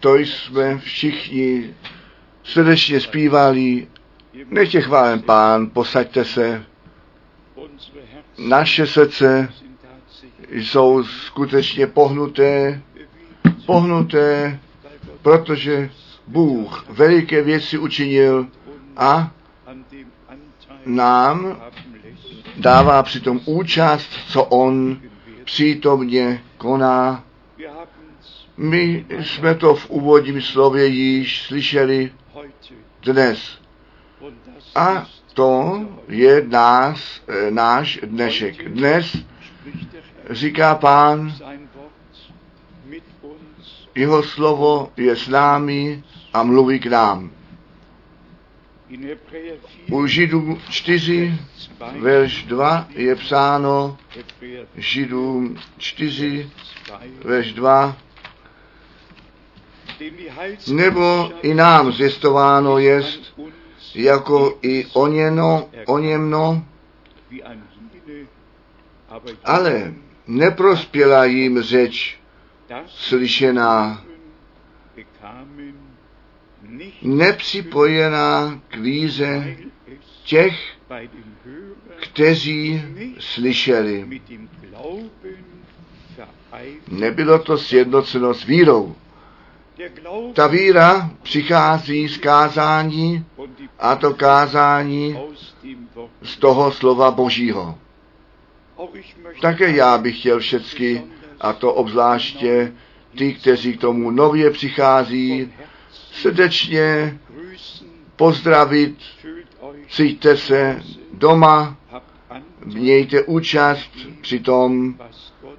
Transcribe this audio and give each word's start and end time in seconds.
To 0.00 0.16
jsme 0.16 0.78
všichni 0.78 1.74
srdečně 2.44 3.00
zpívali. 3.00 3.86
Nechtě 4.50 4.80
chválen 4.80 5.22
pán, 5.22 5.70
posaďte 5.70 6.24
se. 6.24 6.64
Naše 8.38 8.86
srdce 8.86 9.52
jsou 10.50 11.04
skutečně 11.04 11.86
pohnuté, 11.86 12.82
pohnuté, 13.66 14.58
protože 15.22 15.90
Bůh 16.26 16.86
veliké 16.88 17.42
věci 17.42 17.78
učinil 17.78 18.46
a 18.96 19.30
nám 20.86 21.56
dává 22.56 23.02
přitom 23.02 23.40
účast, 23.44 24.10
co 24.28 24.44
On 24.44 25.00
přítomně 25.44 26.42
koná. 26.58 27.25
My 28.56 29.06
jsme 29.20 29.54
to 29.54 29.74
v 29.74 29.90
úvodním 29.90 30.42
slově 30.42 30.86
již 30.86 31.42
slyšeli 31.42 32.12
dnes. 33.02 33.58
A 34.74 35.06
to 35.34 35.80
je 36.08 36.44
nás, 36.48 37.22
náš 37.50 37.98
dnešek. 38.02 38.68
Dnes 38.68 39.16
říká 40.30 40.74
pán, 40.74 41.34
jeho 43.94 44.22
slovo 44.22 44.92
je 44.96 45.16
s 45.16 45.28
námi 45.28 46.04
a 46.32 46.42
mluví 46.42 46.78
k 46.78 46.86
nám. 46.86 47.30
U 49.90 50.06
Židů 50.06 50.58
4, 50.70 51.38
verš 51.98 52.44
2 52.44 52.88
je 52.90 53.16
psáno, 53.16 53.98
Židům 54.76 55.56
4, 55.78 56.50
verš 57.24 57.52
2, 57.52 57.96
nebo 60.72 61.30
i 61.42 61.54
nám 61.54 61.92
zjistováno 61.92 62.78
jest, 62.78 63.40
jako 63.94 64.58
i 64.62 64.86
oněno, 64.92 65.68
oněmno, 65.86 66.64
ale 69.44 69.94
neprospěla 70.26 71.24
jim 71.24 71.62
řeč 71.62 72.18
slyšená, 72.86 74.04
nepřipojená 77.02 78.60
k 78.68 78.76
víze 78.76 79.56
těch, 80.24 80.76
kteří 82.00 82.82
slyšeli. 83.18 84.20
Nebylo 86.88 87.38
to 87.38 87.58
sjednoceno 87.58 88.34
s 88.34 88.44
vírou. 88.44 88.96
Ta 90.34 90.46
víra 90.46 91.10
přichází 91.22 92.08
z 92.08 92.18
kázání 92.18 93.24
a 93.78 93.96
to 93.96 94.14
kázání 94.14 95.18
z 96.22 96.36
toho 96.36 96.72
slova 96.72 97.10
Božího. 97.10 97.78
Také 99.40 99.70
já 99.70 99.98
bych 99.98 100.18
chtěl 100.18 100.38
všecky, 100.40 101.02
a 101.40 101.52
to 101.52 101.74
obzvláště 101.74 102.72
ty, 103.18 103.34
kteří 103.34 103.76
k 103.76 103.80
tomu 103.80 104.10
nově 104.10 104.50
přichází, 104.50 105.52
srdečně 106.12 107.18
pozdravit, 108.16 108.98
cítíte 109.88 110.36
se 110.36 110.82
doma, 111.12 111.76
mějte 112.64 113.22
účast 113.22 113.90
při 114.20 114.40
tom, 114.40 114.94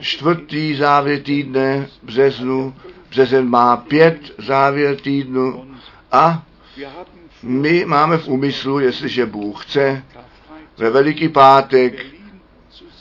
čtvrtý 0.00 0.74
závěr 0.74 1.22
týdne 1.22 1.88
březnu, 2.02 2.74
březen 3.10 3.48
má 3.48 3.76
pět 3.76 4.18
závěr 4.38 4.96
týdnu 4.96 5.74
a 6.12 6.42
my 7.42 7.84
máme 7.84 8.18
v 8.18 8.28
úmyslu, 8.28 8.78
jestliže 8.80 9.26
Bůh 9.26 9.64
chce, 9.66 10.04
ve 10.78 10.90
Veliký 10.90 11.28
pátek 11.28 12.06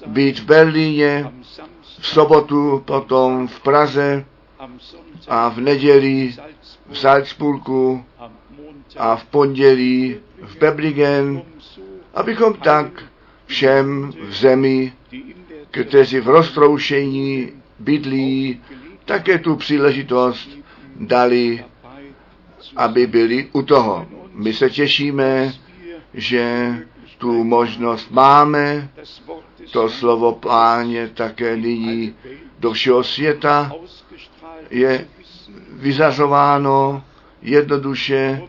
být 0.06 0.40
v 0.40 0.46
Berlíně, 0.46 1.31
v 2.00 2.07
sobotu 2.07 2.81
potom 2.85 3.47
v 3.47 3.59
Praze 3.59 4.25
a 5.28 5.50
v 5.50 5.59
neděli 5.59 6.35
v 6.90 6.97
Salzburgu 7.00 8.06
a 8.97 9.16
v 9.16 9.25
pondělí 9.25 10.16
v 10.41 10.58
Bebligen, 10.58 11.41
abychom 12.13 12.53
tak 12.53 13.03
všem 13.46 14.13
v 14.29 14.34
zemi, 14.34 14.94
kteří 15.72 16.19
v 16.19 16.28
roztroušení 16.28 17.50
bydlí, 17.79 18.62
také 19.06 19.40
tu 19.40 19.56
příležitost 19.56 20.50
dali, 20.96 21.66
aby 22.75 23.08
byli 23.08 23.50
u 23.52 23.62
toho. 23.62 24.20
My 24.33 24.53
se 24.53 24.69
těšíme, 24.69 25.53
že 26.13 26.73
tu 27.17 27.43
možnost 27.43 28.11
máme, 28.11 28.89
to 29.71 29.89
slovo 29.89 30.33
páně 30.33 31.07
také 31.07 31.57
nyní 31.57 32.15
do 32.59 32.71
všeho 32.73 33.03
světa 33.03 33.71
je 34.69 35.07
vyzařováno 35.73 37.03
jednoduše, 37.41 38.41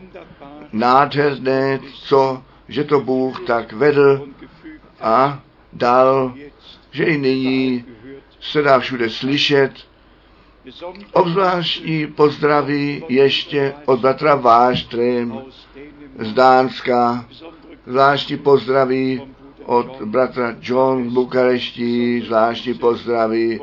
nádherné, 0.73 1.79
co, 1.93 2.43
že 2.67 2.83
to 2.83 2.99
Bůh 2.99 3.45
tak 3.47 3.73
vedl 3.73 4.27
a 5.01 5.39
dal, 5.73 6.33
že 6.91 7.03
i 7.03 7.17
nyní 7.17 7.85
se 8.41 8.61
dá 8.61 8.79
všude 8.79 9.09
slyšet. 9.09 9.71
Obzvláštní 11.11 12.07
pozdraví 12.07 13.03
ještě 13.09 13.73
od 13.85 13.99
bratra 13.99 14.35
Váštrem 14.35 15.41
z 16.19 16.33
Dánska, 16.33 17.25
zvláštní 17.87 18.37
pozdraví 18.37 19.21
od 19.65 20.01
bratra 20.01 20.55
John 20.61 21.09
z 21.09 21.13
Bukarešti, 21.13 22.23
zvláštní 22.25 22.73
pozdraví 22.73 23.59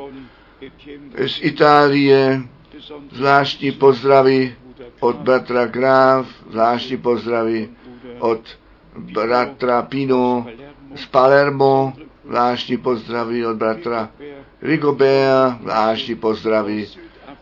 z 1.27 1.39
Itálie, 1.41 2.41
zvláštní 3.11 3.71
pozdraví 3.71 4.55
od 4.99 5.15
bratra 5.15 5.65
Graf, 5.65 6.27
zvláštní 6.49 6.97
pozdraví 6.97 7.69
od 8.19 8.41
bratra 8.97 9.81
Pino 9.81 10.47
z 10.95 11.05
Palermo, 11.05 11.93
zvláštní 12.25 12.77
pozdraví 12.77 13.45
od 13.45 13.57
bratra 13.57 14.09
Rigobea, 14.61 15.59
zvláštní 15.61 16.15
pozdraví 16.15 16.85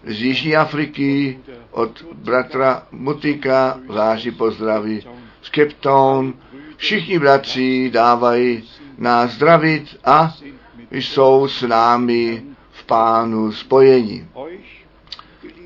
z 0.06 0.22
Jižní 0.22 0.56
Afriky, 0.56 1.40
od 1.72 2.04
bratra 2.14 2.84
Mutika, 2.92 3.80
zvláštní 3.90 4.32
pozdraví 4.32 5.08
z 5.42 5.46
Cape 5.46 5.74
Town. 5.80 6.34
Všichni 6.78 7.20
bratři 7.20 7.90
dávají 7.94 8.64
nás 8.98 9.32
zdravit 9.32 9.98
a 10.06 10.36
jsou 10.92 11.48
s 11.48 11.62
námi 11.62 12.44
v 12.72 12.86
pánu 12.86 13.52
spojení. 13.52 14.28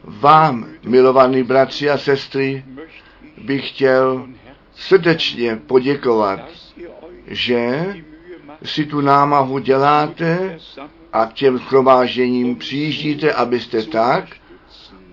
Vám, 0.03 0.65
milovaní 0.83 1.43
bratři 1.43 1.89
a 1.89 1.97
sestry, 1.97 2.65
bych 3.37 3.69
chtěl 3.69 4.27
srdečně 4.75 5.55
poděkovat, 5.55 6.39
že 7.27 7.95
si 8.63 8.85
tu 8.85 9.01
námahu 9.01 9.59
děláte 9.59 10.57
a 11.13 11.25
k 11.25 11.33
těm 11.33 11.59
schromážením 11.59 12.55
přijíždíte, 12.55 13.33
abyste 13.33 13.83
tak 13.83 14.25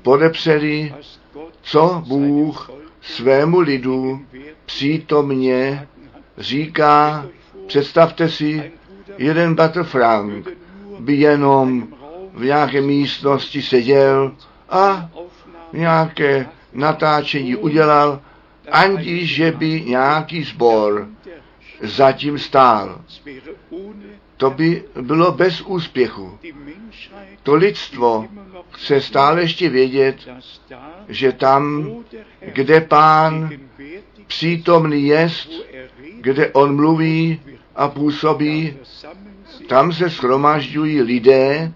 podepřeli, 0.02 0.94
co 1.62 2.02
Bůh 2.06 2.70
svému 3.00 3.60
lidu 3.60 4.20
přítomně 4.66 5.88
říká 6.38 7.26
Představte 7.70 8.28
si, 8.28 8.72
jeden 9.18 9.54
bratr 9.54 9.84
Frank 9.84 10.48
by 10.98 11.14
jenom 11.14 11.88
v 12.34 12.44
nějaké 12.44 12.80
místnosti 12.80 13.62
seděl 13.62 14.32
a 14.70 15.10
nějaké 15.72 16.46
natáčení 16.72 17.56
udělal, 17.56 18.20
aniž 18.72 19.34
že 19.34 19.52
by 19.52 19.82
nějaký 19.82 20.44
sbor 20.44 21.08
zatím 21.82 22.38
stál. 22.38 23.00
To 24.36 24.50
by 24.50 24.84
bylo 25.00 25.32
bez 25.32 25.60
úspěchu. 25.60 26.38
To 27.42 27.54
lidstvo 27.54 28.26
chce 28.70 29.00
stále 29.00 29.40
ještě 29.40 29.68
vědět, 29.68 30.16
že 31.08 31.32
tam, 31.32 31.90
kde 32.40 32.80
pán 32.80 33.50
přítomný 34.26 35.06
jest, 35.06 35.50
kde 36.20 36.48
on 36.48 36.76
mluví 36.76 37.40
a 37.76 37.88
působí, 37.88 38.76
tam 39.66 39.92
se 39.92 40.10
schromažďují 40.10 41.02
lidé, 41.02 41.72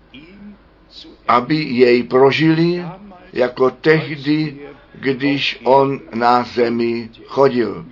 aby 1.29 1.57
jej 1.57 2.03
prožili 2.03 2.85
jako 3.33 3.71
tehdy, 3.71 4.57
když 4.95 5.61
on 5.65 6.01
na 6.15 6.43
zemi 6.43 7.11
chodil. 7.27 7.87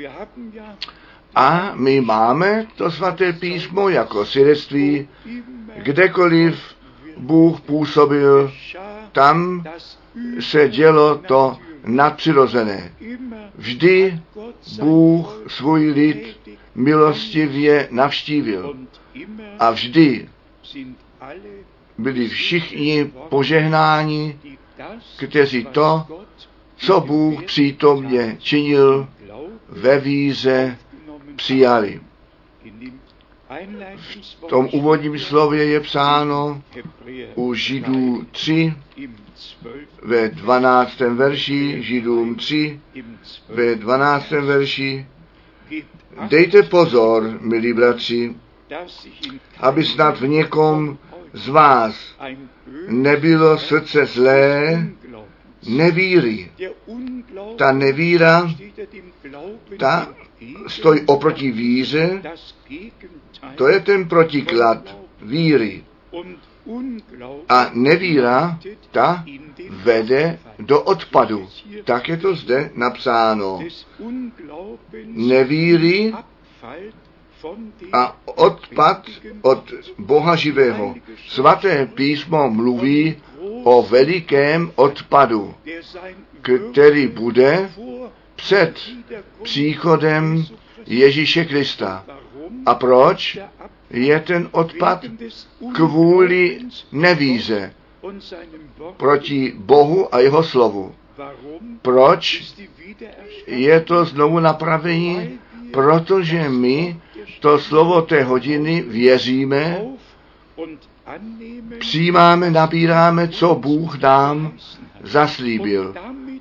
A 1.34 1.72
my 1.74 2.00
máme 2.00 2.66
to 2.76 2.90
svaté 2.90 3.32
písmo 3.32 3.88
jako 3.88 4.26
svědectví, 4.26 5.08
kdekoliv 5.76 6.74
Bůh 7.16 7.60
působil, 7.60 8.52
tam 9.12 9.64
se 10.40 10.68
dělo 10.68 11.18
to 11.18 11.58
nadpřirozené. 11.84 12.92
Vždy 13.54 14.20
Bůh 14.80 15.42
svůj 15.46 15.90
lid 15.90 16.40
milostivě 16.74 17.88
navštívil. 17.90 18.74
A 19.58 19.70
vždy 19.70 20.28
byli 21.98 22.28
všichni 22.28 23.12
požehnáni, 23.28 24.38
kteří 25.18 25.64
to, 25.64 26.06
co 26.76 27.00
Bůh 27.00 27.42
přítomně 27.42 28.36
činil, 28.38 29.08
ve 29.68 29.98
víze 29.98 30.78
přijali. 31.36 32.00
V 34.46 34.46
tom 34.48 34.68
úvodním 34.72 35.18
slově 35.18 35.64
je 35.64 35.80
psáno 35.80 36.62
u 37.34 37.54
Židů 37.54 38.26
3 38.30 38.74
ve 40.02 40.28
12. 40.28 41.00
verši, 41.00 41.82
Židům 41.82 42.34
3 42.34 42.80
ve 43.48 43.74
12. 43.74 44.30
verši, 44.30 45.06
dejte 46.28 46.62
pozor, 46.62 47.38
milí 47.40 47.72
bratři, 47.72 48.34
aby 49.60 49.84
snad 49.84 50.20
v 50.20 50.28
někom 50.28 50.98
z 51.32 51.48
vás 51.48 52.16
nebylo 52.88 53.58
srdce 53.58 54.06
zlé, 54.06 54.86
nevíry. 55.68 56.50
Ta 57.56 57.72
nevíra, 57.72 58.50
ta 59.78 60.14
stojí 60.66 61.00
oproti 61.06 61.50
víře, 61.50 62.22
to 63.54 63.68
je 63.68 63.80
ten 63.80 64.08
protiklad 64.08 64.96
víry. 65.22 65.84
A 67.48 67.70
nevíra, 67.72 68.58
ta 68.90 69.24
vede 69.70 70.38
do 70.58 70.82
odpadu. 70.82 71.48
Tak 71.84 72.08
je 72.08 72.16
to 72.16 72.34
zde 72.34 72.70
napsáno. 72.74 73.60
Nevíry 75.04 76.12
a 77.92 78.16
odpad 78.24 79.06
od 79.42 79.72
Boha 79.98 80.36
živého. 80.36 80.94
Svaté 81.28 81.86
písmo 81.86 82.50
mluví 82.50 83.16
o 83.64 83.82
velikém 83.82 84.72
odpadu, 84.74 85.54
který 86.72 87.06
bude 87.06 87.70
před 88.36 88.80
příchodem 89.42 90.44
Ježíše 90.86 91.44
Krista. 91.44 92.04
A 92.66 92.74
proč 92.74 93.38
je 93.90 94.20
ten 94.20 94.48
odpad? 94.52 95.04
Kvůli 95.74 96.58
nevíze 96.92 97.72
proti 98.96 99.52
Bohu 99.56 100.14
a 100.14 100.18
jeho 100.18 100.42
slovu. 100.42 100.94
Proč 101.82 102.54
je 103.46 103.80
to 103.80 104.04
znovu 104.04 104.40
napravení? 104.40 105.38
Protože 105.72 106.48
my 106.48 107.00
to 107.40 107.58
slovo 107.58 108.02
té 108.02 108.22
hodiny 108.24 108.82
věříme, 108.82 109.82
přijímáme, 111.78 112.50
nabíráme, 112.50 113.28
co 113.28 113.54
Bůh 113.54 114.00
nám 114.00 114.52
zaslíbil. 115.02 115.94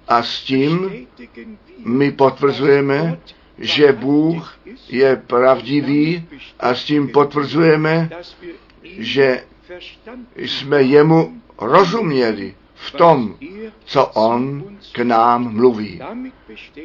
A 0.07 0.23
s 0.23 0.41
tím 0.41 1.07
my 1.85 2.11
potvrzujeme, 2.11 3.17
že 3.57 3.91
Bůh 3.91 4.57
je 4.89 5.15
pravdivý 5.15 6.27
a 6.59 6.75
s 6.75 6.83
tím 6.83 7.09
potvrzujeme, 7.09 8.09
že 8.83 9.43
jsme 10.35 10.81
jemu 10.81 11.41
rozuměli 11.57 12.55
v 12.75 12.91
tom, 12.91 13.35
co 13.85 14.05
on 14.05 14.63
k 14.91 14.99
nám 14.99 15.53
mluví. 15.53 16.01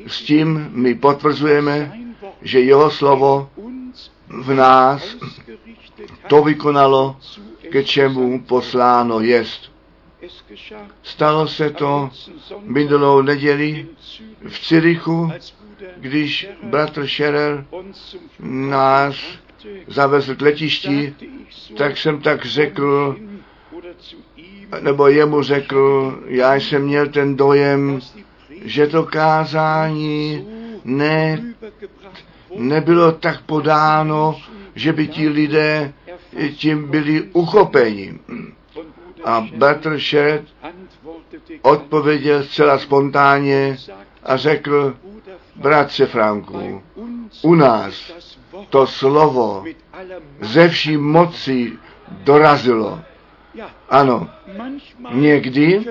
S 0.06 0.22
tím 0.22 0.68
my 0.72 0.94
potvrzujeme, 0.94 1.98
že 2.42 2.60
jeho 2.60 2.90
slovo 2.90 3.50
v 4.28 4.54
nás 4.54 5.16
to 6.28 6.42
vykonalo, 6.42 7.16
ke 7.70 7.84
čemu 7.84 8.42
posláno 8.42 9.20
jest. 9.20 9.72
Stalo 11.02 11.48
se 11.48 11.70
to 11.70 12.10
minulou 12.62 13.22
neděli 13.22 13.86
v 14.48 14.60
Cirichu, 14.60 15.32
když 15.96 16.48
bratr 16.62 17.06
Scherer 17.06 17.64
nás 18.40 19.16
zavezl 19.86 20.34
k 20.34 20.42
letišti, 20.42 21.14
tak 21.76 21.96
jsem 21.98 22.20
tak 22.20 22.44
řekl, 22.46 23.16
nebo 24.80 25.08
jemu 25.08 25.42
řekl, 25.42 26.12
já 26.26 26.54
jsem 26.54 26.82
měl 26.82 27.08
ten 27.08 27.36
dojem, 27.36 28.00
že 28.64 28.86
to 28.86 29.04
kázání 29.04 30.46
ne, 30.84 31.42
nebylo 32.56 33.12
tak 33.12 33.42
podáno, 33.42 34.40
že 34.74 34.92
by 34.92 35.08
ti 35.08 35.28
lidé 35.28 35.92
tím 36.54 36.90
byli 36.90 37.22
uchopeni. 37.22 38.18
A 39.24 39.46
Shed 39.96 40.42
odpověděl 41.62 42.42
zcela 42.44 42.78
spontánně 42.78 43.76
a 44.22 44.36
řekl, 44.36 44.96
bratře 45.56 46.06
Franku, 46.06 46.82
u 47.42 47.54
nás 47.54 48.12
to 48.70 48.86
slovo 48.86 49.64
ze 50.40 50.68
vší 50.68 50.96
moci 50.96 51.72
dorazilo. 52.10 53.00
Ano, 53.88 54.28
někdy 55.12 55.84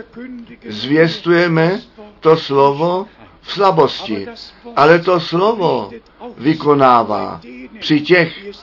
zvěstujeme 0.69 1.81
to 2.19 2.37
slovo 2.37 3.05
v 3.41 3.51
slabosti, 3.51 4.27
ale 4.75 4.99
to 4.99 5.19
slovo 5.19 5.91
vykonává 6.37 7.41
při 7.79 8.01
těch, 8.01 8.55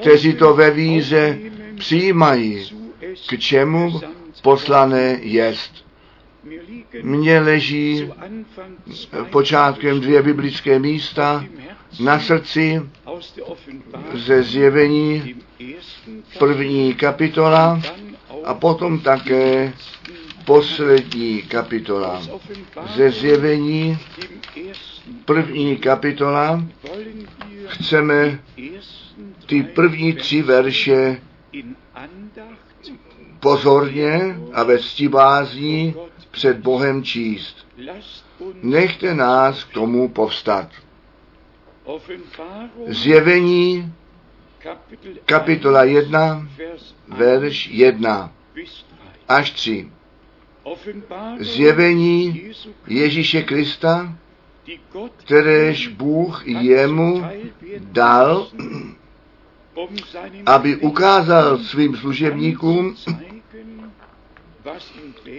kteří 0.00 0.34
to 0.34 0.54
ve 0.54 0.70
víře 0.70 1.38
přijímají, 1.78 2.70
k 3.28 3.38
čemu 3.38 4.00
poslané 4.42 5.18
jest. 5.22 5.84
Mně 7.02 7.40
leží 7.40 8.12
počátkem 9.30 10.00
dvě 10.00 10.22
biblické 10.22 10.78
místa 10.78 11.44
na 12.00 12.20
srdci 12.20 12.82
ze 14.14 14.42
zjevení 14.42 15.34
první 16.38 16.94
kapitola 16.94 17.80
a 18.44 18.54
potom 18.54 19.00
také 19.00 19.72
poslední 20.44 21.42
kapitola. 21.42 22.22
Ze 22.96 23.10
zjevení 23.10 23.98
první 25.24 25.76
kapitola 25.76 26.64
chceme 27.66 28.40
ty 29.46 29.62
první 29.62 30.12
tři 30.12 30.42
verše 30.42 31.20
pozorně 33.40 34.36
a 34.52 34.62
ve 34.62 34.78
ctibázní 34.78 35.94
před 36.32 36.58
Bohem 36.58 37.02
číst. 37.02 37.66
Nechte 38.62 39.14
nás 39.14 39.64
k 39.64 39.72
tomu 39.72 40.08
povstat. 40.08 40.68
Zjevení 42.86 43.92
kapitola 45.26 45.84
1, 45.84 46.48
verš 47.08 47.68
1 47.72 48.32
až 49.28 49.50
3. 49.50 49.90
Zjevení 51.38 52.50
Ježíše 52.86 53.42
Krista, 53.42 54.18
kteréž 55.16 55.88
Bůh 55.88 56.42
jemu 56.46 57.22
dal 57.78 58.48
aby 60.46 60.76
ukázal 60.76 61.58
svým 61.58 61.96
služebníkům, 61.96 62.96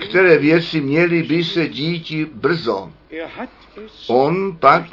které 0.09 0.37
věci 0.37 0.81
měly 0.81 1.23
by 1.23 1.43
se 1.43 1.67
díti 1.69 2.25
brzo. 2.25 2.91
On 4.07 4.57
pak 4.57 4.83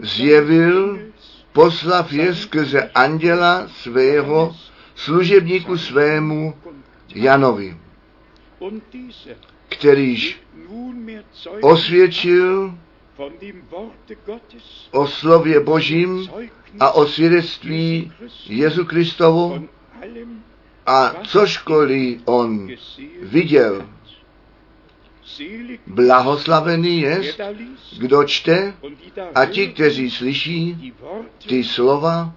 zjevil, 0.00 0.98
poslav 1.52 2.12
je 2.12 2.34
skrze 2.34 2.90
anděla 2.94 3.68
svého, 3.68 4.56
služebníku 4.94 5.78
svému 5.78 6.54
Janovi, 7.14 7.76
kterýž 9.68 10.40
osvědčil 11.60 12.74
o 14.90 15.06
slově 15.06 15.60
Božím 15.60 16.30
a 16.80 16.90
o 16.90 17.06
svědectví 17.06 18.12
Jezu 18.46 18.84
Kristovu 18.84 19.68
a 20.86 21.14
cožkoliv 21.22 22.20
on 22.24 22.68
viděl, 23.22 23.86
blahoslavený 25.86 27.00
je, 27.00 27.34
kdo 27.98 28.24
čte 28.24 28.74
a 29.34 29.46
ti, 29.46 29.68
kteří 29.68 30.10
slyší 30.10 30.94
ty 31.48 31.64
slova 31.64 32.34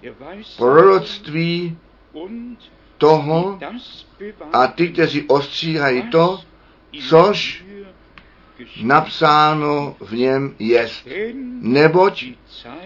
proroctví 0.56 1.78
toho 2.98 3.58
a 4.52 4.66
ty, 4.66 4.88
kteří 4.88 5.22
ostříhají 5.22 6.02
to, 6.02 6.40
což 7.08 7.64
napsáno 8.82 9.96
v 10.00 10.12
něm 10.14 10.54
jest. 10.58 11.08
Neboť 11.60 12.24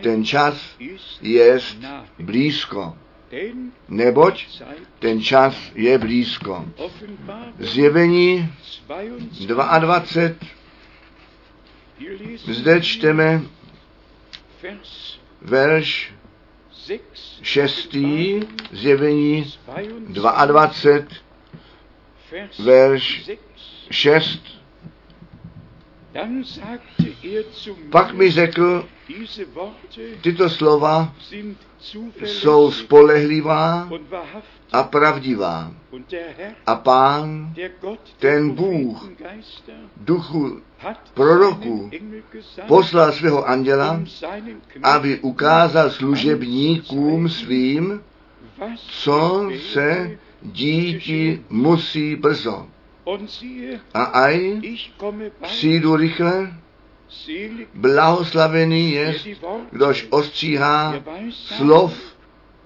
ten 0.03 0.25
čas 0.25 0.77
jest 1.21 1.77
blízko. 2.19 2.97
Neboť 3.88 4.47
ten 4.99 5.20
čas 5.20 5.54
je 5.75 5.99
blízko. 5.99 6.64
Zjevení 7.58 8.49
22. 9.47 10.02
Zde 12.49 12.80
čteme 12.80 13.42
verš 15.42 16.12
6. 17.42 17.97
Zjevení 18.73 19.52
22. 20.08 20.73
Verš 22.58 23.30
6. 23.90 24.58
Pak 27.91 28.15
mi 28.15 28.31
řekl, 28.31 28.88
tyto 30.21 30.50
slova 30.50 31.15
jsou 32.25 32.71
spolehlivá 32.73 33.88
a 34.73 34.83
pravdivá. 34.83 35.73
A 36.67 36.75
pán, 36.75 37.55
ten 38.19 38.50
Bůh, 38.50 39.11
duchu 39.97 40.62
proroku, 41.15 41.91
poslal 42.67 43.12
svého 43.12 43.49
anděla, 43.49 44.03
aby 44.83 45.19
ukázal 45.19 45.91
služebníkům 45.91 47.29
svým, 47.29 48.03
co 48.77 49.49
se 49.73 50.19
díti 50.43 51.45
musí 51.49 52.17
brzo. 52.17 52.67
A 53.95 54.03
aj 54.03 54.61
přijdu 55.43 55.97
rychle, 55.97 56.55
blahoslavený 57.75 58.93
je, 58.93 59.15
kdož 59.71 60.07
ostříhá 60.11 60.95
slov 61.31 62.17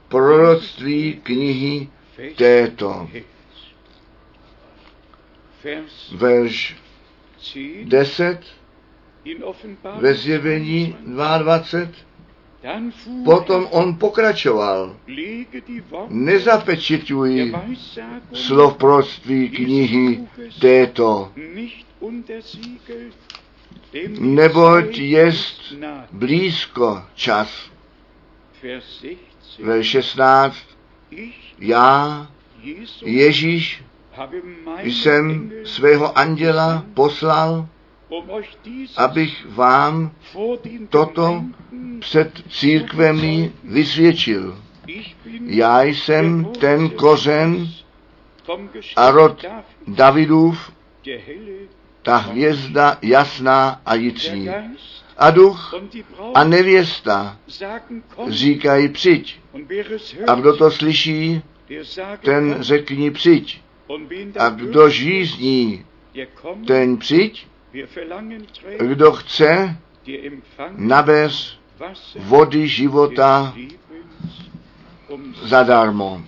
proroctví 0.08 1.20
knihy 1.22 1.88
této. 2.36 3.08
Verš 6.12 6.76
10 7.84 8.40
ve 10.00 10.14
zjevení 10.14 10.96
22 11.06 11.62
Potom 13.24 13.66
on 13.70 13.98
pokračoval. 13.98 14.96
Nezapečituj 16.08 17.52
slov 18.32 18.78
proství 18.78 19.50
knihy 19.50 20.28
této, 20.60 21.32
neboť 24.18 24.98
jest 24.98 25.58
blízko 26.12 27.02
čas. 27.14 27.70
Ve 29.58 29.84
16. 29.84 30.56
Já, 31.58 32.26
Ježíš, 33.04 33.84
jsem 34.82 35.52
svého 35.64 36.18
anděla 36.18 36.84
poslal, 36.94 37.68
abych 38.96 39.46
vám 39.46 40.12
toto 40.88 41.44
před 42.00 42.42
církvemi 42.50 43.52
vysvědčil. 43.64 44.58
Já 45.46 45.82
jsem 45.82 46.44
ten 46.44 46.90
kořen 46.90 47.68
a 48.96 49.10
rod 49.10 49.44
Davidův, 49.88 50.72
ta 52.02 52.16
hvězda 52.16 52.98
jasná 53.02 53.80
a 53.86 53.94
jitří. 53.94 54.48
A 55.18 55.30
duch 55.30 55.74
a 56.34 56.44
nevěsta 56.44 57.38
říkají 58.28 58.88
přijď. 58.88 59.40
A 60.26 60.34
kdo 60.34 60.56
to 60.56 60.70
slyší, 60.70 61.42
ten 62.24 62.56
řekni 62.60 63.10
přijď. 63.10 63.62
A 64.38 64.48
kdo 64.48 64.88
žízní, 64.88 65.84
ten 66.66 66.96
přijď. 66.96 67.46
Kdo 68.78 69.12
chce, 69.12 69.76
nabez 70.76 71.61
vody 72.18 72.68
života 72.68 73.54
zadarmo. 75.42 76.22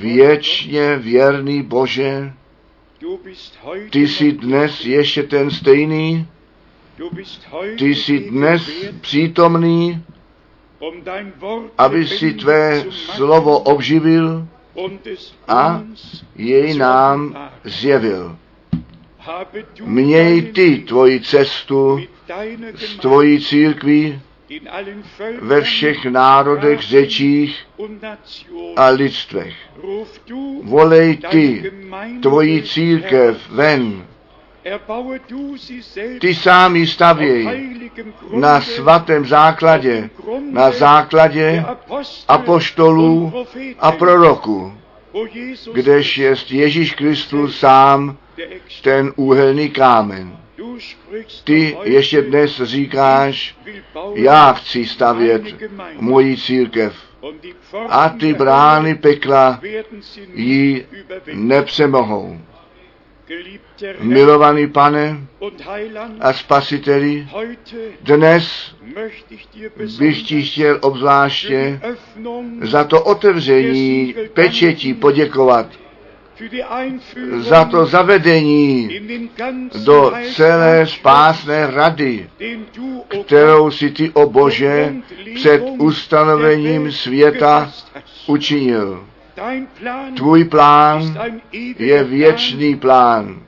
Věčně 0.00 0.96
věrný 0.96 1.62
Bože, 1.62 2.32
ty 3.90 4.08
jsi 4.08 4.32
dnes 4.32 4.84
ještě 4.84 5.22
ten 5.22 5.50
stejný, 5.50 6.26
ty 7.78 7.94
jsi 7.94 8.18
dnes 8.18 8.70
přítomný, 9.00 10.04
aby 11.78 12.06
si 12.06 12.32
tvé 12.32 12.84
slovo 12.90 13.58
obživil 13.58 14.48
a 15.48 15.82
jej 16.36 16.74
nám 16.74 17.50
zjevil. 17.64 18.36
Měj 19.84 20.42
ty 20.42 20.78
tvoji 20.78 21.20
cestu 21.20 22.00
s 22.74 22.96
tvojí 22.96 23.44
církví 23.44 24.20
ve 25.40 25.60
všech 25.60 26.04
národech, 26.04 26.80
řečích 26.80 27.66
a 28.76 28.88
lidstvech. 28.88 29.54
Volej 30.62 31.16
ty 31.16 31.72
tvoji 32.22 32.62
církev 32.62 33.50
ven. 33.50 34.06
Ty 36.20 36.34
sám 36.34 36.76
ji 36.76 36.86
stavěj 36.86 37.70
na 38.32 38.60
svatém 38.60 39.26
základě, 39.26 40.10
na 40.50 40.70
základě 40.70 41.64
apoštolů 42.28 43.32
a 43.78 43.92
proroků, 43.92 44.72
kdež 45.72 46.18
jest 46.18 46.50
Ježíš 46.50 46.94
Kristus 46.94 47.58
sám 47.58 48.16
ten 48.82 49.12
úhelný 49.16 49.70
kámen. 49.70 50.43
Ty 51.44 51.76
ještě 51.82 52.22
dnes 52.22 52.62
říkáš, 52.62 53.56
já 54.14 54.52
chci 54.52 54.86
stavět 54.86 55.42
moji 55.94 56.36
církev 56.36 56.94
a 57.88 58.08
ty 58.08 58.34
brány 58.34 58.94
pekla 58.94 59.60
ji 60.34 60.86
nepřemohou. 61.32 62.38
Milovaný 64.00 64.66
pane 64.66 65.26
a 66.20 66.32
spasiteli, 66.32 67.28
dnes 68.00 68.74
bych 69.98 70.22
ti 70.22 70.42
chtěl 70.42 70.78
obzvláště 70.82 71.80
za 72.62 72.84
to 72.84 73.02
otevření 73.02 74.14
pečetí 74.34 74.94
poděkovat 74.94 75.83
za 77.38 77.64
to 77.64 77.86
zavedení 77.86 78.88
do 79.84 80.12
celé 80.34 80.86
spásné 80.86 81.66
rady, 81.70 82.30
kterou 83.24 83.70
si 83.70 83.90
ty, 83.90 84.10
o 84.10 84.30
Bože, 84.30 84.94
před 85.34 85.62
ustanovením 85.78 86.92
světa 86.92 87.72
učinil. 88.26 89.04
Tvůj 90.16 90.44
plán 90.44 91.18
je 91.78 92.04
věčný 92.04 92.76
plán 92.76 93.42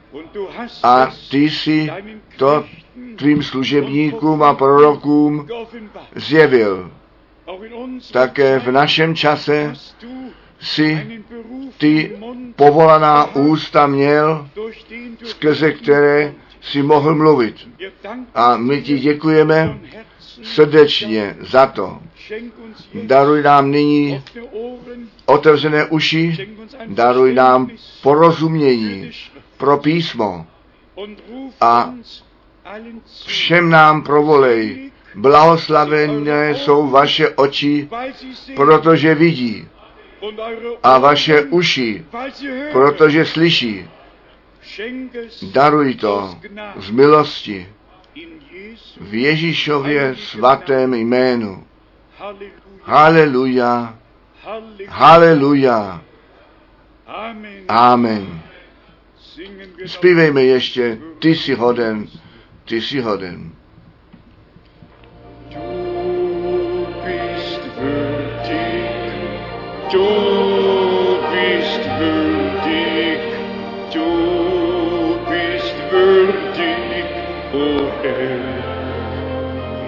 a 0.83 1.11
ty 1.31 1.51
si 1.51 1.91
to 2.37 2.65
tvým 3.17 3.43
služebníkům 3.43 4.43
a 4.43 4.55
prorokům 4.55 5.49
zjevil. 6.15 6.91
také 8.13 8.59
v 8.59 8.73
našem 8.73 9.15
čase 9.15 9.75
si 10.61 11.23
ty 11.79 12.19
povolaná 12.57 13.35
ústa 13.37 13.87
měl, 13.87 14.49
skrze 15.25 15.73
které 15.73 16.33
si 16.61 16.83
mohl 16.83 17.15
mluvit. 17.15 17.69
A 18.35 18.57
my 18.57 18.83
ti 18.83 18.99
děkujeme 18.99 19.79
srdečně 20.43 21.37
za 21.41 21.67
to. 21.67 21.99
Daruj 22.95 23.43
nám 23.43 23.71
nyní 23.71 24.23
otevřené 25.27 25.85
uši, 25.87 26.49
daruj 26.87 27.35
nám 27.35 27.71
porozumění 28.03 29.11
pro 29.57 29.79
písmo 29.79 30.47
a 31.61 31.95
všem 33.27 33.71
nám 33.71 34.03
provolej. 34.03 34.91
Blahoslavené 35.15 36.55
jsou 36.55 36.91
vaše 36.91 37.29
oči, 37.29 37.89
protože 38.57 39.15
vidí, 39.15 39.69
a 40.83 40.99
vaše 40.99 41.43
uši, 41.43 42.05
protože 42.73 43.25
slyší. 43.25 43.89
Daruj 45.53 45.95
to 45.95 46.39
z 46.77 46.91
milosti 46.91 47.69
v 49.01 49.15
Ježíšově 49.15 50.17
svatém 50.17 50.95
jménu. 50.95 51.67
Haleluja. 52.83 53.99
Haleluja. 54.89 56.03
Amen. 57.69 58.43
Zpívejme 59.87 60.43
ještě, 60.43 60.99
ty 61.19 61.35
jsi 61.35 61.55
hoden, 61.55 62.09
ty 62.65 62.83
jsi 62.83 63.01
hoden. 63.01 63.53
Du 69.93 69.99
bist 71.31 71.81
würdig, 72.01 73.21
du 73.93 74.11
bist 75.31 75.75
würdig, 75.93 77.07
o 77.53 77.57
oh 77.57 77.87
Herr, 78.03 78.41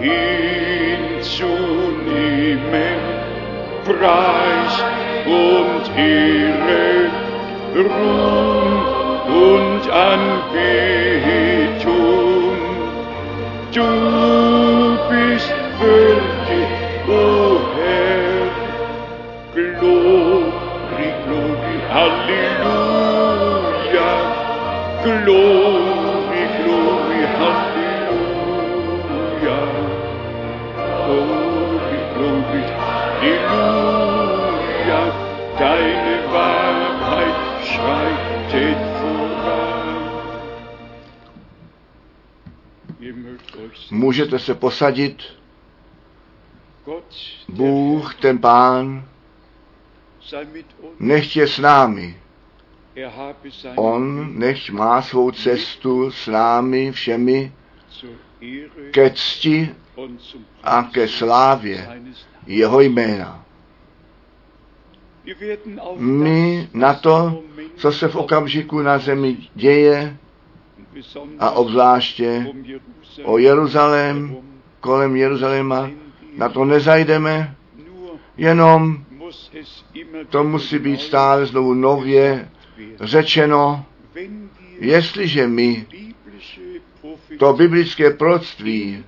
ihn 0.01 1.21
zu 1.21 1.51
nehmen, 2.07 2.99
Preis 3.85 4.75
und 5.27 5.85
Ehre, 5.99 7.11
Ruhm 7.75 8.75
und 9.27 9.83
Anbetung. 9.91 10.29
Du 13.73 13.89
bist 15.11 15.55
würdig, 15.81 16.18
glory, 21.89 22.41
hallelujah. 22.61 23.81
Glory, 25.05 26.45
glory, 26.63 27.21
hallelujah. 27.39 28.05
Glory, 31.07 31.99
glory, 32.15 32.63
hallelujah. 33.21 33.87
Deine 35.59 36.17
Wahrheit 36.33 37.39
schreitet 37.65 38.89
Můžete 43.91 44.39
se 44.39 44.55
posadit. 44.55 45.23
Bůh, 47.49 48.15
ten 48.15 48.39
Pán. 48.39 49.05
Nechť 51.01 51.37
je 51.37 51.47
s 51.49 51.59
námi. 51.59 52.17
On 53.77 54.03
nechť 54.39 54.71
má 54.71 55.03
svou 55.03 55.31
cestu 55.31 56.11
s 56.11 56.27
námi 56.27 56.93
všemi 56.93 57.53
ke 58.91 59.11
cti 59.11 59.71
a 60.63 60.83
ke 60.83 61.09
slávě 61.09 62.03
jeho 62.47 62.81
jména. 62.81 63.45
My 65.97 66.69
na 66.75 66.95
to, 66.95 67.43
co 67.77 67.93
se 67.93 68.09
v 68.09 68.17
okamžiku 68.17 68.83
na 68.83 68.99
zemi 68.99 69.37
děje, 69.55 70.17
a 71.39 71.51
obzvláště 71.51 72.47
o 73.25 73.39
Jeruzalém, 73.39 74.37
kolem 74.81 75.17
Jeruzaléma, 75.17 75.91
na 76.37 76.49
to 76.49 76.65
nezajdeme, 76.65 77.57
jenom 78.37 79.05
to 80.29 80.45
musí 80.45 80.79
být 80.79 81.01
stále 81.01 81.47
znovu 81.47 81.75
nově 81.75 82.49
řečeno, 83.01 83.85
jestliže 84.79 85.47
my 85.47 85.87
to 87.39 87.53
biblické 87.53 88.11
proroctví 88.11 89.05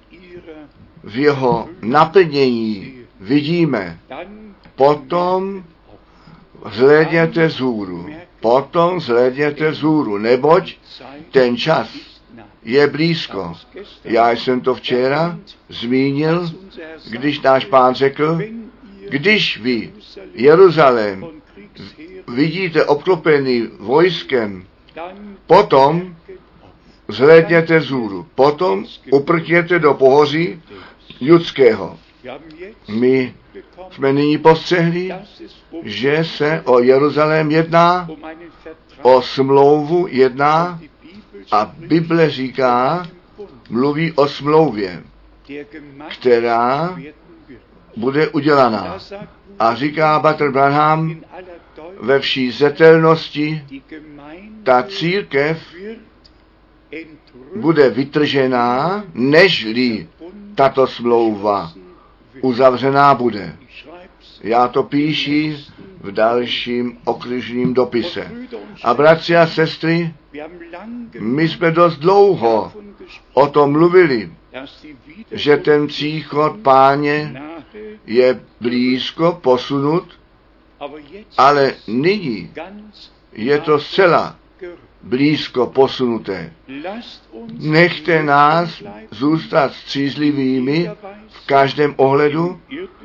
v 1.04 1.16
jeho 1.16 1.68
naplnění 1.82 2.94
vidíme, 3.20 3.98
potom 4.74 5.64
zhlédněte 6.72 7.48
zhůru. 7.48 8.06
Potom 8.40 9.00
zhlédněte 9.00 9.72
zhůru, 9.72 10.18
neboť 10.18 10.76
ten 11.30 11.56
čas 11.56 11.88
je 12.62 12.86
blízko. 12.86 13.52
Já 14.04 14.30
jsem 14.30 14.60
to 14.60 14.74
včera 14.74 15.38
zmínil, 15.68 16.50
když 17.10 17.40
náš 17.40 17.64
pán 17.64 17.94
řekl, 17.94 18.38
když 19.10 19.58
vy 19.58 19.92
Jeruzalém 20.34 21.26
vidíte 22.34 22.84
obklopený 22.84 23.68
vojskem, 23.78 24.64
potom 25.46 26.16
zhlédněte 27.08 27.80
zhůru. 27.80 28.26
Potom 28.34 28.84
uprkněte 29.10 29.78
do 29.78 29.94
pohoří 29.94 30.62
judského. 31.20 31.98
My 32.88 33.34
jsme 33.90 34.12
nyní 34.12 34.38
postřehli, 34.38 35.14
že 35.82 36.24
se 36.24 36.62
o 36.64 36.80
Jeruzalém 36.80 37.50
jedná, 37.50 38.08
o 39.02 39.22
smlouvu 39.22 40.06
jedná 40.10 40.80
a 41.52 41.74
Bible 41.78 42.30
říká, 42.30 43.06
mluví 43.70 44.12
o 44.12 44.28
smlouvě, 44.28 45.02
která. 46.08 46.96
Bude 48.00 48.28
udělaná. 48.28 48.98
A 49.58 49.74
říká 49.74 50.18
Bater 50.18 50.50
Branham 50.50 51.16
ve 52.00 52.18
vší 52.18 52.50
zetelnosti, 52.50 53.64
ta 54.62 54.82
církev 54.82 55.58
bude 57.56 57.90
vytržená, 57.90 59.04
nežli 59.14 60.08
tato 60.54 60.86
smlouva 60.86 61.72
uzavřená 62.40 63.14
bude. 63.14 63.56
Já 64.42 64.68
to 64.68 64.82
píši 64.82 65.56
v 66.00 66.10
dalším 66.12 66.98
okružním 67.04 67.74
dopise. 67.74 68.30
A 68.82 68.94
bratři 68.94 69.36
a 69.36 69.46
sestry, 69.46 70.14
my 71.18 71.48
jsme 71.48 71.70
dost 71.70 71.96
dlouho 71.96 72.72
o 73.32 73.46
tom 73.46 73.72
mluvili, 73.72 74.32
že 75.32 75.56
ten 75.56 75.86
příchod 75.86 76.56
páně 76.62 77.42
je 78.06 78.40
blízko 78.60 79.38
posunut, 79.42 80.20
ale 81.38 81.74
nyní 81.86 82.50
je 83.32 83.60
to 83.60 83.78
zcela 83.78 84.36
blízko 85.02 85.66
posunuté. 85.66 86.52
Nechte 87.58 88.22
nás 88.22 88.82
zůstat 89.10 89.72
střízlivými 89.72 90.90
v 91.28 91.46
každém 91.46 91.94
ohledu, 91.96 92.60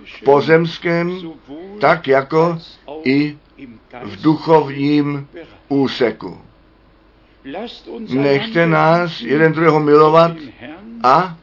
v 0.05 0.23
pozemském, 0.23 1.19
tak 1.79 2.07
jako 2.07 2.57
i 3.03 3.37
v 4.03 4.21
duchovním 4.21 5.27
úseku. 5.67 6.41
Nechte 8.09 8.65
nás 8.65 9.21
jeden 9.21 9.53
druhého 9.53 9.79
milovat 9.79 10.31
a 11.03 11.37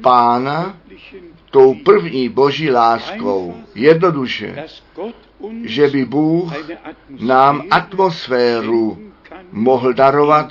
pána 0.00 0.76
tou 1.54 1.74
první 1.74 2.28
boží 2.28 2.70
láskou 2.70 3.54
jednoduše, 3.74 4.64
že 5.64 5.88
by 5.88 6.04
Bůh 6.04 6.52
nám 7.20 7.62
atmosféru 7.70 9.12
mohl 9.52 9.92
darovat, 9.92 10.50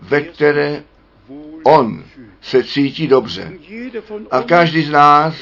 ve 0.00 0.20
které 0.20 0.82
on 1.62 2.04
se 2.40 2.64
cítí 2.64 3.06
dobře. 3.06 3.52
A 4.30 4.42
každý 4.42 4.82
z 4.82 4.90
nás 4.90 5.34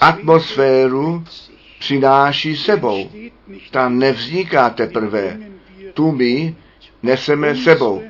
atmosféru 0.00 1.24
přináší 1.78 2.56
sebou. 2.56 3.10
Ta 3.70 3.88
nevzniká 3.88 4.70
teprve. 4.70 5.38
Tu 5.94 6.12
my 6.12 6.56
neseme 7.02 7.56
sebou. 7.56 8.02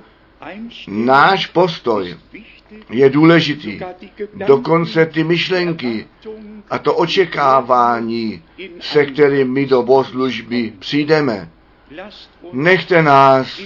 Náš 0.89 1.47
postoj 1.47 2.17
je 2.91 3.11
důležitý. 3.11 3.81
Dokonce 4.35 5.07
ty 5.07 5.25
myšlenky 5.25 6.07
a 6.71 6.79
to 6.79 6.95
očekávání, 6.95 8.43
se 8.81 9.07
kterým 9.07 9.53
my 9.53 9.67
do 9.67 9.83
bohoslužby 9.83 10.73
přijdeme. 10.79 11.49
Nechte 12.53 13.03
nás 13.03 13.61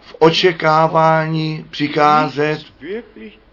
v 0.00 0.14
očekávání 0.18 1.66
přicházet 1.70 2.64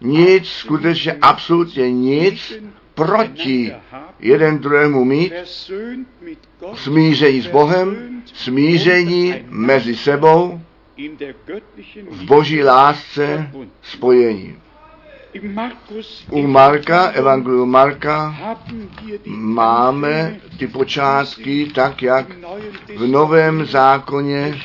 nic, 0.02 0.48
skutečně 0.48 1.14
absolutně 1.22 1.92
nic 1.92 2.54
proti 2.94 3.74
jeden 4.20 4.60
druhému 4.60 5.06
mít, 5.06 5.34
smíření 6.76 7.42
s 7.42 7.48
Bohem, 7.48 8.22
smíření 8.34 9.36
mezi 9.50 9.96
sebou, 9.96 10.62
v 12.10 12.24
boží 12.26 12.64
lásce 12.64 13.52
spojení. 13.82 14.56
U 16.32 16.48
Marka, 16.48 17.12
Evangeliu 17.14 17.66
Marka, 17.66 18.36
máme 19.26 20.40
ty 20.58 20.68
počátky 20.68 21.72
tak, 21.76 22.02
jak 22.02 22.28
v 22.98 23.08
Novém 23.08 23.66
zákoně 23.66 24.62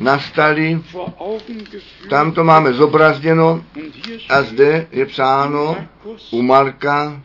nastaly. 0.00 0.82
Tam 2.10 2.32
to 2.32 2.44
máme 2.44 2.72
zobrazněno 2.72 3.64
hier 3.74 4.20
a 4.28 4.42
zde 4.42 4.86
je 4.92 5.06
psáno 5.06 5.76
u 6.30 6.42
Marka, 6.42 7.20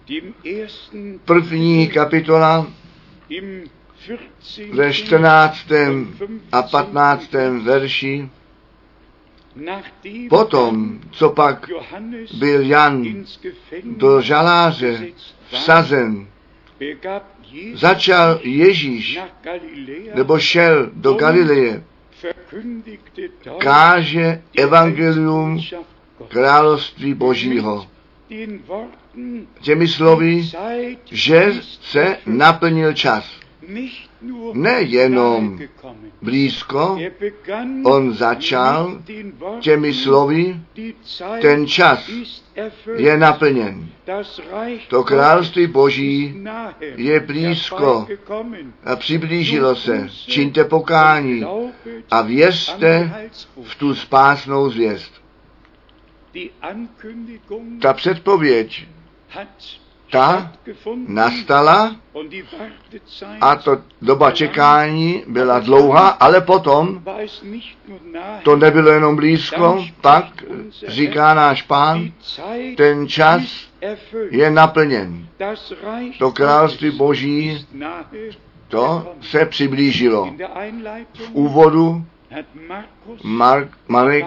první 1.26 1.88
kapitola 1.88 2.68
im 3.30 3.64
14. 4.04 4.74
ve 4.74 4.94
14. 4.94 5.58
a 6.52 6.62
15. 6.62 7.32
verši. 7.64 8.30
Potom, 10.30 11.00
co 11.12 11.30
pak 11.30 11.70
byl 12.40 12.62
Jan 12.62 13.26
do 13.84 14.22
žaláře 14.22 15.08
vsazen, 15.50 16.28
začal 17.74 18.40
Ježíš, 18.44 19.20
nebo 20.16 20.40
šel 20.40 20.90
do 20.94 21.14
Galileje, 21.14 21.84
káže 23.58 24.42
evangelium 24.58 25.60
království 26.28 27.14
Božího. 27.14 27.88
Těmi 29.62 29.88
slovy, 29.88 30.50
že 31.12 31.54
se 31.82 32.18
naplnil 32.26 32.94
čas. 32.94 33.40
Nejenom. 34.54 35.60
Blízko, 36.22 36.98
on 37.84 38.14
začal 38.14 39.02
těmi 39.60 39.94
slovy, 39.94 40.60
ten 41.42 41.68
čas 41.68 42.10
je 42.96 43.18
naplněn. 43.18 43.90
To 44.88 45.04
království 45.04 45.68
Boží 45.68 46.44
je 46.96 47.20
blízko 47.20 48.08
a 48.86 48.96
přiblížilo 48.96 49.76
se. 49.76 50.08
Čiňte 50.12 50.64
pokání 50.64 51.44
a 52.12 52.22
věřte 52.22 53.12
v 53.64 53.76
tu 53.76 53.96
spásnou 53.96 54.70
zvěst. 54.70 55.22
Ta 57.82 57.94
předpověď 57.94 58.88
ta 60.12 60.52
nastala 61.08 61.96
a 63.42 63.56
to 63.56 63.78
doba 64.02 64.32
čekání 64.32 65.24
byla 65.28 65.60
dlouhá, 65.60 66.08
ale 66.08 66.42
potom 66.42 67.04
to 68.44 68.56
nebylo 68.56 68.92
jenom 68.92 69.16
blízko, 69.16 69.86
pak 70.02 70.26
říká 70.88 71.34
náš 71.34 71.62
pán, 71.62 72.12
ten 72.78 73.08
čas 73.08 73.42
je 74.30 74.52
naplněn. 74.52 75.28
To 76.20 76.32
království 76.32 76.92
Boží, 76.92 77.68
to 78.68 79.16
se 79.22 79.46
přiblížilo. 79.46 80.34
V 81.14 81.30
úvodu 81.32 82.06
Mark, 83.24 83.70
Marek 83.88 84.26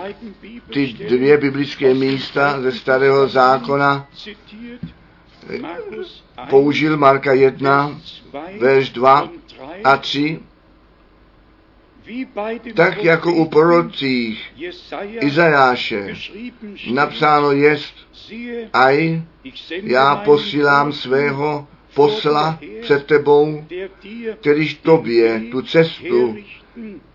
ty 0.73 0.92
dvě 0.92 1.38
biblické 1.38 1.94
místa 1.94 2.61
ze 2.61 2.73
starého 2.73 3.29
zákona 3.29 4.07
zitiert. 4.25 4.81
Markus 4.81 4.94
1, 4.94 5.03
použil 6.50 6.96
Marka 6.96 7.33
1, 7.33 7.88
Vers 7.90 8.00
2 8.30 8.59
verš 8.59 8.90
2 8.90 9.22
und 9.22 9.44
3, 9.46 9.57
a 9.85 9.96
3, 9.96 10.40
wie 12.07 12.26
bei 12.26 12.59
dem 12.59 12.74
tak 12.74 13.04
jako 13.04 13.33
u 13.33 13.44
prorocích 13.44 14.52
Izajáše 15.20 16.14
napsáno 16.92 17.52
jest, 17.52 17.94
aj 18.72 19.22
já 19.83 20.16
posílám 20.16 20.92
svého 20.92 21.68
posla 21.94 22.59
před 22.80 23.07
tebou, 23.07 23.64
kterýž 24.40 24.74
tobě 24.74 25.40
tu 25.50 25.62
cestu 25.62 26.37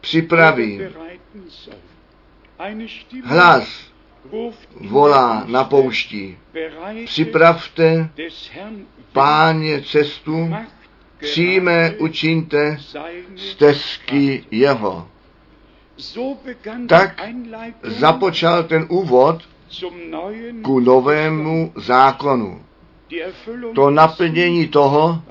připraví. 0.02 0.82
Hlas 3.24 3.89
volá 4.82 5.44
na 5.48 5.64
poušti. 5.64 6.38
Připravte 7.06 8.10
páně 9.14 9.82
cestu, 9.82 10.56
přijme 11.18 11.94
učinte 11.98 12.78
stezky 13.36 14.44
jeho. 14.52 15.08
Tak 16.88 17.22
Započal 17.84 18.64
ten 18.64 18.86
úvod 18.90 19.44
ku 20.62 20.80
novému 20.80 21.74
zákonu. 21.76 22.62
To 23.76 23.90
naplnění 23.90 24.68
toho, 24.68 25.22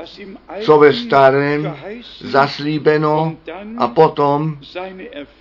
co 0.60 0.78
ve 0.78 0.92
starém 0.92 1.76
zaslíbeno 2.20 3.36
a 3.78 3.88
potom 3.88 4.58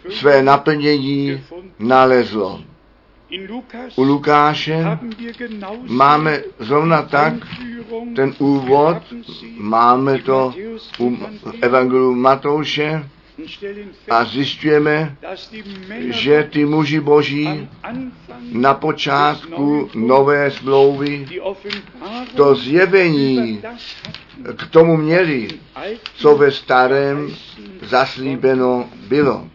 své 0.09 0.43
naplnění 0.43 1.43
nalezlo. 1.79 2.61
U 3.95 4.03
Lukáše 4.03 4.99
máme 5.87 6.41
zrovna 6.59 7.01
tak 7.01 7.33
ten 8.15 8.33
úvod, 8.39 8.97
máme 9.57 10.19
to 10.19 10.53
u 10.99 11.17
Evangeliu 11.61 12.15
Matouše 12.15 13.09
a 14.09 14.25
zjišťujeme, 14.25 15.17
že 16.09 16.47
ty 16.51 16.65
muži 16.65 16.99
boží 16.99 17.69
na 18.51 18.73
počátku 18.73 19.89
nové 19.95 20.51
smlouvy 20.51 21.27
to 22.35 22.55
zjevení 22.55 23.61
k 24.57 24.67
tomu 24.71 24.97
měli, 24.97 25.47
co 26.15 26.35
ve 26.37 26.51
starém 26.51 27.29
zaslíbeno 27.81 28.89
bylo. 29.07 29.47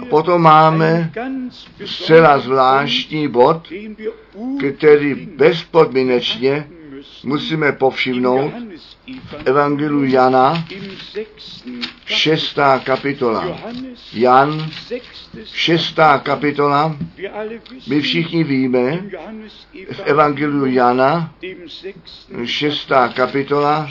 A 0.00 0.04
potom 0.10 0.42
máme 0.42 1.12
zcela 1.84 2.38
zvláštní 2.38 3.28
bod, 3.28 3.68
který 4.58 5.14
bezpodmínečně 5.14 6.66
musíme 7.24 7.68
Im 7.68 7.74
povšimnout 7.76 8.52
Evangeliu 9.44 10.04
Jana, 10.04 10.64
šestá 12.04 12.78
kapitola. 12.78 13.58
Jan, 14.12 14.70
šestá 15.44 16.18
kapitola, 16.18 16.96
my 17.88 18.00
všichni 18.00 18.44
víme, 18.44 19.04
v 19.92 20.00
Evangeliu 20.04 20.66
Jana, 20.66 21.34
šestá 22.44 23.08
kapitola, 23.08 23.88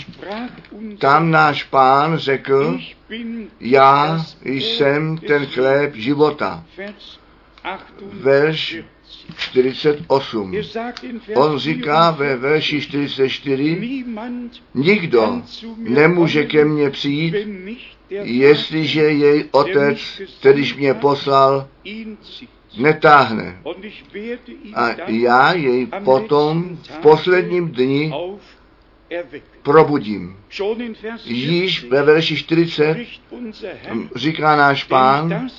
tam 0.98 1.32
náš 1.32 1.64
pán 1.64 2.18
řekl, 2.18 2.80
já 3.60 4.26
jsem 4.44 5.18
ten 5.18 5.46
chléb 5.46 5.96
života. 5.96 6.64
Verš 8.14 8.78
48. 9.38 10.10
48. 10.10 10.54
Er 10.54 10.64
sagt 10.64 11.04
in 11.04 11.22
Vers 11.28 11.38
On 11.40 11.60
říká 11.60 12.12
44, 12.12 12.20
ve 12.20 12.36
verši 12.36 12.82
44, 12.82 13.80
Niemand 13.80 14.52
nikdo 14.74 15.42
nemůže 15.78 16.46
ke 16.46 16.66
mně 16.66 16.90
přijít, 16.90 17.36
jestliže 18.10 19.02
jej 19.02 19.46
otec, 19.52 20.22
kterýž 20.40 20.76
mě 20.76 20.94
poslal, 20.94 21.68
netáhne. 22.78 23.62
A 24.76 24.90
já 25.08 25.54
jej 25.54 25.86
potom 25.86 26.78
v 26.84 26.98
posledním 26.98 27.72
dni 27.72 28.14
probudím. 29.64 30.38
Již 31.26 31.78
40 31.78 31.90
ve 31.90 32.04
verši 32.04 32.38
40 32.38 32.92
spricht 32.92 33.22
unser 33.30 33.78
Herr, 33.84 33.98
říká 34.16 34.56
náš 34.56 34.84
pán, 34.84 35.50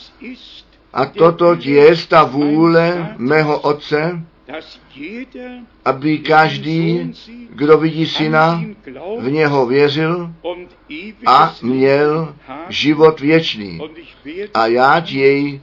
a 0.93 1.07
toto 1.07 1.57
je 1.61 1.97
ta 2.09 2.25
vůle 2.25 3.15
mého 3.19 3.61
otce, 3.61 4.23
aby 5.85 6.19
každý, 6.19 7.13
kdo 7.51 7.79
vidí 7.79 8.07
syna, 8.07 8.63
v 9.21 9.31
něho 9.31 9.67
věřil 9.67 10.33
a 11.27 11.55
měl 11.63 12.35
život 12.69 13.21
věčný. 13.21 13.81
A 14.55 14.67
já 14.67 15.05
jej 15.09 15.61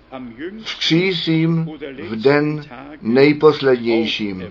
vzkřísím 0.63 1.69
v 2.09 2.15
den 2.15 2.63
nejposlednějším. 3.01 4.43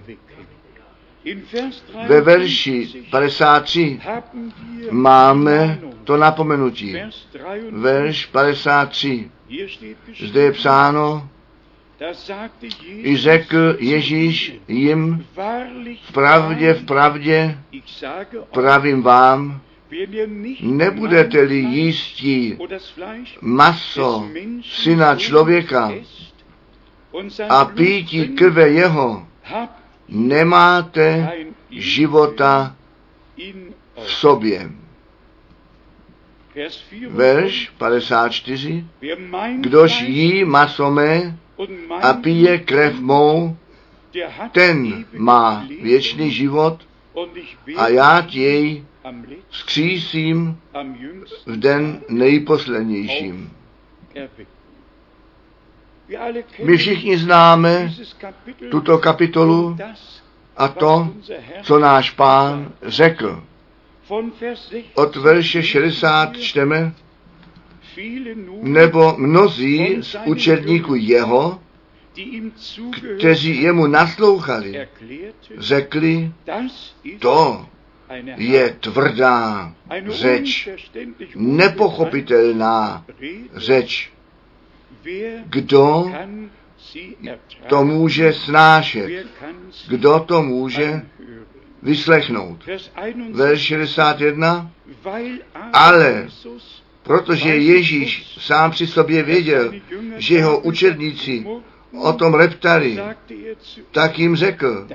Ve 2.09 2.21
verši 2.21 2.89
53 3.11 3.11
53 3.11 4.01
haben 4.05 4.53
wir 4.79 4.93
máme 4.93 5.79
to 6.05 6.17
napomenutí. 6.17 6.93
Vers 6.93 7.27
53, 7.33 7.71
Verš 7.71 8.27
53. 8.27 9.31
Zde 10.21 10.41
je 10.41 10.53
psáno, 10.53 11.29
i 13.03 13.17
řekl 13.17 13.77
Ježíš 13.79 14.53
jim, 14.69 15.27
v 16.09 16.13
pravdě, 16.13 16.75
v 16.75 16.85
pravdě, 16.85 17.59
pravím 18.53 19.03
vám, 19.03 19.61
nebudete-li 20.61 21.57
jístí 21.57 22.59
maso 23.41 24.29
syna 24.63 25.17
člověka 25.17 25.93
a 27.49 27.65
pítí 27.65 28.29
krve 28.29 28.69
jeho, 28.69 29.27
nemáte 30.09 31.31
života 31.71 32.77
v 34.05 34.13
sobě. 34.13 34.71
Vers 36.57 36.77
4 36.89 37.07
Verš 37.07 37.73
54. 37.79 38.85
Wer 39.01 39.19
mein 39.19 39.63
Kdož 39.63 40.01
jí 40.01 40.45
maso 40.45 40.91
mé 40.91 41.39
a 42.03 42.13
pije 42.13 42.59
krev 42.59 43.01
mou, 43.01 43.57
ten 44.53 45.05
má 45.13 45.67
věčný 45.83 46.31
život 46.31 46.89
a 47.77 47.89
já 47.89 48.27
jej 48.31 48.85
vzkřísím 49.51 50.61
v 51.47 51.57
den 51.57 52.01
nejposlednějším. 52.09 53.51
My 56.65 56.77
všichni 56.77 57.19
známe 57.19 57.95
tuto 58.71 58.99
kapitolu 58.99 59.77
a 60.57 60.69
to, 60.69 61.13
co 61.63 61.79
náš 61.79 62.11
pán 62.11 62.73
řekl. 62.83 63.43
Von 64.09 64.33
Vers 64.41 64.69
16 64.71 64.85
Od 64.95 65.17
verše 65.17 65.63
60 65.63 66.37
čteme, 66.37 66.93
nebo 68.63 69.15
mnozí 69.17 69.97
z 70.01 70.17
učedníků 70.25 70.95
jeho, 70.95 71.61
kteří 73.19 73.63
jemu 73.63 73.87
naslouchali, 73.87 74.89
řekli, 75.59 76.33
to 77.19 77.67
je 78.37 78.77
tvrdá 78.81 79.75
řeč, 80.09 80.69
nepochopitelná 81.37 83.05
řeč. 83.55 84.11
Kdo 85.47 86.13
to 87.69 87.85
může 87.85 88.33
snášet? 88.33 89.27
Kdo 89.89 90.21
to 90.21 90.43
může. 90.43 91.03
Vyslechnout? 91.87 92.67
Vers 92.67 92.91
61, 92.91 93.27
Verš 93.33 93.61
61. 93.61 94.71
weil 95.05 95.39
Ale 95.73 96.29
Protože 97.03 97.57
Ježíš 97.57 98.37
sám 98.41 98.71
při 98.71 98.87
sobě 98.87 99.23
věděl, 99.23 99.73
že 100.17 100.35
jeho 100.35 100.59
učedníci 100.59 101.47
o 102.03 102.13
tom 102.13 102.35
reptali, 102.35 102.99
er 102.99 103.17
tak 103.91 104.19
jim 104.19 104.37
řekl, 104.37 104.89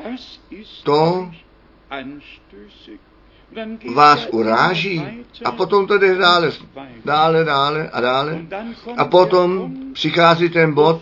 to 0.84 1.32
vás 3.96 4.26
er 4.26 4.30
uráží. 4.32 5.02
A 5.46 5.52
potom 5.52 5.88
to 5.88 5.98
jde 5.98 6.16
dále, 6.16 6.52
dále, 7.06 7.44
dále 7.44 7.90
a 7.90 8.02
dále. 8.02 8.46
A 8.98 9.06
potom 9.06 9.60
Punkt, 9.60 9.94
přichází 9.94 10.50
ten 10.50 10.74
bod, 10.74 11.02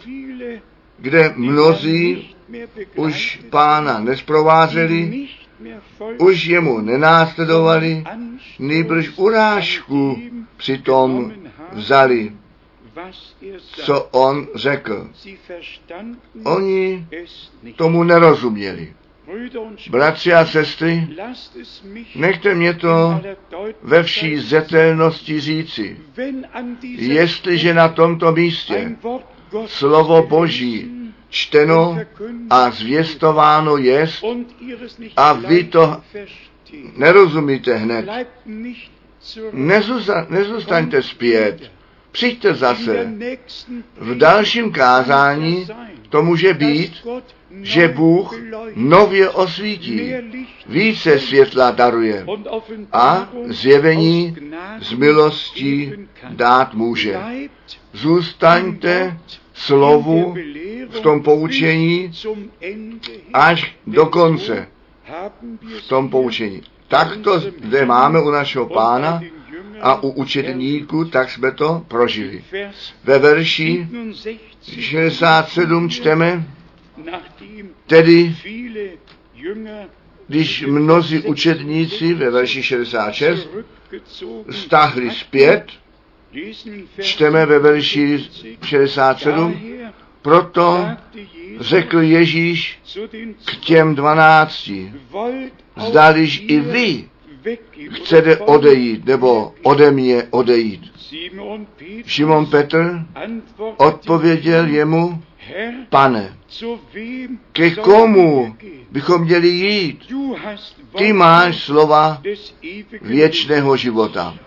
kde 0.97 1.33
mnozí 1.35 2.35
už 2.95 3.41
pána 3.49 3.99
nesprovázeli, 3.99 5.27
už 6.17 6.45
jemu 6.45 6.81
nenásledovali, 6.81 8.03
nýbrž 8.59 9.09
urážku 9.17 10.21
přitom 10.57 11.33
vzali, 11.73 12.31
co 13.61 14.03
on 14.03 14.47
řekl. 14.55 15.09
Oni 16.43 17.07
tomu 17.75 18.03
nerozuměli. 18.03 18.93
Bratři 19.89 20.33
a 20.33 20.45
sestry, 20.45 21.07
nechte 22.15 22.55
mě 22.55 22.73
to 22.73 23.21
ve 23.83 24.03
vší 24.03 24.37
zetelnosti 24.39 25.39
říci. 25.39 25.97
Jestliže 26.97 27.73
na 27.73 27.89
tomto 27.89 28.31
místě 28.31 28.95
slovo 29.67 30.23
Boží 30.27 30.98
čteno 31.29 31.97
a 32.49 32.71
zvěstováno 32.71 33.77
jest 33.77 34.23
a 35.17 35.33
vy 35.33 35.63
to 35.63 36.01
nerozumíte 36.95 37.75
hned. 37.75 38.09
Nezuza, 39.51 40.25
nezůstaňte 40.29 41.03
zpět. 41.03 41.71
Přijďte 42.11 42.53
zase. 42.53 43.13
V 43.97 44.17
dalším 44.17 44.71
kázání 44.71 45.67
to 46.09 46.23
může 46.23 46.53
být, 46.53 47.07
že 47.61 47.87
Bůh 47.87 48.35
nově 48.75 49.29
osvítí, 49.29 50.13
více 50.67 51.19
světla 51.19 51.71
daruje 51.71 52.25
a 52.91 53.29
zjevení 53.45 54.35
z 54.81 54.93
milostí 54.93 55.93
dát 56.29 56.73
může. 56.73 57.17
Zůstaňte 57.93 59.17
slovu 59.59 60.35
v 60.89 60.99
tom 60.99 61.23
poučení 61.23 62.11
až 63.33 63.75
do 63.87 64.05
konce 64.05 64.67
v 65.79 65.87
tom 65.87 66.09
poučení. 66.09 66.61
Tak 66.87 67.17
to 67.17 67.39
zde 67.39 67.85
máme 67.85 68.21
u 68.21 68.29
našeho 68.31 68.65
pána 68.65 69.21
a 69.81 70.03
u 70.03 70.09
učedníků, 70.09 71.05
tak 71.05 71.31
jsme 71.31 71.51
to 71.51 71.85
prožili. 71.87 72.43
Ve 73.03 73.19
verši 73.19 73.87
67 74.61 75.89
čteme, 75.89 76.43
tedy 77.87 78.35
když 80.27 80.65
mnozí 80.67 81.19
učedníci 81.19 82.13
ve 82.13 82.29
verši 82.29 82.63
66 82.63 83.49
stáhli 84.49 85.11
zpět, 85.11 85.65
čteme 87.01 87.45
ve 87.45 87.59
verši 87.59 88.29
67, 88.63 89.61
proto 90.21 90.87
řekl 91.59 92.01
Ježíš 92.01 92.79
k 93.45 93.55
těm 93.55 93.95
dvanácti, 93.95 94.93
zdališ 95.77 96.43
i 96.47 96.59
vy 96.59 97.09
chcete 97.89 98.37
odejít, 98.37 99.05
nebo 99.05 99.53
ode 99.63 99.91
mě 99.91 100.23
odejít. 100.29 100.81
Šimon 102.05 102.45
Petr 102.45 103.05
odpověděl 103.77 104.67
jemu, 104.67 105.23
pane, 105.89 106.37
ke 107.51 107.71
komu 107.71 108.55
bychom 108.91 109.21
měli 109.21 109.47
jít? 109.47 110.13
Ty 110.97 111.13
máš 111.13 111.63
slova 111.63 112.21
věčného 113.01 113.77
života. 113.77 114.37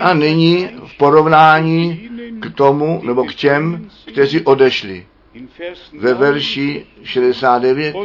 A 0.00 0.14
nyní 0.14 0.68
v 0.86 0.96
porovnání 0.98 2.08
k 2.40 2.54
tomu, 2.54 3.02
nebo 3.04 3.24
k 3.24 3.34
těm, 3.34 3.90
kteří 4.06 4.40
odešli. 4.40 5.06
Ve 5.98 6.14
verši 6.14 6.86
69. 7.02 7.96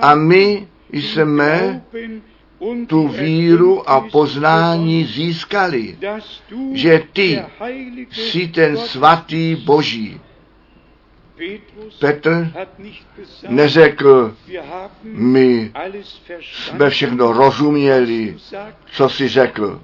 A 0.00 0.14
my 0.14 0.68
jsme 0.92 1.82
tu 2.86 3.08
víru 3.08 3.90
a 3.90 4.00
poznání 4.00 5.04
získali, 5.04 5.98
že 6.72 7.02
ty 7.12 7.42
jsi 8.10 8.48
ten 8.48 8.76
svatý 8.76 9.56
Boží. 9.56 10.20
Petr 12.00 12.52
neřekl, 13.48 14.34
my 15.04 15.72
jsme 16.40 16.90
všechno 16.90 17.32
rozuměli, 17.32 18.36
co 18.92 19.08
jsi 19.08 19.28
řekl. 19.28 19.80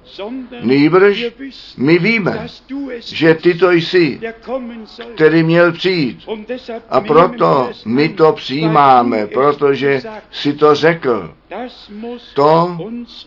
Nýbrž 0.63 1.25
my 1.77 1.99
víme, 1.99 2.47
že 3.01 3.35
ty 3.35 3.55
to 3.55 3.71
jsi, 3.73 4.21
který 5.15 5.43
měl 5.43 5.73
přijít. 5.73 6.19
A 6.91 7.01
proto 7.01 7.71
my 7.85 8.09
to 8.09 8.33
přijímáme, 8.33 9.27
protože 9.27 10.03
si 10.31 10.53
to 10.53 10.75
řekl. 10.75 11.35
To 12.35 12.79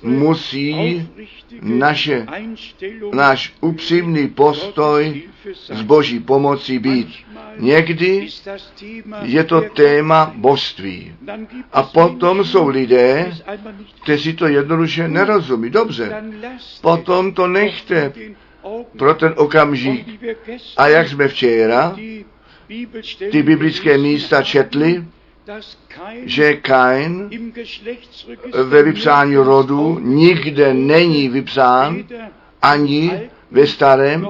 musí 0.03 1.07
naše, 1.61 2.25
náš 3.13 3.53
upřímný 3.61 4.27
postoj 4.27 5.23
s 5.71 5.81
Boží 5.81 6.19
pomocí 6.19 6.79
být. 6.79 7.26
Někdy 7.59 8.27
je 9.21 9.43
to 9.43 9.61
téma 9.61 10.33
božství. 10.35 11.15
A 11.73 11.83
potom 11.83 12.45
jsou 12.45 12.67
lidé, 12.67 13.31
kteří 14.03 14.33
to 14.33 14.47
jednoduše 14.47 15.07
nerozumí. 15.07 15.69
Dobře, 15.69 16.23
potom 16.81 17.33
to 17.33 17.47
nechte 17.47 18.13
pro 18.97 19.13
ten 19.13 19.33
okamžik. 19.37 20.07
A 20.77 20.87
jak 20.87 21.09
jsme 21.09 21.27
včera 21.27 21.95
ty 23.31 23.43
biblické 23.43 23.97
místa 23.97 24.43
četli, 24.43 25.05
že 26.23 26.53
Kain 26.53 27.29
ve 28.63 28.83
vypsání 28.83 29.35
rodu 29.35 29.99
nikde 29.99 30.73
není 30.73 31.29
vypsán, 31.29 32.03
ani 32.61 33.29
ve 33.51 33.67
starém, 33.67 34.27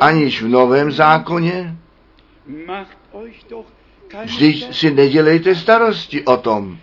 aniž 0.00 0.42
v 0.42 0.48
novém 0.48 0.92
zákoně. 0.92 1.76
Vždyť 4.24 4.74
si 4.76 4.90
nedělejte 4.90 5.54
starosti 5.54 6.24
o 6.24 6.36
tom. 6.36 6.78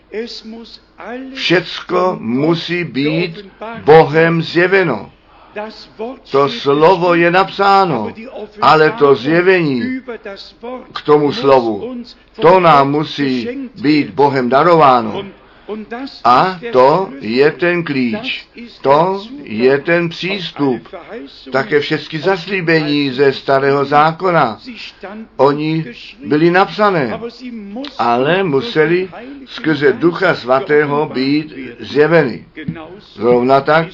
Všecko 1.33 2.17
musí 2.19 2.83
být 2.83 3.45
Bohem 3.83 4.41
zjeveno. 4.41 5.11
To 6.31 6.49
slovo 6.49 7.13
je 7.13 7.31
napsáno, 7.31 8.13
ale 8.61 8.91
to 8.91 9.15
zjevení 9.15 10.01
k 10.93 11.01
tomu 11.01 11.31
slovu, 11.31 11.95
to 12.41 12.59
nám 12.59 12.91
musí 12.91 13.47
být. 13.81 14.09
Bohem 14.09 14.49
darováno. 14.49 15.23
A 16.23 16.59
to 16.71 17.09
je 17.21 17.51
ten 17.51 17.83
klíč, 17.83 18.47
to 18.81 19.21
je 19.43 19.77
ten 19.77 20.09
přístup. 20.09 20.87
Také 21.51 21.79
všechny 21.79 22.19
zaslíbení 22.19 23.11
ze 23.11 23.33
starého 23.33 23.85
zákona. 23.85 24.59
Oni 25.37 25.85
byli 26.25 26.51
napsané, 26.51 27.19
ale 27.97 28.43
museli 28.43 29.09
skrze 29.45 29.93
Ducha 29.93 30.35
Svatého 30.35 31.05
být 31.05 31.53
zjeveny. 31.79 32.45
Zrovna 33.13 33.61
tak 33.61 33.87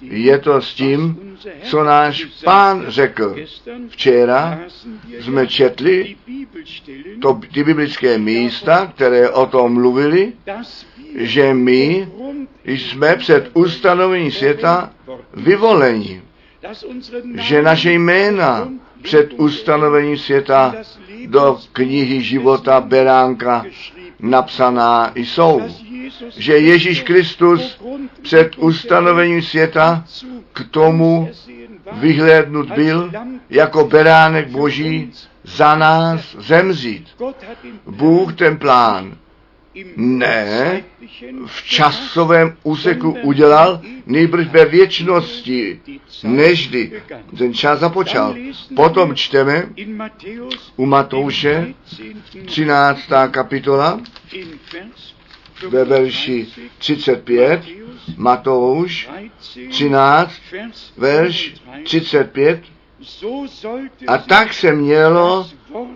je 0.00 0.38
to 0.38 0.60
s 0.62 0.74
tím, 0.74 1.25
co 1.62 1.84
náš 1.84 2.24
pán 2.44 2.84
řekl. 2.88 3.36
Včera 3.88 4.60
jsme 5.20 5.46
četli 5.46 6.16
to, 7.22 7.40
ty 7.54 7.64
biblické 7.64 8.18
místa, 8.18 8.92
které 8.94 9.30
o 9.30 9.46
tom 9.46 9.72
mluvili, 9.72 10.32
že 11.14 11.54
my 11.54 12.08
jsme 12.64 13.16
před 13.16 13.50
ustanovením 13.54 14.30
světa 14.30 14.92
vyvoleni, 15.34 16.22
že 17.34 17.62
naše 17.62 17.92
jména 17.92 18.68
před 19.02 19.32
ustanovením 19.36 20.18
světa 20.18 20.74
do 21.26 21.58
knihy 21.72 22.22
života 22.22 22.80
Beránka 22.80 23.64
napsaná 24.20 25.12
jsou, 25.14 25.62
že 26.36 26.58
Ježíš 26.58 27.02
Kristus 27.02 27.80
před 28.22 28.58
ustanovením 28.58 29.42
světa 29.42 30.04
k 30.52 30.64
tomu 30.70 31.30
vyhlédnut 31.92 32.70
byl 32.70 33.10
jako 33.50 33.84
beránek 33.84 34.48
boží 34.48 35.12
za 35.44 35.76
nás 35.76 36.36
zemřít. 36.38 37.08
Bůh 37.86 38.34
ten 38.34 38.58
plán 38.58 39.16
ne 39.96 40.84
v 41.46 41.62
časovém 41.62 42.56
úseku 42.62 43.16
udělal, 43.22 43.80
nejbrž 44.06 44.46
ve 44.46 44.64
věčnosti, 44.64 45.80
neždy 46.24 47.02
ten 47.38 47.54
čas 47.54 47.80
započal. 47.80 48.34
Potom 48.76 49.14
čteme 49.14 49.68
u 50.76 50.86
Matouše 50.86 51.74
13. 52.46 53.00
kapitola 53.30 54.00
ve 55.68 55.84
verši 55.84 56.46
35, 56.78 57.62
Matouš 58.16 59.08
13, 59.70 60.32
verš 60.96 61.54
35, 61.84 62.60
a 64.06 64.18
tak 64.18 64.52
se 64.54 64.72
mělo 64.72 65.48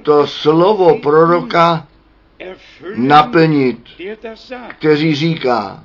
to 0.03 0.27
slovo 0.27 0.99
proroka 0.99 1.87
naplnit, 2.97 3.79
kteří 4.79 5.15
říká, 5.15 5.85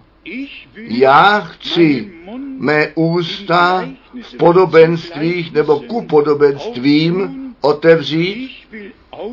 já 0.76 1.40
chci 1.40 2.12
mé 2.60 2.92
ústa 2.96 3.90
v 4.22 4.38
podobenstvích 4.38 5.54
nebo 5.54 5.80
ku 5.80 6.02
podobenstvím 6.02 7.46
otevřít, 7.62 8.52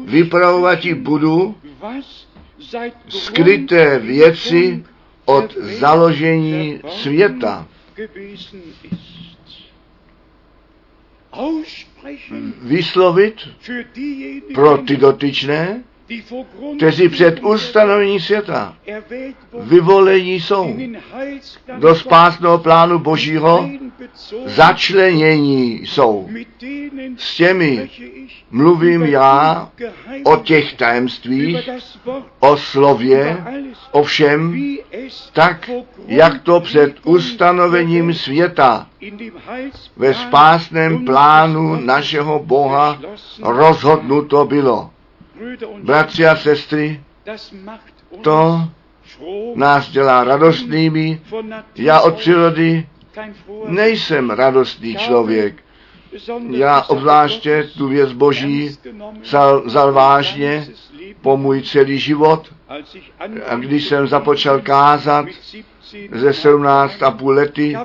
vypravovat 0.05 0.81
ti 0.81 0.95
budu 0.95 1.55
skryté 3.09 3.99
věci 3.99 4.85
od 5.25 5.57
založení 5.57 6.81
světa. 6.89 7.69
Vyslovit 12.63 13.35
pro 14.55 14.79
ty 14.79 14.97
dotyčné, 14.97 15.83
kteří 16.77 17.09
před 17.09 17.41
ustanovením 17.43 18.21
světa 18.21 18.77
vyvolení 19.61 20.41
jsou 20.41 20.77
do 21.79 21.95
spásného 21.95 22.59
plánu 22.59 22.99
Božího, 22.99 23.69
začlenění 24.45 25.87
jsou. 25.87 26.29
S 27.17 27.37
těmi 27.37 27.91
mluvím 28.51 29.03
já 29.03 29.69
o 30.25 30.37
těch 30.37 30.73
tajemstvích, 30.75 31.71
o 32.41 32.57
slově, 32.57 33.45
o 33.91 34.03
všem, 34.03 34.55
tak, 35.33 35.71
jak 36.07 36.43
to 36.43 36.61
před 36.61 36.97
ustanovením 37.05 38.15
světa 38.15 38.87
ve 39.97 40.15
spásném 40.15 41.05
plánu 41.05 41.77
našeho 41.85 42.39
Boha 42.39 42.99
rozhodnuto 43.43 44.45
bylo. 44.45 44.92
Bratři 45.83 46.27
a 46.27 46.37
sestry, 46.37 47.01
to 48.23 48.69
nás 49.55 49.91
dělá 49.91 50.25
radostnými. 50.25 51.21
Já 51.77 52.01
od 52.01 52.17
přírody 52.17 52.87
nejsem 53.67 54.31
radostný 54.31 54.97
člověk. 54.97 55.65
Já 56.51 56.83
obzvláště 56.83 57.69
tu 57.79 57.89
věc 57.89 58.13
Boží 58.13 58.77
vzal, 59.23 59.63
vzal 59.65 59.93
vážně 59.93 60.67
po 61.21 61.37
můj 61.37 61.63
celý 61.63 61.99
život. 61.99 62.55
A 63.49 63.57
když 63.57 63.87
jsem 63.87 64.07
započal 64.07 64.61
kázat 64.61 65.27
ze 66.13 66.33
17 66.33 67.03
a 67.03 67.11
půl 67.11 67.33
lety, 67.33 67.77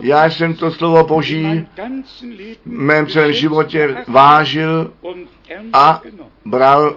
já 0.00 0.24
jsem 0.24 0.54
to 0.54 0.70
slovo 0.70 1.04
Boží 1.04 1.66
v 2.64 2.66
mém 2.66 3.06
celém 3.06 3.32
životě 3.32 3.96
vážil 4.08 4.92
a 5.72 6.02
bral 6.44 6.96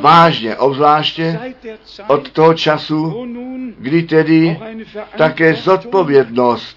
vážně, 0.00 0.56
obzvláště 0.56 1.40
od 2.06 2.30
toho 2.30 2.54
času, 2.54 3.26
kdy 3.78 4.02
tedy 4.02 4.60
také 5.16 5.54
zodpovědnost 5.54 6.76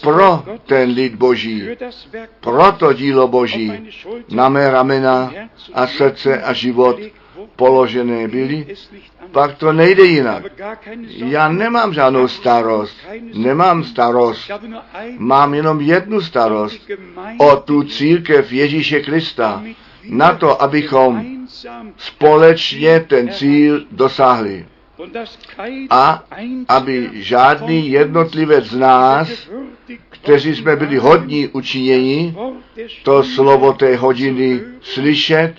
pro 0.00 0.44
ten 0.66 0.90
lid 0.90 1.14
Boží, 1.14 1.68
pro 2.40 2.72
to 2.72 2.92
dílo 2.92 3.28
Boží 3.28 3.72
na 4.30 4.48
mé 4.48 4.70
ramena 4.70 5.32
a 5.74 5.86
srdce 5.86 6.42
a 6.42 6.52
život 6.52 6.96
položené 7.56 8.28
byly, 8.28 8.66
pak 9.32 9.54
to 9.54 9.72
nejde 9.72 10.04
jinak. 10.04 10.44
Já 11.08 11.48
nemám 11.48 11.94
žádnou 11.94 12.28
starost, 12.28 12.96
nemám 13.34 13.84
starost, 13.84 14.50
mám 15.18 15.54
jenom 15.54 15.80
jednu 15.80 16.20
starost. 16.20 16.90
O 17.38 17.56
tu 17.56 17.82
církev 17.82 18.52
Ježíše 18.52 19.00
Krista, 19.00 19.62
na 20.04 20.34
to, 20.34 20.62
abychom 20.62 21.26
společně 21.96 23.00
ten 23.00 23.28
cíl 23.32 23.86
dosáhli. 23.90 24.66
A 25.90 26.24
aby 26.68 27.10
žádný 27.12 27.90
jednotlivec 27.90 28.64
z 28.64 28.76
nás, 28.78 29.48
kteří 30.10 30.54
jsme 30.56 30.76
byli 30.76 30.96
hodní 30.96 31.48
učinění, 31.48 32.36
to 33.02 33.24
slovo 33.24 33.72
té 33.72 33.96
hodiny 33.96 34.60
slyšet, 34.80 35.54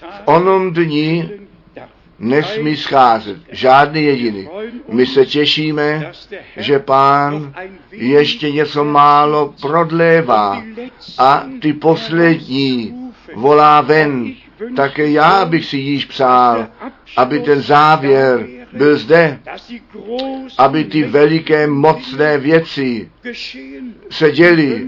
v 0.00 0.22
onom 0.24 0.72
dní 0.72 1.30
nesmí 2.18 2.76
scházet 2.76 3.36
žádný 3.52 4.04
jediný. 4.04 4.48
My 4.88 5.06
se 5.06 5.26
těšíme, 5.26 6.12
že 6.56 6.78
pán 6.78 7.54
ještě 7.90 8.52
něco 8.52 8.84
málo 8.84 9.54
prodlévá 9.62 10.62
a 11.18 11.44
ty 11.62 11.72
poslední 11.72 12.94
volá 13.34 13.80
ven. 13.80 14.34
Také 14.76 15.10
já 15.10 15.44
bych 15.44 15.64
si 15.64 15.76
již 15.76 16.04
přál, 16.04 16.66
aby 17.16 17.40
ten 17.40 17.62
závěr 17.62 18.46
byl 18.72 18.96
zde, 18.96 19.40
aby 20.58 20.84
ty 20.84 21.02
veliké 21.02 21.66
mocné 21.66 22.38
věci 22.38 23.10
se 24.10 24.32
děly, 24.32 24.86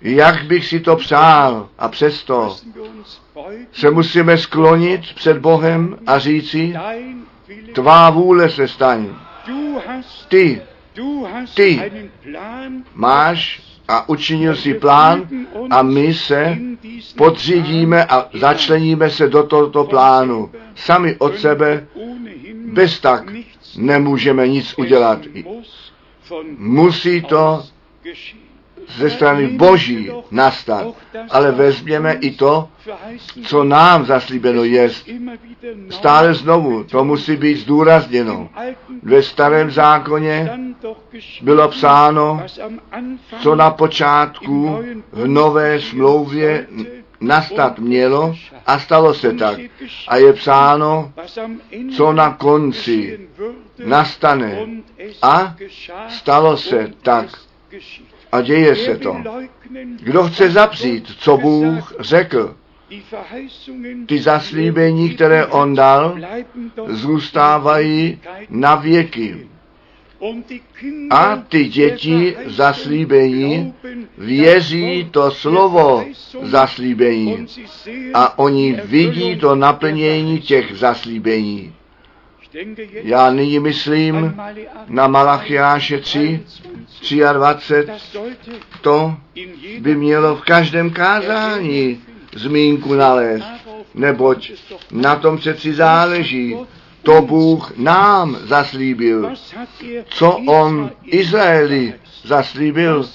jak 0.00 0.44
bych 0.44 0.66
si 0.66 0.80
to 0.80 0.96
přál. 0.96 1.68
A 1.78 1.88
přesto 1.88 2.56
se 3.72 3.90
musíme 3.90 4.38
sklonit 4.38 5.14
před 5.14 5.38
Bohem 5.38 5.98
a 6.06 6.18
říci, 6.18 6.74
tvá 7.72 8.10
vůle 8.10 8.50
se 8.50 8.68
staň. 8.68 9.08
Ty 10.28 10.62
Ty 11.54 11.92
máš 12.94 13.62
a 13.88 14.08
učinil 14.08 14.56
si 14.56 14.74
plán 14.74 15.28
a 15.70 15.82
my 15.82 16.14
se 16.14 16.58
podřídíme 17.16 18.04
a 18.04 18.28
začleníme 18.34 19.10
se 19.10 19.28
do 19.28 19.42
tohoto 19.42 19.84
plánu. 19.84 20.50
Sami 20.74 21.16
od 21.18 21.38
sebe 21.38 21.86
bez 22.72 23.00
tak 23.00 23.24
nemůžeme 23.76 24.48
nic 24.48 24.74
udělat. 24.78 25.18
Musí 26.58 27.22
to. 27.22 27.62
Ze 28.94 29.10
strany 29.10 29.46
Boží 29.46 30.10
nastat. 30.30 30.86
Ale 31.30 31.52
vezměme 31.52 32.12
i 32.12 32.30
to, 32.30 32.68
co 33.44 33.64
nám 33.64 34.04
zaslíbeno 34.06 34.64
je. 34.64 34.90
Stále 35.90 36.34
znovu, 36.34 36.84
to 36.84 37.04
musí 37.04 37.36
být 37.36 37.56
zdůrazněno. 37.56 38.48
Ve 39.02 39.22
starém 39.22 39.70
zákoně 39.70 40.50
bylo 41.42 41.68
psáno, 41.68 42.42
co 43.42 43.54
na 43.54 43.70
počátku 43.70 44.78
v 45.12 45.26
nové 45.26 45.80
smlouvě 45.80 46.66
nastat 47.20 47.78
mělo 47.78 48.34
a 48.66 48.78
stalo 48.78 49.14
se 49.14 49.32
tak. 49.32 49.58
A 50.08 50.16
je 50.16 50.32
psáno, 50.32 51.12
co 51.96 52.12
na 52.12 52.34
konci 52.34 53.28
nastane. 53.84 54.66
A 55.22 55.56
stalo 56.08 56.56
se 56.56 56.92
tak. 57.02 57.26
A 58.36 58.40
děje 58.42 58.76
se 58.76 58.96
to. 58.96 59.16
Kdo 60.02 60.22
chce 60.24 60.50
zapřít, 60.50 61.06
co 61.18 61.36
Bůh 61.36 61.94
řekl, 62.00 62.56
ty 64.06 64.18
zaslíbení, 64.18 65.10
které 65.10 65.46
on 65.46 65.74
dal, 65.74 66.18
zůstávají 66.86 68.20
na 68.50 68.74
věky. 68.74 69.48
A 71.10 71.36
ty 71.36 71.64
děti 71.64 72.36
zaslíbení 72.46 73.74
věří 74.18 75.08
to 75.10 75.30
slovo 75.30 76.04
zaslíbení 76.42 77.46
a 78.14 78.38
oni 78.38 78.80
vidí 78.84 79.36
to 79.36 79.54
naplnění 79.54 80.40
těch 80.40 80.76
zaslíbení. 80.76 81.75
Já 82.92 83.30
nyní 83.30 83.58
myslím 83.60 84.40
na 84.86 85.08
Malachiáše 85.08 85.98
3, 86.00 86.40
23, 87.32 87.86
Das 87.86 88.02
sollte 88.12 88.50
to 88.80 89.14
by 89.80 89.94
mělo 89.94 90.36
v 90.36 90.40
každém 90.42 90.90
kázání 90.90 92.00
zmínku 92.34 92.94
nalézt, 92.94 93.46
neboť 93.94 94.52
na 94.90 95.16
tom 95.16 95.38
přeci 95.38 95.74
záleží. 95.74 96.56
To 97.02 97.22
Bůh 97.22 97.72
nám 97.76 98.36
zaslíbil. 98.40 99.32
Co 100.08 100.30
on 100.46 100.90
Izraeli 101.04 101.94
zaslíbil, 102.24 103.08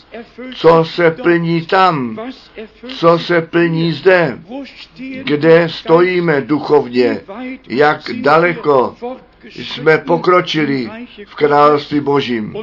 co 0.56 0.86
se 0.86 1.12
plní 1.12 1.66
tam, 1.66 2.20
co 2.88 3.20
se 3.20 3.42
plní 3.42 3.92
zde, 3.92 4.40
kde 5.24 5.70
stojíme 5.70 6.42
duchovně, 6.42 7.22
jak 7.68 8.02
daleko 8.22 8.96
jsme 9.50 9.98
pokročili 9.98 10.90
v 11.26 11.36
království 11.36 12.00
Božím 12.00 12.56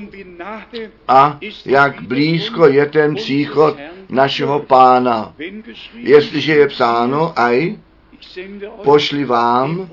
a 1.09 1.39
jak 1.67 2.01
blízko 2.03 2.67
je 2.67 2.87
ten 2.87 3.15
příchod 3.15 3.77
našeho 4.09 4.61
pána. 4.61 5.35
Jestliže 5.95 6.55
je 6.55 6.69
psáno, 6.69 7.39
aj 7.39 7.77
pošli 8.83 9.25
vám 9.25 9.91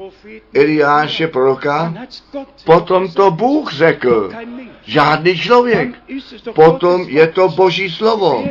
Eliáše 0.54 1.28
proroka, 1.28 1.94
potom 2.64 3.12
to 3.12 3.32
Bůh 3.32 3.74
řekl, 3.74 4.32
žádný 4.84 5.38
člověk. 5.38 5.90
Potom 6.54 7.02
je 7.02 7.28
to. 7.28 7.46
Boží 7.56 7.90
slovo. 7.90 8.46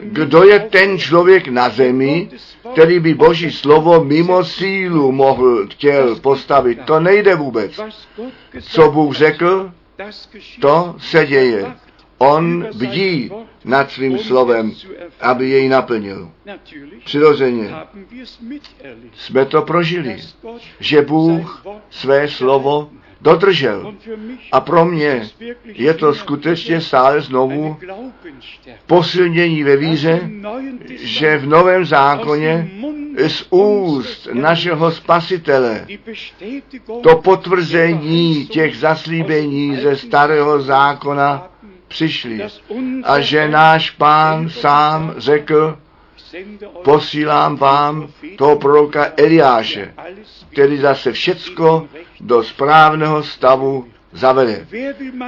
Kdo 0.00 0.44
je 0.44 0.58
ten 0.60 0.98
člověk 0.98 1.48
na 1.48 1.68
zemi, 1.68 2.28
který 2.72 3.00
by 3.00 3.14
Boží 3.14 3.52
slovo 3.52 4.04
mimo 4.04 4.44
sílu 4.44 5.12
mohl, 5.12 5.66
chtěl 5.66 6.16
postavit? 6.16 6.78
To 6.84 7.00
nejde 7.00 7.34
vůbec. 7.34 7.80
Co 8.60 8.90
Bůh 8.90 9.14
řekl, 9.14 9.72
to 10.60 10.94
se 10.98 11.26
děje. 11.26 11.74
On 12.18 12.66
bdí 12.74 13.30
nad 13.64 13.90
svým 13.90 14.18
slovem, 14.18 14.72
aby 15.20 15.48
jej 15.48 15.68
naplnil. 15.68 16.30
Přirozeně 17.04 17.74
jsme 19.14 19.44
to 19.44 19.62
prožili, 19.62 20.16
že 20.80 21.02
Bůh 21.02 21.64
své 21.90 22.28
slovo 22.28 22.90
dodržel. 23.20 23.94
A 24.52 24.60
pro 24.60 24.84
mě 24.84 25.28
je 25.64 25.94
to 25.94 26.14
skutečně 26.14 26.80
stále 26.80 27.20
znovu 27.20 27.76
posilnění 28.86 29.62
ve 29.64 29.76
víře, 29.76 30.30
že 30.88 31.38
v 31.38 31.46
Novém 31.46 31.84
zákoně 31.84 32.70
z 33.28 33.46
úst 33.50 34.28
našeho 34.32 34.90
spasitele 34.90 35.86
to 37.02 37.16
potvrzení 37.16 38.46
těch 38.46 38.76
zaslíbení 38.76 39.76
ze 39.76 39.96
starého 39.96 40.60
zákona 40.62 41.48
přišli. 41.88 42.40
A 43.04 43.20
že 43.20 43.48
náš 43.48 43.90
pán 43.90 44.50
sám 44.50 45.14
řekl, 45.16 45.78
posílám 46.84 47.56
vám 47.56 48.08
toho 48.36 48.58
proroka 48.58 49.12
Eliáše, 49.16 49.94
který 50.52 50.78
zase 50.78 51.12
všecko 51.12 51.88
do 52.20 52.42
správného 52.42 53.22
stavu 53.22 53.88
zavede. 54.12 54.66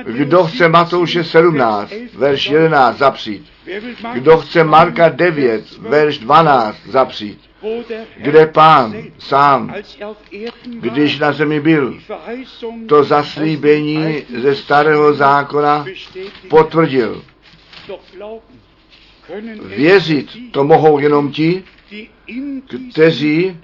Kdo 0.04 0.44
chce 0.44 0.68
Matouše 0.68 1.24
17, 1.24 1.92
verš 2.14 2.46
11 2.46 2.98
zapřít, 2.98 3.46
kdo 4.12 4.38
chce 4.38 4.64
Marka 4.64 5.08
9, 5.08 5.64
verš 5.78 6.18
12 6.18 6.76
zapřít, 6.86 7.49
kde 8.16 8.46
pán 8.46 8.94
sám, 9.18 9.74
když 10.64 11.18
na 11.18 11.32
zemi 11.32 11.60
byl, 11.60 11.98
to 12.88 13.04
zaslíbení 13.04 14.24
ze 14.38 14.54
starého 14.54 15.14
zákona 15.14 15.86
potvrdil. 16.48 17.22
Věřit 19.64 20.52
to 20.52 20.64
mohou 20.64 20.98
jenom 20.98 21.32
ti, 21.32 21.64
kteří 22.90 23.56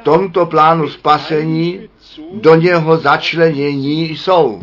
v 0.00 0.04
tomto 0.04 0.46
plánu 0.46 0.88
spasení 0.88 1.88
do 2.32 2.54
něho 2.54 2.96
začlenění 2.96 4.16
jsou. 4.16 4.62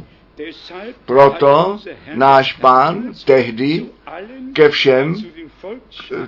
Proto 1.05 1.79
náš 2.13 2.53
pán 2.53 3.13
tehdy 3.25 3.85
ke 4.53 4.69
všem 4.69 5.15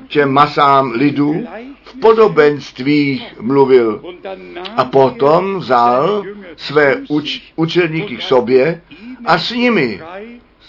těm 0.07 0.31
masám 0.31 0.91
lidů 0.91 1.47
v 1.83 1.99
podobenstvích 1.99 3.35
mluvil. 3.41 4.01
A 4.77 4.85
potom 4.85 5.57
vzal 5.59 6.23
své 6.55 6.95
uč, 7.09 7.41
učeníky 7.55 8.17
k 8.17 8.21
sobě 8.21 8.81
a 9.25 9.38
s 9.38 9.51
nimi 9.51 10.01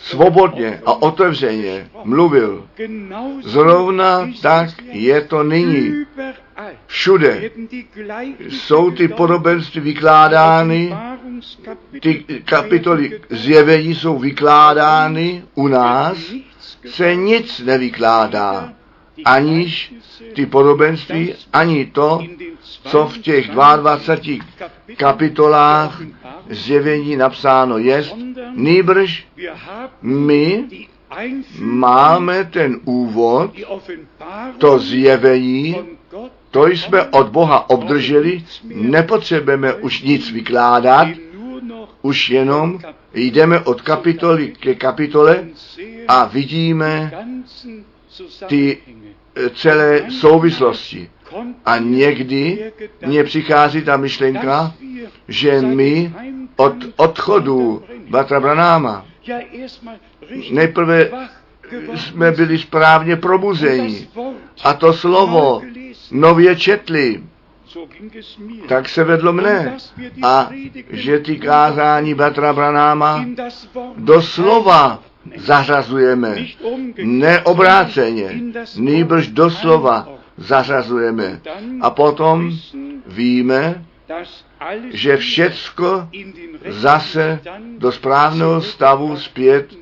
svobodně 0.02 0.80
a 0.86 1.02
otevřeně 1.02 1.90
mluvil. 2.04 2.68
Zrovna 3.42 4.30
tak 4.42 4.70
je 4.92 5.20
to 5.20 5.42
nyní. 5.42 6.04
Všude 6.86 7.50
jsou 8.38 8.90
ty 8.90 9.08
podobenství 9.08 9.80
vykládány, 9.80 10.96
ty 12.02 12.24
kapitoly 12.44 13.20
zjevení 13.30 13.94
jsou 13.94 14.18
vykládány 14.18 15.42
u 15.54 15.68
nás, 15.68 16.18
se 16.90 17.14
nic 17.14 17.60
nevykládá, 17.60 18.72
aniž 19.24 19.94
ty 20.34 20.46
podobenství, 20.46 21.34
ani 21.52 21.86
to, 21.86 22.20
co 22.84 23.06
v 23.06 23.18
těch 23.18 23.48
22 23.48 24.44
kapitolách 24.96 26.00
zjevení 26.50 27.16
napsáno 27.16 27.78
je, 27.78 28.04
nýbrž 28.54 29.26
my 30.02 30.64
máme 31.60 32.44
ten 32.44 32.80
úvod, 32.84 33.50
to 34.58 34.78
zjevení, 34.78 35.76
to 36.50 36.66
jsme 36.66 37.04
od 37.04 37.28
Boha 37.28 37.70
obdrželi, 37.70 38.44
nepotřebujeme 38.64 39.74
už 39.74 40.02
nic 40.02 40.30
vykládat, 40.30 41.08
už 42.02 42.30
jenom 42.30 42.78
jdeme 43.14 43.60
od 43.60 43.82
kapitoly 43.82 44.48
ke 44.60 44.74
kapitole 44.74 45.44
a 46.09 46.24
vidíme 46.24 47.12
ty 48.46 48.78
celé 49.54 50.11
souvislosti. 50.11 51.11
A 51.64 51.78
někdy 51.78 52.72
mně 53.06 53.24
přichází 53.24 53.82
ta 53.82 53.96
myšlenka, 53.96 54.74
že 55.28 55.61
my 55.61 56.14
od 56.56 56.74
odchodu 56.96 57.82
Batra 58.11 58.40
Branáma 58.40 59.06
nejprve 60.50 61.11
jsme 61.94 62.30
byli 62.30 62.59
správně 62.59 63.16
probuzení 63.16 64.09
a 64.64 64.74
to 64.74 64.92
slovo 64.92 65.62
nově 66.11 66.56
četli, 66.56 67.22
tak 68.68 68.88
se 68.88 69.04
vedlo 69.04 69.32
mne. 69.32 69.76
A 70.22 70.50
že 70.90 71.18
ty 71.18 71.38
kázání 71.38 72.14
Batra 72.14 72.52
Branáma 72.52 73.26
do 73.96 74.22
slova 74.22 75.02
zařazujeme, 75.36 76.36
neobráceně, 77.04 78.40
nýbrž 78.76 79.28
doslova 79.28 80.08
zařazujeme. 80.36 81.40
A 81.80 81.90
potom 81.90 82.50
víme, 83.06 83.84
že 84.90 85.16
všecko 85.16 86.08
zase 86.68 87.40
do 87.78 87.92
správného 87.92 88.60
stavu 88.62 89.16
zpět 89.16 89.74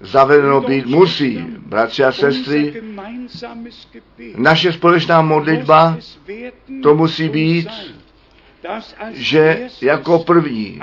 zavedeno 0.00 0.60
být 0.60 0.86
musí. 0.86 1.44
Bratři 1.66 2.04
a 2.04 2.12
sestry, 2.12 2.82
naše 4.36 4.72
společná 4.72 5.22
modlitba 5.22 5.96
to 6.82 6.94
musí 6.94 7.28
být 7.28 7.68
že 9.12 9.68
jako 9.82 10.18
první 10.18 10.80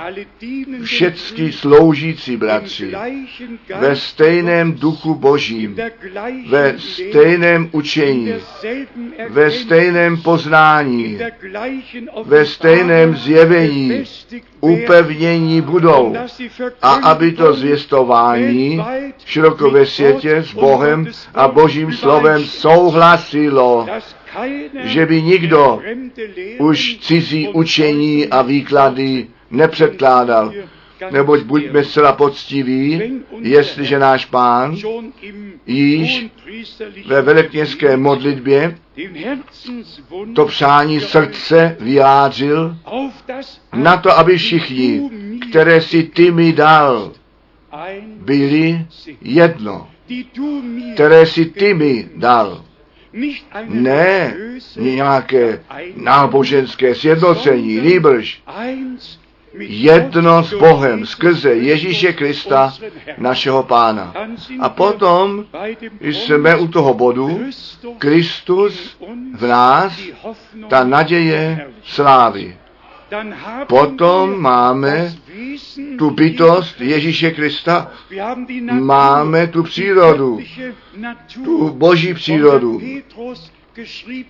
všetky 0.82 1.52
sloužící 1.52 2.36
bratři 2.36 2.92
ve 3.78 3.96
stejném 3.96 4.74
duchu 4.74 5.14
božím, 5.14 5.76
ve 6.48 6.78
stejném 6.78 7.68
učení, 7.72 8.32
ve 9.28 9.50
stejném 9.50 10.22
poznání, 10.22 11.18
ve 12.24 12.46
stejném 12.46 13.16
zjevení, 13.16 14.04
upevnění 14.60 15.60
budou 15.60 16.16
a 16.82 16.92
aby 16.94 17.32
to 17.32 17.52
zvěstování 17.52 18.84
široko 19.24 19.70
ve 19.70 19.86
světě 19.86 20.36
s 20.36 20.54
Bohem 20.54 21.06
a 21.34 21.48
Božím 21.48 21.92
slovem 21.92 22.44
souhlasilo, 22.44 23.86
že 24.84 25.06
by 25.06 25.22
nikdo 25.22 25.80
už 26.58 26.98
cizí 27.00 27.48
učení 27.48 28.26
a 28.26 28.42
výklady 28.42 29.26
nepředkládal. 29.50 30.52
Neboť 31.10 31.40
buďme 31.42 31.84
zcela 31.84 32.12
poctiví, 32.12 33.02
jestliže 33.40 33.98
náš 33.98 34.24
pán 34.24 34.76
již 35.66 36.26
ve 37.06 37.22
velekněžské 37.22 37.96
modlitbě 37.96 38.78
to 40.34 40.44
přání 40.44 41.00
srdce 41.00 41.76
vyjádřil 41.80 42.76
na 43.72 43.96
to, 43.96 44.18
aby 44.18 44.36
všichni, 44.36 45.10
které 45.50 45.80
si 45.80 46.02
ty 46.02 46.30
mi 46.30 46.52
dal, 46.52 47.12
byli 48.20 48.86
jedno, 49.20 49.88
které 50.94 51.26
si 51.26 51.44
ty 51.46 51.74
mi 51.74 52.08
dal. 52.16 52.64
Ne 53.68 54.36
nějaké 54.76 55.62
náboženské 55.96 56.94
sjednocení, 56.94 57.80
nýbrž 57.80 58.42
jedno 59.58 60.44
s 60.44 60.54
Bohem 60.54 61.06
skrze 61.06 61.54
Ježíše 61.54 62.12
Krista, 62.12 62.74
našeho 63.18 63.62
Pána. 63.62 64.14
A 64.60 64.68
potom 64.68 65.44
jsme 66.00 66.56
u 66.56 66.68
toho 66.68 66.94
bodu, 66.94 67.40
Kristus 67.98 68.96
v 69.34 69.46
nás, 69.46 70.00
ta 70.68 70.84
naděje 70.84 71.66
slávy. 71.82 72.56
Potom 73.66 74.40
máme 74.40 75.12
tu 75.98 76.10
bytost 76.10 76.80
Ježíše 76.80 77.30
Krista, 77.30 77.92
máme 78.80 79.46
tu 79.46 79.62
přírodu, 79.62 80.38
tu 81.44 81.70
boží 81.70 82.14
přírodu, 82.14 82.80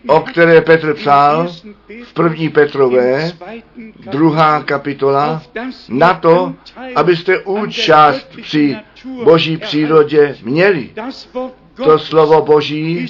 o 0.07 0.21
které 0.21 0.61
Petr 0.61 0.95
psal 0.95 1.49
v 2.05 2.13
první 2.13 2.49
Petrové, 2.49 3.33
druhá 4.11 4.63
kapitola, 4.63 5.43
na 5.89 6.15
to, 6.15 6.55
abyste 6.95 7.39
účast 7.39 8.29
při 8.43 8.77
boží 9.25 9.57
přírodě 9.57 10.37
měli. 10.43 10.91
To 11.85 11.99
slovo 11.99 12.43
boží 12.43 13.07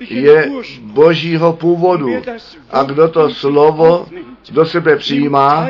je 0.00 0.50
božího 0.80 1.52
původu. 1.52 2.22
A 2.70 2.82
kdo 2.82 3.08
to 3.08 3.30
slovo 3.30 4.06
do 4.50 4.64
sebe 4.66 4.96
přijímá, 4.96 5.68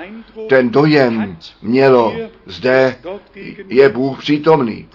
ten 0.48 0.70
dojem 0.70 1.36
mělo. 1.62 2.14
Zde 2.46 2.96
je 3.68 3.88
Bůh 3.88 4.18
přítomný. 4.18 4.86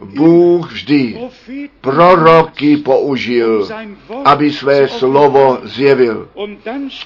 Bůh 0.00 0.72
vždy 0.72 1.18
proroky 1.80 2.76
použil, 2.76 3.68
aby 4.24 4.52
své 4.52 4.88
slovo 4.88 5.58
zjevil. 5.62 6.28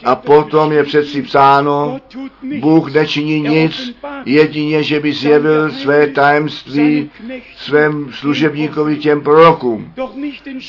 A 0.05 0.15
potom 0.17 0.73
je 0.73 0.85
přeci 0.85 1.23
psáno, 1.23 2.01
Bůh 2.61 2.95
nečiní 2.95 3.41
nic, 3.41 3.95
jedině, 4.25 4.83
že 4.83 5.01
by 5.01 5.13
zjevil 5.13 5.73
své 5.73 6.07
tajemství 6.07 7.11
svém 7.57 8.13
služebníkovi 8.13 8.97
těm 8.97 9.21
prorokům. 9.21 9.93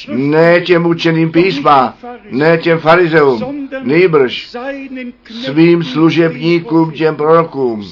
Ne 0.08 0.62
těm 0.62 0.86
učeným 0.86 1.32
písma, 1.32 1.98
ne 2.32 2.58
těm 2.58 2.80
farizeům, 2.80 3.70
nejbrž 3.84 4.56
svým 5.46 5.84
služebníkům 5.84 6.92
těm 6.92 7.16
prorokům. 7.16 7.84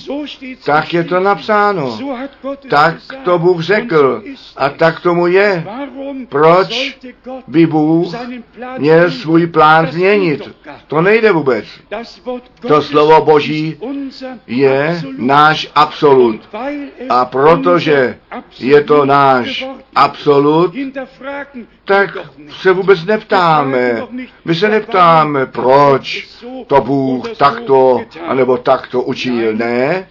Tak 0.66 0.94
je 0.94 1.04
to 1.08 1.20
napsáno. 1.20 2.00
Tak 2.70 2.96
to 3.24 3.40
Bůh 3.40 3.62
řekl. 3.62 4.24
A 4.58 4.70
tak 4.70 5.00
tomu 5.00 5.28
je. 5.28 5.66
Proč 6.30 6.98
by 7.48 7.66
Bůh 7.66 8.08
měl 8.78 9.12
svůj 9.12 9.48
plán 9.48 9.88
změnit? 9.88 10.56
To 10.88 11.02
nejde 11.02 11.32
vůbec. 11.32 11.66
To 12.68 12.82
slovo 12.82 13.26
Boží 13.26 13.78
je 14.48 15.02
náš 15.18 15.72
absolut. 15.76 16.50
A 17.10 17.26
protože 17.26 18.18
je 18.60 18.84
to 18.84 19.06
náš 19.06 19.66
absolut, 19.96 20.76
tak 21.86 22.18
se 22.62 22.72
vůbec 22.72 23.06
neptáme. 23.06 24.04
My 24.46 24.56
se 24.56 24.70
neptáme, 24.70 25.46
proč 25.46 26.28
to 26.68 26.82
Bůh 26.82 27.38
takto 27.38 28.02
anebo 28.28 28.58
takto 28.58 29.02
učinil. 29.02 29.54
Ne, 29.54 30.08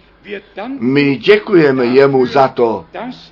my 0.79 1.15
děkujeme 1.15 1.85
jemu 1.85 2.25
za 2.25 2.47
to, 2.47 2.85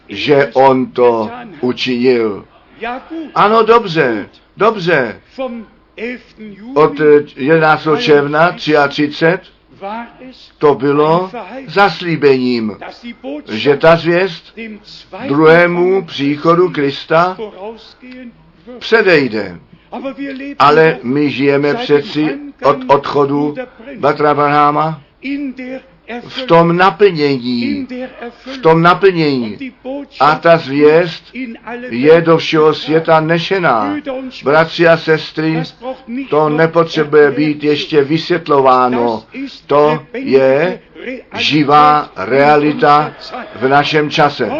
že 0.09 0.51
on 0.53 0.85
to 0.85 1.31
učinil. 1.61 2.45
Ano, 3.35 3.63
dobře, 3.63 4.29
dobře. 4.57 5.21
Od 6.73 6.93
11. 7.35 7.87
června 7.99 8.51
33 8.51 9.39
to 10.57 10.75
bylo 10.75 11.31
zaslíbením, 11.67 12.77
že 13.51 13.77
ta 13.77 13.95
zvěst 13.95 14.57
druhému 15.27 16.05
příchodu 16.05 16.69
Krista 16.69 17.37
předejde. 18.79 19.59
Ale 20.59 20.97
my 21.03 21.29
žijeme 21.29 21.73
přeci 21.73 22.39
od 22.63 22.77
odchodu 22.87 23.55
Batra 23.99 24.31
Abrahama 24.31 25.01
v 26.27 26.41
tom 26.41 26.77
naplnění, 26.77 27.87
v 28.53 28.57
tom 28.57 28.81
naplnění. 28.81 29.57
A 30.19 30.35
ta 30.35 30.57
zvěst 30.57 31.23
je 31.89 32.21
do 32.21 32.37
všeho 32.37 32.73
světa 32.73 33.19
nešená. 33.19 33.95
Bratři 34.43 34.87
a 34.87 34.97
sestry, 34.97 35.63
to 36.29 36.49
nepotřebuje 36.49 37.31
být 37.31 37.63
ještě 37.63 38.03
vysvětlováno. 38.03 39.23
To 39.67 39.99
je 40.13 40.79
živá 41.37 42.11
realita 42.15 43.13
v 43.55 43.67
našem 43.67 44.09
čase. 44.09 44.51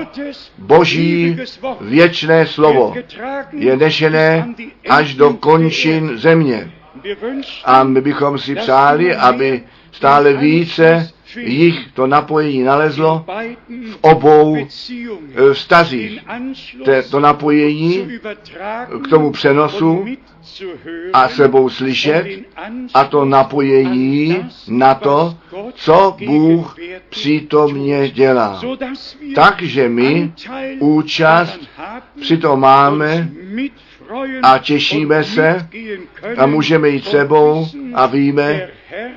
Boží 0.58 1.38
věčné 1.82 2.48
slovo 2.48 2.94
je 3.52 3.78
nešené 3.78 4.48
až 4.90 5.14
do 5.14 5.34
končin 5.34 6.18
země. 6.18 6.72
A 7.66 7.84
my 7.84 8.02
bychom 8.02 8.38
si 8.40 8.56
přáli, 8.56 9.16
aby 9.16 9.64
stále 9.92 10.34
více 10.34 11.10
jich 11.38 11.92
to 11.94 12.08
napojení 12.08 12.64
nalezlo 12.64 13.26
v 13.92 13.98
obou 14.02 14.58
vztazích. 15.54 16.22
To 17.12 17.20
napojení 17.20 18.08
k 19.04 19.08
tomu 19.10 19.32
přenosu 19.32 20.06
a 21.14 21.30
sebou 21.30 21.70
slyšet 21.70 22.28
a 22.94 23.04
to 23.06 23.26
napojení 23.26 24.46
na 24.68 24.96
to, 24.96 25.38
co 25.74 26.18
Bůh 26.26 26.76
přítomně 27.10 28.10
dělá. 28.10 28.62
Takže 29.36 29.90
my 29.90 30.34
účast 30.80 31.60
přitom 32.22 32.60
máme 32.60 33.30
a 34.44 34.58
těšíme 34.58 35.24
se 35.24 35.70
a 36.38 36.46
můžeme 36.46 36.90
jít 36.90 37.06
sebou 37.06 37.68
a 37.94 38.06
víme, 38.06 38.70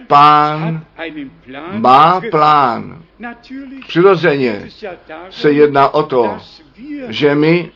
pán 0.07 0.85
má 1.73 2.21
plán. 2.31 3.03
Přirozeně 3.89 4.69
se 5.31 5.53
jedná 5.53 5.95
o 5.95 6.03
to, 6.03 6.39
že 7.09 7.35
my 7.35 7.71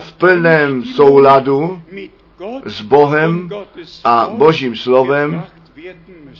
v 0.00 0.12
plném 0.12 0.84
souladu 0.84 1.82
s 2.64 2.80
Bohem 2.80 3.50
a 4.04 4.28
Božím 4.32 4.76
slovem 4.76 5.44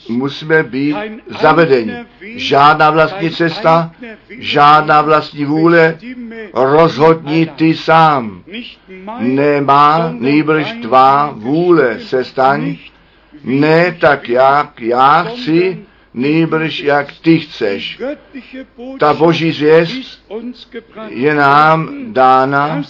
musíme 0.09 0.63
být 0.63 0.95
zavedeni. 1.41 1.93
Žádná 2.35 2.89
vlastní 2.89 3.29
cesta, 3.29 3.91
žádná 4.29 5.01
vlastní 5.01 5.45
vůle, 5.45 5.97
rozhodni 6.53 7.45
ty 7.45 7.75
sám. 7.75 8.43
Nemá 9.19 10.09
nejbrž 10.11 10.71
tvá 10.81 11.31
vůle 11.35 11.99
se 11.99 12.23
staň, 12.23 12.75
ne 13.43 13.97
tak, 13.99 14.29
jak 14.29 14.81
já 14.81 15.23
chci, 15.23 15.85
nejbrž 16.13 16.79
jak 16.79 17.07
ty 17.21 17.39
chceš. 17.39 18.01
Ta 18.99 19.13
boží 19.13 19.51
zvěst 19.51 20.25
je 21.07 21.35
nám 21.35 21.89
dána 22.13 22.81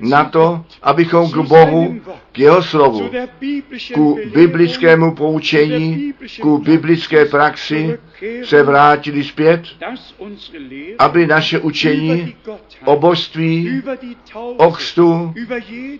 na 0.00 0.24
to, 0.24 0.64
abychom 0.82 1.30
k 1.30 1.36
Bohu, 1.36 2.00
k 2.34 2.38
jeho 2.38 2.62
slovu, 2.62 3.10
ku 3.94 4.18
biblickému 4.34 5.14
poučení, 5.14 6.14
ku 6.40 6.58
biblické 6.58 7.24
praxi 7.24 7.98
se 8.44 8.62
vrátili 8.62 9.24
zpět, 9.24 9.62
aby 10.98 11.26
naše 11.26 11.58
učení 11.58 12.34
o 12.84 12.96
božství, 12.96 13.82
o 14.56 14.70
křtu, 14.70 15.34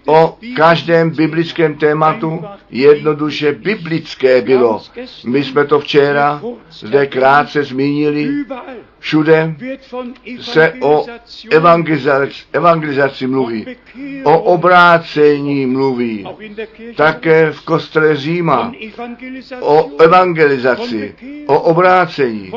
o 0.06 0.38
každém 0.56 1.10
biblickém 1.10 1.74
tématu 1.74 2.44
jednoduše 2.70 3.52
biblické 3.52 4.42
bylo. 4.42 4.82
My 5.24 5.44
jsme 5.44 5.64
to 5.64 5.80
včera 5.80 6.42
zde 6.70 7.06
krátce 7.06 7.64
zmínili, 7.64 8.28
všude 8.98 9.54
se 10.40 10.72
o 10.82 11.06
evangelizaci, 11.50 12.44
evangelizaci 12.52 13.26
mluví, 13.26 13.66
o 14.24 14.38
obrácení 14.38 15.66
mluví, 15.66 16.23
také 16.96 17.52
v 17.52 17.60
kostele 17.64 18.16
Říma, 18.16 18.72
o 19.60 19.90
evangelizaci, 19.98 21.14
o 21.46 21.60
obrácení, 21.60 22.52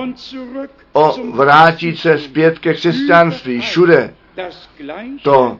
o 0.93 1.31
vrátit 1.31 1.99
se 1.99 2.19
zpět 2.19 2.59
ke 2.59 2.73
křesťanství, 2.73 3.61
všude. 3.61 4.13
To 5.21 5.59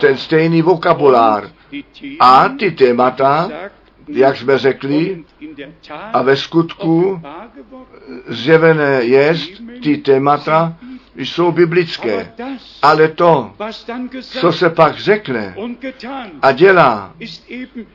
ten 0.00 0.16
stejný 0.16 0.62
vokabulár 0.62 1.50
a 2.20 2.48
ty 2.48 2.70
témata, 2.70 3.50
jak 4.08 4.36
jsme 4.36 4.58
řekli, 4.58 5.24
a 6.12 6.22
ve 6.22 6.36
skutku 6.36 7.20
zjevené 8.26 9.02
jest, 9.02 9.50
ty 9.82 9.96
témata 9.96 10.76
jsou 11.18 11.52
biblické. 11.52 12.32
Ale 12.82 13.08
to, 13.08 13.52
co 14.20 14.52
se 14.52 14.70
pak 14.70 14.98
řekne 14.98 15.56
a 16.42 16.52
dělá, 16.52 17.14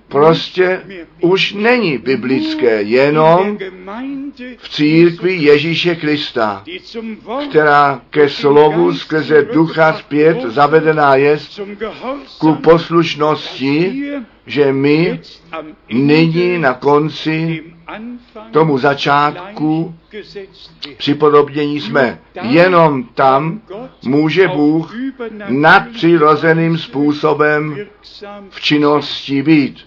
prostě 0.07 0.81
už 1.21 1.53
není 1.53 1.97
biblické, 1.97 2.81
jenom 2.81 3.57
v 4.57 4.69
církvi 4.69 5.35
Ježíše 5.35 5.95
Krista, 5.95 6.63
která 7.49 8.01
ke 8.09 8.29
slovu 8.29 8.93
skrze 8.93 9.45
ducha 9.53 9.93
zpět 9.93 10.37
zavedená 10.45 11.15
je 11.15 11.39
ku 12.37 12.55
poslušnosti, 12.55 14.03
že 14.45 14.73
my 14.73 15.19
nyní 15.93 16.57
na 16.57 16.73
konci 16.73 17.63
tomu 18.51 18.77
začátku 18.77 19.95
připodobnění 20.97 21.81
jsme. 21.81 22.19
Jenom 22.41 23.03
tam 23.03 23.61
může 24.05 24.47
Bůh 24.47 24.95
nadpřirozeným 25.47 26.77
způsobem 26.77 27.77
v 28.49 28.61
činnosti 28.61 29.43
být. 29.43 29.79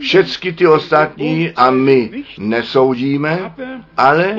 Všechny 0.00 0.52
ty 0.52 0.66
ostatní 0.66 1.50
a 1.50 1.70
my 1.70 2.24
nesoudíme, 2.38 3.54
ale 3.96 4.36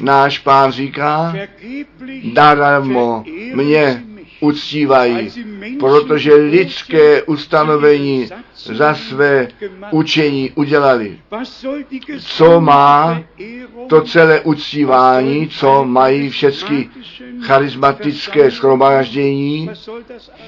náš 0.00 0.38
pán 0.38 0.72
říká, 0.72 1.34
darmo 2.34 3.24
mě 3.54 4.05
uctívají, 4.40 5.30
protože 5.80 6.34
lidské 6.34 7.22
ustanovení 7.22 8.28
za 8.56 8.94
své 8.94 9.48
učení 9.90 10.50
udělali. 10.54 11.18
Co 12.18 12.60
má 12.60 13.22
to 13.88 14.00
celé 14.00 14.40
uctívání, 14.40 15.48
co 15.48 15.84
mají 15.84 16.30
všechny 16.30 16.88
charismatické 17.42 18.50
schromáždění, 18.50 19.70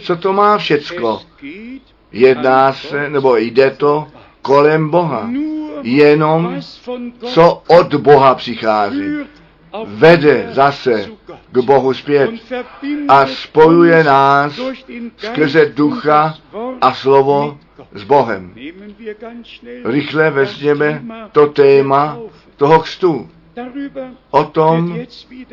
co 0.02 0.16
to 0.16 0.32
má 0.32 0.58
všecko? 0.58 1.20
Jedná 2.12 2.72
se, 2.72 3.10
nebo 3.10 3.36
jde 3.36 3.70
to 3.70 4.06
kolem 4.42 4.90
Boha. 4.90 5.30
Jenom 5.82 6.60
co 7.24 7.62
od 7.68 7.94
Boha 7.94 8.34
přichází 8.34 9.02
vede 9.86 10.48
zase 10.52 11.06
k 11.52 11.58
Bohu 11.58 11.94
zpět 11.94 12.30
a 13.08 13.26
spojuje 13.26 14.04
nás 14.04 14.60
skrze 15.16 15.66
ducha 15.66 16.34
a 16.80 16.94
slovo 16.94 17.58
s 17.94 18.04
Bohem. 18.04 18.54
Rychle 19.84 20.30
vezměme 20.30 21.02
to 21.32 21.46
téma 21.46 22.18
toho. 22.56 22.82
Darüber 23.58 24.10
O 24.30 24.44
tom 24.44 24.98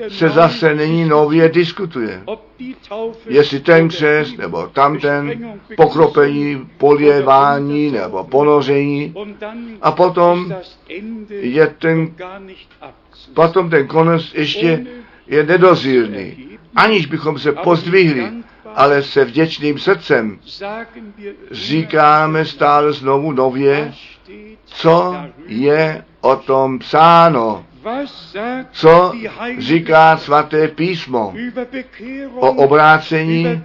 se 0.08 0.30
zase 0.30 0.76
nyní 0.76 1.06
nově 1.06 1.50
diskutuje. 1.50 2.24
Jestli 3.28 3.60
ten 3.60 3.88
die 3.88 4.26
nebo 4.38 4.68
tamten, 4.68 5.60
pokropení, 5.78 6.70
poljevání, 6.78 7.92
nebo 7.92 8.24
ponoření. 8.24 9.14
A 9.82 9.92
potom 9.92 10.56
je 11.30 11.68
ten. 11.68 12.12
Potom 13.34 13.70
ten 13.70 13.88
konec 13.88 14.34
ještě 14.34 14.86
je 15.28 15.44
nedozírný. 15.44 16.58
Aniž 16.76 17.06
bychom 17.06 17.40
se 17.40 17.52
pozdvihli, 17.52 18.32
ale 18.76 19.04
se 19.04 19.26
vděčným 19.26 19.80
srdcem 19.80 20.40
říkáme 21.52 22.46
stále 22.46 22.94
znovu 22.94 23.32
nově, 23.32 23.94
co 24.66 25.16
je 25.48 26.06
o 26.22 26.36
tom 26.36 26.80
psáno, 26.80 27.66
co 28.72 29.14
říká 29.58 30.18
svaté 30.18 30.68
písmo 30.68 31.34
o 32.40 32.52
obrácení, 32.52 33.64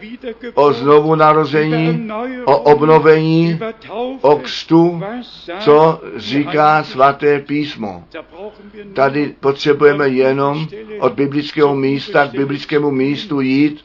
o 0.54 0.72
znovu 0.72 1.14
narození, 1.14 2.08
o 2.44 2.58
obnovení, 2.58 3.58
o 4.20 4.36
sagt 4.36 5.02
co 5.58 6.00
říká 6.16 6.82
svaté 6.84 7.38
písmo. 7.38 8.04
Tady 8.94 9.34
potřebujeme 9.40 10.08
jenom 10.08 10.66
od 11.00 11.12
biblického 11.12 11.74
místa 11.74 12.26
k 12.26 12.32
biblickému 12.32 12.90
místu 12.90 13.40
jít. 13.40 13.84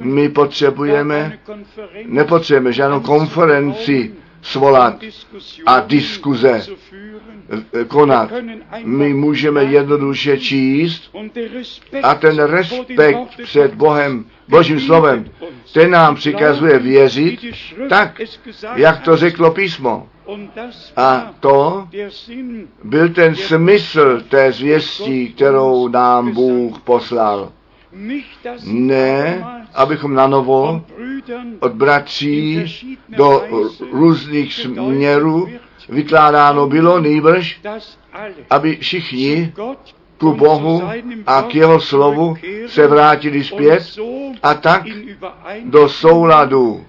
My 0.00 0.28
potřebujeme, 0.28 1.38
nepotřebujeme 2.06 2.72
žádnou 2.72 3.00
konferenci 3.00 4.12
svolat 4.46 4.94
a 5.66 5.80
diskuze 5.80 6.66
eh, 7.80 7.84
konat. 7.84 8.32
My 8.84 9.14
můžeme 9.14 9.64
jednoduše 9.64 10.38
číst 10.38 11.16
a 12.02 12.14
ten 12.14 12.38
respekt 12.38 13.18
před 13.42 13.74
Bohem, 13.74 14.24
Božím 14.48 14.80
slovem, 14.80 15.30
ten 15.72 15.90
nám 15.90 16.14
přikazuje 16.14 16.78
věřit 16.78 17.40
tak, 17.88 18.20
jak 18.74 19.02
to 19.02 19.16
řeklo 19.16 19.50
písmo. 19.50 20.08
A 20.96 21.34
to 21.40 21.88
byl 22.84 23.08
ten 23.08 23.34
smysl 23.34 24.20
té 24.28 24.52
zvěstí, 24.52 25.28
kterou 25.28 25.88
nám 25.88 26.32
Bůh 26.32 26.80
poslal. 26.80 27.52
Ne, 28.64 29.44
abychom 29.76 30.14
na 30.14 30.26
novo 30.26 30.84
od 31.60 31.72
bratří 31.72 32.64
do 33.08 33.42
různých 33.92 34.54
směrů 34.54 35.48
vykládáno 35.88 36.66
bylo 36.66 37.00
nejbrž, 37.00 37.60
aby 38.50 38.76
všichni 38.76 39.52
ku 40.18 40.32
Bohu 40.32 40.82
a 41.26 41.42
k 41.42 41.54
jeho 41.54 41.80
slovu 41.80 42.36
se 42.66 42.86
vrátili 42.86 43.44
zpět 43.44 43.82
a 44.42 44.54
tak 44.54 44.82
do 45.64 45.88
souladu 45.88 46.84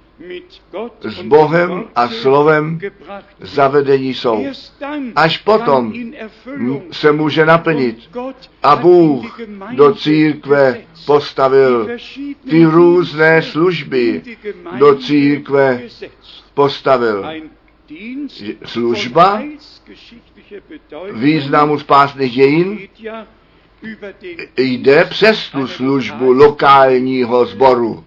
s 1.01 1.21
Bohem 1.21 1.84
a 1.95 2.09
slovem 2.09 2.80
zavedení 3.39 4.13
jsou. 4.13 4.45
Až 5.15 5.38
potom 5.38 5.93
se 6.91 7.11
může 7.11 7.45
naplnit. 7.45 8.17
A 8.63 8.75
Bůh 8.75 9.39
do 9.71 9.95
církve 9.95 10.82
postavil 11.05 11.89
ty 12.49 12.65
různé 12.65 13.41
služby, 13.41 14.21
do 14.78 14.95
církve 14.95 15.82
postavil 16.53 17.25
služba 18.65 19.41
významu 21.11 21.80
spásných 21.80 22.34
dějin 22.34 22.80
jde 24.57 25.05
přes 25.05 25.49
tu 25.49 25.67
službu 25.67 26.32
lokálního 26.32 27.45
sboru. 27.45 28.05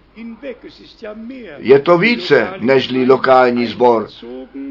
Je 1.57 1.79
to 1.79 1.97
více 1.97 2.53
nežli 2.59 3.05
lokální 3.05 3.67
sbor. 3.67 4.07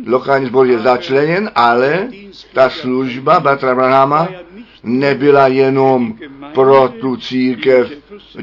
Lokální 0.06 0.46
sbor 0.46 0.66
je 0.66 0.78
začleněn, 0.78 1.50
ale 1.54 2.08
ta 2.52 2.70
služba 2.70 3.40
Bratra 3.40 3.74
Branhama 3.74 4.28
nebyla 4.82 5.46
jenom 5.46 6.14
pro 6.54 6.88
tu 6.88 7.16
církev 7.16 7.92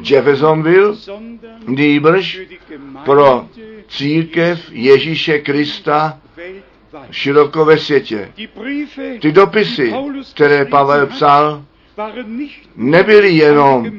Jeffersonville, 0.09 0.95
nýbrž 1.67 2.39
pro 3.05 3.47
církev 3.87 4.71
Ježíše 4.71 5.39
Krista 5.39 6.19
široko 7.11 7.65
ve 7.65 7.77
světě. 7.77 8.31
Ty 9.19 9.31
dopisy, 9.31 9.93
které 10.33 10.65
Pavel 10.65 11.07
psal, 11.07 11.63
nebyly 12.75 13.29
jenom 13.29 13.91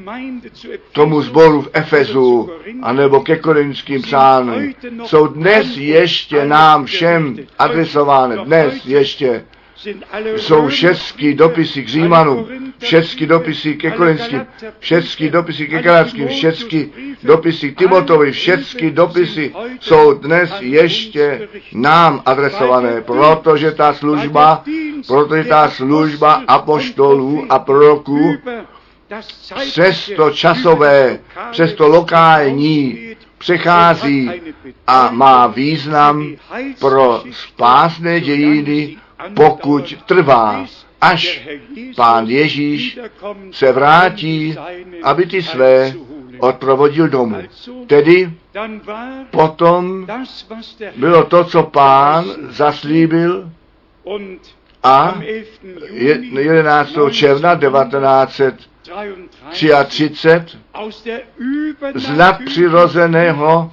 tomu 0.93 1.23
sboru 1.23 1.63
v 1.63 1.69
Efezu, 1.73 2.51
anebo 2.83 3.21
ke 3.21 3.37
korinským 3.37 4.03
psány. 4.03 4.75
Jsou 5.05 5.27
dnes 5.27 5.77
ještě 5.77 6.45
nám 6.45 6.85
všem 6.85 7.37
adresovány. 7.59 8.37
Dnes 8.45 8.87
ještě 8.87 9.45
jsou 10.37 10.69
všechny 10.69 11.35
dopisy 11.35 11.83
k 11.85 11.89
Římanům, 11.89 12.73
všechny 12.79 13.27
dopisy 13.27 13.75
ke 13.75 13.91
Korinským, 13.91 14.47
všechny 14.79 15.31
dopisy 15.31 15.67
ke 15.67 15.83
Galatským, 15.83 16.29
všechny 16.29 16.89
dopisy 17.23 17.73
k 17.73 17.79
Timotovi, 17.79 18.33
všechny 18.33 18.91
dopisy 18.91 19.55
jsou 19.81 20.13
dnes 20.15 20.51
ještě 20.61 21.49
nám 21.73 22.23
adresované, 22.27 23.01
protože 23.01 23.73
ta 23.73 23.95
služba, 23.95 24.65
protože 25.07 25.45
ta 25.45 25.71
služba 25.71 26.43
apoštolů 26.49 27.47
a 27.49 27.59
proroků 27.59 28.37
přes 29.71 30.11
to 30.17 30.31
časové, 30.31 31.19
přes 31.51 31.73
to 31.75 31.89
lokální 31.89 33.09
přechází 33.39 34.31
a 34.87 35.11
má 35.11 35.47
význam 35.47 36.37
pro 36.81 37.23
spásné 37.31 38.21
dějiny 38.21 38.97
pokud 39.35 39.95
trvá, 40.07 40.67
až 41.01 41.49
pán 41.97 42.27
Ježíš 42.27 42.99
se 43.51 43.73
vrátí, 43.73 44.57
aby 45.03 45.27
ty 45.27 45.43
své 45.43 45.95
odprovodil 46.39 47.09
domů. 47.09 47.37
Tedy 47.87 48.33
potom 49.31 50.07
bylo 50.97 51.25
to, 51.25 51.45
co 51.45 51.63
pán 51.63 52.25
zaslíbil 52.49 53.51
a 54.83 55.21
11. 55.93 56.91
června 57.11 57.57
1933 57.57 60.41
z 61.95 62.17
nadpřirozeného 62.17 63.73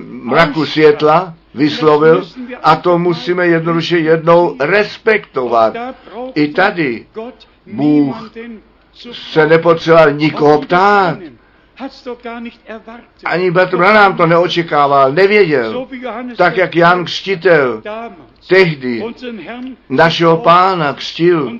mraku 0.00 0.66
světla 0.66 1.34
vyslovil 1.54 2.26
a 2.62 2.76
to 2.76 2.98
musíme 2.98 3.46
jednoduše 3.46 3.98
jednou 3.98 4.56
respektovat. 4.60 5.76
I 6.34 6.48
tady 6.48 7.06
Bůh 7.66 8.30
se 9.12 9.46
nepotřeboval 9.46 10.12
nikoho 10.12 10.60
ptát. 10.60 11.18
Ani 13.24 13.50
Bratr 13.50 13.76
Branham 13.76 14.16
to 14.16 14.26
neočekával, 14.26 15.12
nevěděl. 15.12 15.86
Tak 16.36 16.56
jak 16.56 16.76
Jan 16.76 17.04
Křtitel 17.04 17.82
tehdy 18.48 19.04
našeho 19.88 20.36
pána 20.36 20.92
křtil 20.92 21.52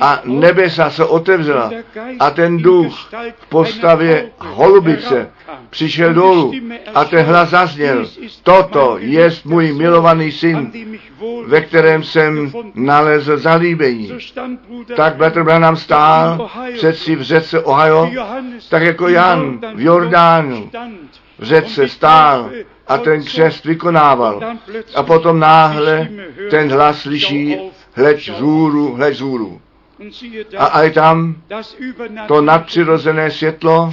a 0.00 0.20
nebesa 0.24 0.90
se 0.90 1.04
otevřela 1.04 1.70
a 2.18 2.30
ten 2.30 2.56
duch 2.58 3.10
v 3.38 3.46
postavě 3.48 4.30
holubice 4.38 5.30
přišel 5.70 6.14
dolů 6.14 6.52
a 6.94 7.04
ten 7.04 7.26
hlas 7.26 7.50
zazněl, 7.50 8.06
toto 8.42 8.96
je 9.00 9.30
můj 9.44 9.72
milovaný 9.72 10.32
syn, 10.32 10.72
ve 11.46 11.60
kterém 11.60 12.02
jsem 12.02 12.52
nalezl 12.74 13.38
zalíbení. 13.38 14.10
Tak 14.96 15.16
Bratr 15.16 15.42
Branham 15.42 15.76
stál 15.76 16.50
přeci 16.74 17.16
v 17.16 17.22
řece 17.22 17.60
Ohio, 17.60 18.10
tak 18.68 18.82
jako 18.82 19.08
Jan 19.08 19.60
v 19.74 19.80
Jordánu 19.80 20.70
řece 21.40 21.88
stál 21.88 22.50
a 22.88 22.98
ten 22.98 23.24
křest 23.24 23.64
vykonával. 23.64 24.40
A 24.94 25.02
potom 25.02 25.38
náhle 25.38 26.08
ten 26.50 26.72
hlas 26.72 27.00
slyší, 27.00 27.56
hleď 27.92 28.30
vzhůru, 28.30 28.94
hleď 28.94 29.14
vzhůru. 29.14 29.60
A 30.56 30.64
aj 30.66 30.90
tam 30.90 31.34
to 32.28 32.40
nadpřirozené 32.40 33.30
světlo 33.30 33.92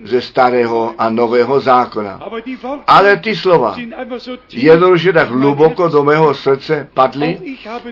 ze 0.04 0.22
starého 0.22 0.94
a 0.98 1.10
nového 1.10 1.60
zákona. 1.60 2.20
Ale 2.86 3.16
ty 3.16 3.36
slova 3.36 3.76
jednoduše 4.52 5.12
tak 5.12 5.28
hluboko 5.28 5.88
do 5.88 6.04
mého 6.04 6.34
srdce 6.34 6.88
padly. 6.94 7.38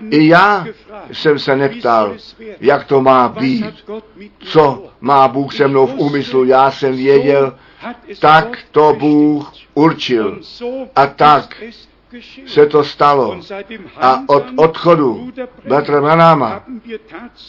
I 0.09 0.27
já 0.27 0.65
jsem 1.11 1.39
se 1.39 1.55
neptal, 1.55 2.15
jak 2.59 2.85
to 2.85 3.01
má 3.01 3.29
být, 3.29 3.65
co 4.39 4.85
má 5.01 5.27
Bůh 5.27 5.55
se 5.55 5.67
mnou 5.67 5.87
v 5.87 5.93
úmyslu. 5.97 6.45
Já 6.45 6.71
jsem 6.71 6.95
věděl, 6.95 7.55
tak 8.19 8.57
to 8.71 8.95
Bůh 8.99 9.53
určil. 9.73 10.39
A 10.95 11.07
tak 11.07 11.63
se 12.45 12.65
to 12.65 12.83
stalo. 12.83 13.39
A 13.97 14.23
od 14.27 14.45
odchodu 14.55 15.31
Bratra 15.67 16.01
Branáma 16.01 16.63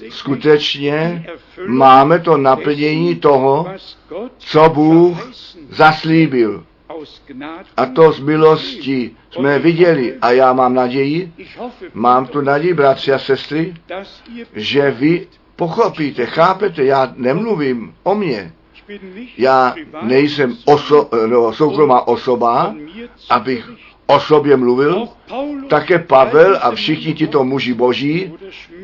skutečně 0.08 1.26
máme 1.66 2.18
to 2.18 2.36
naplnění 2.36 3.16
toho, 3.16 3.66
co 4.38 4.68
Bůh 4.68 5.30
zaslíbil. 5.70 6.64
A 7.76 7.86
to 7.86 8.12
z 8.12 8.20
milosti 8.20 9.16
jsme 9.30 9.58
viděli. 9.58 10.14
A 10.22 10.30
já 10.30 10.52
mám 10.52 10.74
naději, 10.74 11.32
mám 11.94 12.26
tu 12.26 12.40
naději, 12.40 12.74
bratři 12.74 13.12
a 13.12 13.18
sestry, 13.18 13.74
že 14.54 14.90
vy 14.90 15.26
pochopíte, 15.56 16.26
chápete, 16.26 16.84
já 16.84 17.12
nemluvím 17.16 17.94
o 18.02 18.14
mně. 18.14 18.52
Já 19.38 19.74
nejsem 20.02 20.56
oso, 20.64 21.08
no, 21.26 21.52
soukromá 21.52 22.08
osoba, 22.08 22.74
abych 23.30 23.70
o 24.10 24.20
sobě 24.20 24.56
mluvil, 24.56 25.08
také 25.68 25.98
Pavel 25.98 26.58
a 26.62 26.70
všichni 26.70 27.14
tito 27.14 27.44
muži 27.44 27.74
boží, 27.74 28.32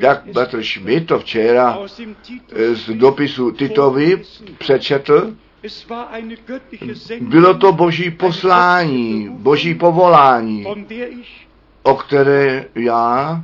jak 0.01 0.23
Petr 0.33 0.63
Schmidt 0.63 1.07
to 1.07 1.19
včera 1.19 1.79
z 2.73 2.91
dopisu 2.95 3.51
Titovi 3.51 4.23
přečetl, 4.59 5.35
bylo 7.21 7.55
to 7.55 7.73
boží 7.73 8.11
poslání, 8.11 9.29
boží 9.29 9.75
povolání, 9.75 10.65
o 11.83 11.95
které 11.95 12.65
já 12.75 13.43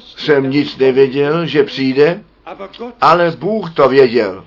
jsem 0.00 0.50
nic 0.50 0.76
nevěděl, 0.76 1.46
že 1.46 1.64
přijde, 1.64 2.22
ale 3.00 3.30
Bůh 3.38 3.74
to 3.74 3.88
věděl. 3.88 4.44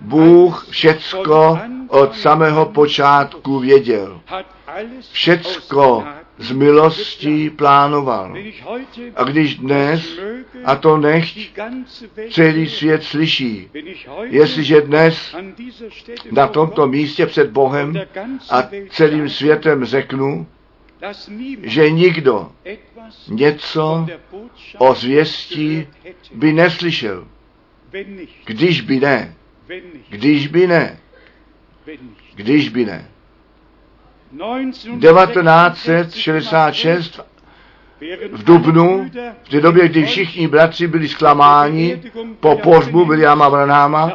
Bůh 0.00 0.66
všecko 0.70 1.58
od 1.88 2.16
samého 2.16 2.66
počátku 2.66 3.58
věděl. 3.58 4.20
Všecko 5.12 6.04
z 6.38 6.52
milostí 6.52 7.50
plánoval. 7.50 8.34
A 9.16 9.24
když 9.24 9.54
dnes, 9.54 10.18
a 10.64 10.76
to 10.76 10.96
nechť 10.96 11.38
celý 12.30 12.68
svět 12.68 13.04
slyší, 13.04 13.70
jestliže 14.22 14.80
dnes 14.80 15.36
na 16.30 16.46
tomto 16.46 16.86
místě 16.86 17.26
před 17.26 17.50
Bohem 17.50 18.00
a 18.50 18.68
celým 18.90 19.28
světem 19.28 19.84
řeknu, 19.84 20.46
že 21.62 21.90
nikdo 21.90 22.52
něco 23.28 24.06
o 24.78 24.94
zvěstí 24.94 25.86
by 26.34 26.52
neslyšel. 26.52 27.26
Když 28.44 28.80
by 28.80 29.00
ne. 29.00 29.34
Když 30.08 30.48
by 30.48 30.66
ne. 30.66 30.98
Když 32.34 32.68
by 32.68 32.84
ne. 32.84 33.04
1966 35.00 37.20
v 38.32 38.44
Dubnu, 38.44 39.10
v 39.44 39.48
té 39.48 39.60
době, 39.60 39.88
kdy 39.88 40.04
všichni 40.04 40.48
bratři 40.48 40.86
byli 40.86 41.08
zklamáni 41.08 42.02
po 42.40 42.56
pohřbu 42.56 43.04
Williama 43.04 43.50
Branáma 43.50 44.12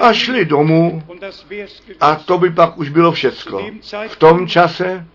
a 0.00 0.12
šli 0.12 0.44
domů 0.44 1.02
a 2.00 2.14
to 2.14 2.38
by 2.38 2.50
pak 2.50 2.78
už 2.78 2.88
bylo 2.88 3.12
všecko. 3.12 3.66
V 4.08 4.16
tom 4.16 4.48
čase 4.48 5.06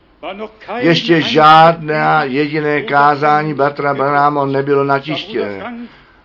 ještě 0.77 1.21
žádné 1.21 2.21
jediné 2.23 2.81
kázání 2.81 3.53
bratra 3.53 3.93
Branáma 3.93 4.45
nebylo 4.45 4.83
natištěné. 4.83 5.73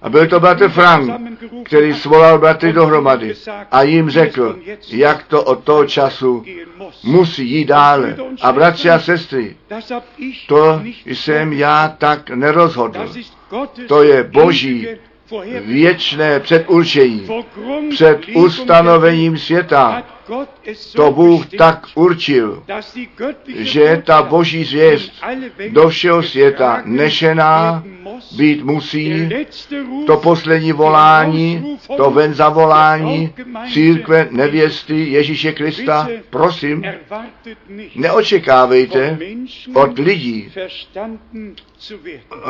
A 0.03 0.09
byl 0.09 0.27
to 0.27 0.41
bratr 0.41 0.69
Frank, 0.69 1.13
který 1.65 1.95
svolal 1.95 2.39
bratry 2.39 2.73
dohromady 2.73 3.35
a 3.71 3.83
jim 3.83 4.11
řekl, 4.11 4.59
jak 4.91 5.23
to 5.23 5.45
od 5.45 5.65
toho 5.65 5.87
času 5.87 6.45
musí 7.05 7.51
jít 7.51 7.65
dále. 7.65 8.17
A 8.43 8.53
bratři 8.53 8.91
a 8.91 8.99
sestry, 8.99 9.57
to 10.49 10.83
jsem 11.07 11.53
já 11.53 11.89
tak 11.99 12.31
nerozhodl. 12.31 13.13
To 13.89 14.03
je 14.03 14.23
boží 14.23 14.89
věčné 15.61 16.41
předurčení, 16.41 17.29
před 17.91 18.21
ustanovením 18.35 19.39
světa. 19.39 20.03
To 20.97 21.13
Bůh 21.13 21.47
tak 21.47 21.87
určil, 21.95 22.63
že 23.47 24.03
ta 24.07 24.23
boží 24.23 24.65
zvěst 24.65 25.13
do 25.71 25.89
všeho 25.89 26.23
světa 26.23 26.83
nešená 26.85 27.85
být 28.37 28.65
musí, 28.65 29.29
to 30.07 30.17
poslední 30.17 30.73
volání, 30.73 31.79
to 31.97 32.11
ven 32.11 32.35
zavolání 32.35 33.35
církve 33.73 34.29
nevěsty 34.31 35.09
Ježíše 35.09 35.53
Krista, 35.53 36.09
prosím, 36.31 36.85
neočekávejte 37.97 39.19
od 39.75 39.99
lidí. 39.99 40.53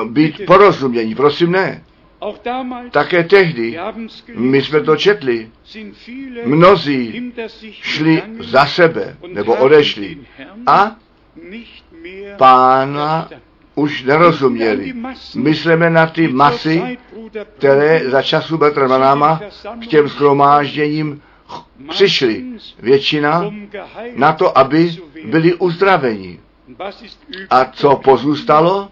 být 0.04 0.46
porozumění, 0.46 1.14
prosím 1.14 1.52
ne. 1.52 1.84
Také 2.90 3.24
tehdy, 3.24 3.78
my 4.34 4.62
jsme 4.62 4.80
to 4.80 4.96
četli, 4.96 5.50
mnozí 6.44 7.32
šli 7.70 8.22
za 8.40 8.66
sebe, 8.66 9.16
nebo 9.28 9.54
odešli 9.54 10.18
a 10.66 10.96
pána 12.36 13.28
už 13.74 14.02
nerozuměli. 14.02 14.94
Myslíme 15.34 15.90
na 15.90 16.06
ty 16.06 16.28
masy, 16.28 16.98
které 17.58 18.10
za 18.10 18.22
času 18.22 18.58
Betrvanáma 18.58 19.40
k 19.82 19.86
těm 19.86 20.08
schromážděním 20.08 21.22
přišli. 21.88 22.44
Většina 22.78 23.50
na 24.16 24.32
to, 24.32 24.58
aby 24.58 24.96
byli 25.24 25.54
uzdraveni. 25.54 26.40
A 27.50 27.64
co 27.64 27.96
pozůstalo? 27.96 28.88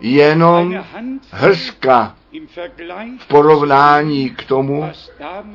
Jenom 0.00 0.84
hrstka 1.30 2.14
v 3.18 3.26
porovnání 3.28 4.30
k 4.30 4.44
tomu, 4.44 4.90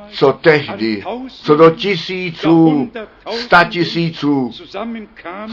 co 0.09 0.33
tehdy, 0.33 1.03
co 1.27 1.55
do 1.55 1.69
tisíců, 1.69 2.91
sta 3.31 3.63
tisíců 3.63 4.51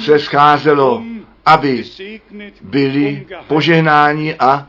se 0.00 0.18
scházelo, 0.18 1.02
aby 1.46 1.84
byli 2.62 3.26
požehnáni 3.48 4.34
a 4.34 4.66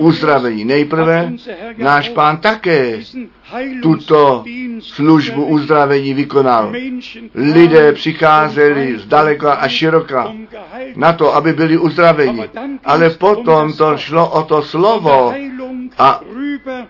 uzdravení. 0.00 0.64
Nejprve 0.64 1.32
náš 1.76 2.08
pán 2.08 2.36
také 2.36 2.98
tuto 3.82 4.44
službu 4.80 5.44
uzdravení 5.44 6.14
vykonal. 6.14 6.72
Lidé 7.34 7.92
přicházeli 7.92 8.98
z 8.98 9.06
daleka 9.06 9.52
a 9.52 9.68
široka 9.68 10.32
na 10.96 11.12
to, 11.12 11.34
aby 11.34 11.52
byli 11.52 11.78
uzdraveni. 11.78 12.44
Ale 12.84 13.10
potom 13.10 13.72
to 13.72 13.96
šlo 13.96 14.30
o 14.30 14.42
to 14.42 14.62
slovo 14.62 15.34
a 15.98 16.20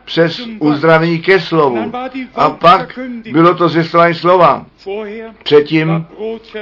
přes 0.04 0.40
uzdravení 0.58 1.18
ke 1.18 1.40
slovu. 1.40 1.92
A 2.34 2.50
pak 2.50 2.98
bylo 3.32 3.54
to 3.54 3.68
zvěstování 3.68 4.14
slova. 4.14 4.66
Předtím 5.42 6.06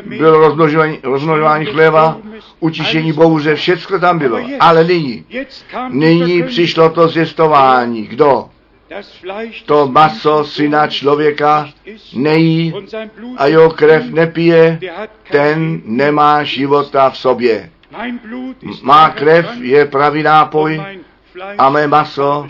bylo 0.06 0.38
rozmnožování, 0.38 0.98
rozmnožování 1.02 1.66
chleba, 1.66 2.18
utišení 2.60 3.12
bouře, 3.12 3.54
všecko 3.54 3.98
tam 3.98 4.18
bylo. 4.18 4.38
Ale 4.60 4.84
nyní, 4.84 5.24
nyní 5.88 6.42
přišlo 6.42 6.90
to 6.90 7.08
zvěstování. 7.08 8.02
Kdo? 8.06 8.48
To 9.66 9.88
maso 9.88 10.44
syna 10.44 10.86
člověka 10.86 11.68
nejí 12.14 12.74
a 13.36 13.46
jeho 13.46 13.70
krev 13.70 14.10
nepije, 14.10 14.78
ten 15.30 15.80
nemá 15.84 16.44
života 16.44 17.10
v 17.10 17.18
sobě. 17.18 17.70
Má 18.82 19.10
krev 19.10 19.46
je 19.60 19.84
pravý 19.84 20.22
nápoj 20.22 20.82
a 21.58 21.70
mé 21.70 21.86
maso 21.86 22.48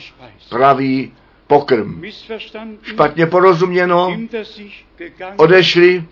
pravý 0.48 1.12
pokrm. 1.46 2.02
Špatně 2.82 3.26
porozuměno, 3.26 4.16
odešli 5.36 6.04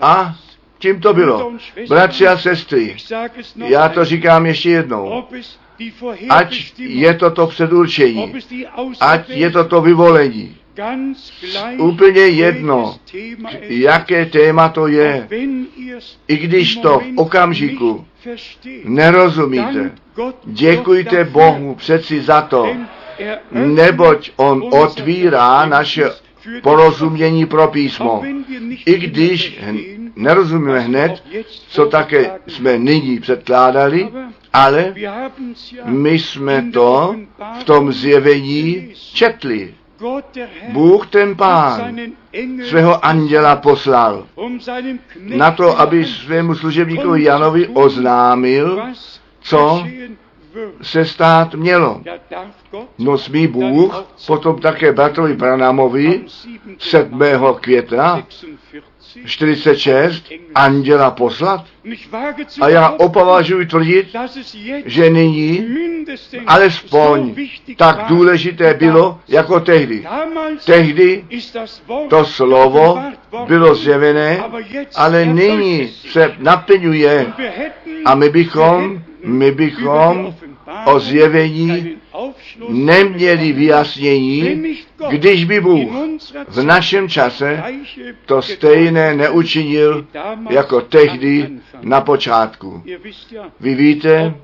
a 0.00 0.36
tím 0.78 1.00
to 1.00 1.14
bylo. 1.14 1.52
Bratři 1.88 2.26
a 2.28 2.38
sestry, 2.38 2.96
já 3.56 3.88
to 3.88 4.04
říkám 4.04 4.46
ještě 4.46 4.70
jednou. 4.70 5.24
Ať 6.30 6.72
je 6.78 7.14
to 7.14 7.30
to 7.30 7.46
předurčení, 7.46 8.34
ať 9.00 9.28
je 9.30 9.50
to 9.50 9.64
to 9.64 9.80
vyvolení, 9.80 10.56
úplně 11.78 12.20
jedno, 12.20 12.96
jaké 13.60 14.26
téma 14.26 14.68
to 14.68 14.86
je, 14.86 15.28
i 16.28 16.36
když 16.36 16.76
to 16.76 16.98
v 16.98 17.04
okamžiku 17.16 18.04
nerozumíte. 18.84 19.90
Děkujte 20.44 21.24
Bohu 21.24 21.74
přeci 21.74 22.20
za 22.22 22.40
to, 22.42 22.66
er 23.18 23.38
neboť 23.52 24.30
On 24.36 24.62
otvírá 24.70 25.66
naše 25.66 26.04
porozumění 26.62 27.46
pro 27.46 27.68
písmo. 27.68 28.22
I 28.86 28.98
když 28.98 29.58
nerozumíme 30.16 30.80
hned, 30.80 31.22
co 31.68 31.86
také 31.86 32.30
jsme 32.46 32.78
nyní 32.78 33.20
předkládali, 33.20 34.08
ale 34.52 34.94
my 35.84 36.18
jsme 36.18 36.70
to 36.72 37.16
v 37.60 37.64
tom 37.64 37.92
zjevení 37.92 38.92
četli. 39.14 39.74
Bůh 40.68 41.06
ten 41.06 41.28
hat 41.28 41.36
pán 41.36 41.96
svého 42.68 43.04
anděla 43.04 43.56
poslal 43.56 44.26
um 44.34 44.58
na 45.18 45.50
to, 45.50 45.80
aby 45.80 46.04
svému 46.04 46.54
služebníkovi 46.54 47.22
Janovi 47.22 47.68
oznámil, 47.68 48.82
co. 49.40 49.86
se 50.82 51.04
stát 51.04 51.54
mělo. 51.54 52.00
No 52.98 53.18
smí 53.18 53.46
Bůh 53.46 54.04
potom 54.26 54.58
také 54.58 54.92
bratrovi 54.92 55.34
Branamovi 55.34 56.14
am 56.16 56.76
7. 56.78 57.20
května 57.60 58.22
46 58.22 58.96
46 59.24 60.24
anděla 60.54 61.10
poslat. 61.10 61.64
A 62.60 62.68
já 62.68 62.90
opovažuji 62.90 63.66
tvrdit, 63.66 64.06
že 64.84 65.10
nyní 65.10 65.66
alespoň 66.46 67.34
tak 67.76 68.04
důležité 68.08 68.74
bylo 68.74 69.20
jako 69.28 69.60
tehdy. 69.60 70.06
Tehdy 70.64 71.24
to 72.08 72.24
slovo 72.24 72.98
bylo 73.46 73.74
zjevené, 73.74 74.44
ale 74.96 75.26
nyní 75.26 75.88
se 75.88 76.34
naplňuje 76.38 77.26
a 78.04 78.14
my 78.14 78.28
bychom, 78.28 79.02
my 79.24 79.50
bychom 79.52 80.34
o 80.84 81.00
zjevení 81.00 81.96
neměli 82.68 83.52
vyjasnění, 83.52 84.62
když 85.10 85.44
by 85.44 85.60
Bůh 85.60 85.90
v 86.48 86.62
našem 86.62 87.08
čase 87.08 87.62
to 88.26 88.42
stejné 88.42 89.14
neučinil 89.14 90.06
jako 90.50 90.80
tehdy 90.80 91.48
na 91.82 92.00
počátku. 92.00 92.82
Vy 93.60 93.74
víte, 93.74 94.34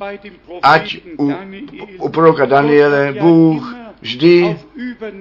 ať 0.62 0.96
u, 1.18 1.32
u 1.98 2.08
proroka 2.08 2.44
Daniele 2.44 3.14
Bůh 3.20 3.76
vždy 4.00 4.56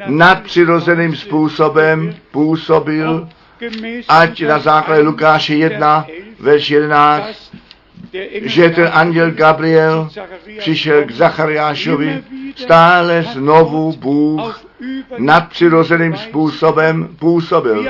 nadpřirozeným 0.07 1.15
způsobem 1.15 2.15
působil, 2.31 3.29
ať 4.07 4.41
na 4.41 4.59
základě 4.59 5.01
Lukáše 5.01 5.55
1, 5.55 6.05
verš 6.39 6.69
11, 6.69 7.25
dass 7.25 7.51
der 7.51 7.51
Engel 7.51 7.60
že 8.41 8.69
ten 8.69 8.89
anděl 8.93 9.31
Gabriel 9.31 10.09
přišel 10.57 11.03
k 11.03 11.11
Zachariášovi, 11.11 12.23
stále 12.55 13.23
znovu 13.23 13.91
Bůh 13.91 14.65
nadpřirozeným 15.17 16.15
způsobem 16.17 17.15
působil. 17.19 17.85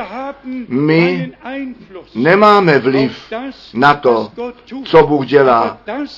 My 0.68 1.32
Nemáme 2.16 2.80
vliv 2.80 3.34
na 3.74 3.94
to, 3.94 4.32
co 4.84 5.08
Bůh 5.08 5.26
dělá, 5.26 5.78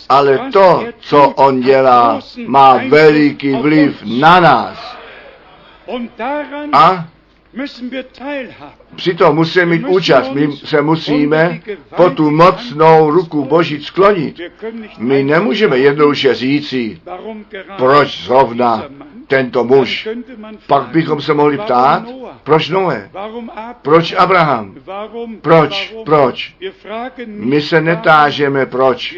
ale 0.09 0.39
to, 0.53 0.85
co 0.99 1.29
On 1.29 1.61
dělá, 1.61 2.19
má 2.47 2.77
veliký 2.77 3.53
vliv 3.55 4.03
na 4.19 4.39
nás. 4.39 4.97
A. 6.73 7.05
přitom 8.95 9.35
musíme 9.35 9.65
mít 9.65 9.85
účast. 9.87 10.31
My 10.33 10.51
se 10.57 10.81
musíme 10.81 11.61
po 11.95 12.09
tu 12.09 12.31
mocnou 12.31 13.09
ruku 13.11 13.45
Boží 13.45 13.83
sklonit. 13.83 14.41
My 14.97 15.23
nemůžeme 15.23 15.77
jednoduše 15.77 16.33
říci, 16.33 17.01
proč 17.77 18.23
zrovna. 18.25 18.85
Tento 19.33 19.63
muž. 19.63 20.07
Pak 20.67 20.83
bychom 20.87 21.21
se 21.21 21.33
mohli 21.33 21.57
ptát, 21.57 22.03
proč 22.43 22.69
Noé, 22.69 23.09
proč 23.81 24.13
Abraham, 24.13 24.75
proč, 25.41 25.95
proč. 26.05 26.55
My 27.27 27.61
se 27.61 27.81
netážeme 27.81 28.65
proč. 28.65 29.17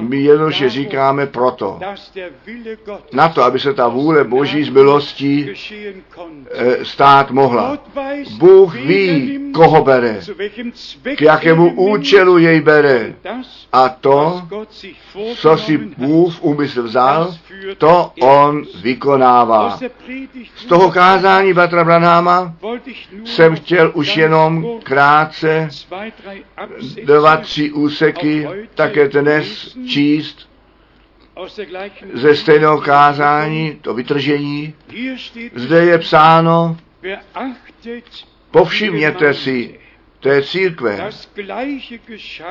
My 0.00 0.16
jednoduše 0.20 0.70
říkáme 0.70 1.26
proto. 1.26 1.80
Na 3.12 3.28
to, 3.28 3.42
aby 3.42 3.58
se 3.60 3.74
ta 3.74 3.88
vůle 3.88 4.24
Boží 4.24 4.64
z 4.64 4.68
milostí 4.68 5.50
eh, 5.50 6.84
stát 6.84 7.30
mohla. 7.30 7.78
Bůh 8.38 8.74
ví, 8.74 9.40
koho 9.54 9.84
bere, 9.84 10.20
k 11.16 11.20
jakému 11.22 11.74
účelu 11.74 12.38
jej 12.38 12.60
bere. 12.60 13.14
A 13.72 13.88
to, 13.88 14.42
co 15.36 15.56
si 15.58 15.78
Bůh 15.78 16.34
v 16.34 16.42
úmysl 16.42 16.82
vzal, 16.82 17.34
to 17.78 18.12
on 18.20 18.54
aus. 18.54 18.82
Vykonává. 19.24 19.78
Z 20.56 20.64
toho 20.64 20.90
kázání 20.90 21.52
Batra 21.52 21.84
nur 21.84 22.52
jsem 23.24 23.56
chtěl 23.56 23.90
už 23.94 24.16
jenom 24.16 24.80
krátce 24.82 25.68
dva, 27.04 27.36
tři 27.36 27.72
úseky 27.72 28.48
také 28.74 29.08
dnes 29.08 29.76
číst 29.88 30.48
ze 32.14 32.36
stejného 32.36 32.80
kázání, 32.80 33.78
to 33.82 33.94
vytržení. 33.94 34.74
Zde 35.54 35.84
je 35.84 35.98
psáno, 35.98 36.76
povšimněte 38.50 39.34
si 39.34 39.78
té 40.24 40.42
církve. 40.42 41.10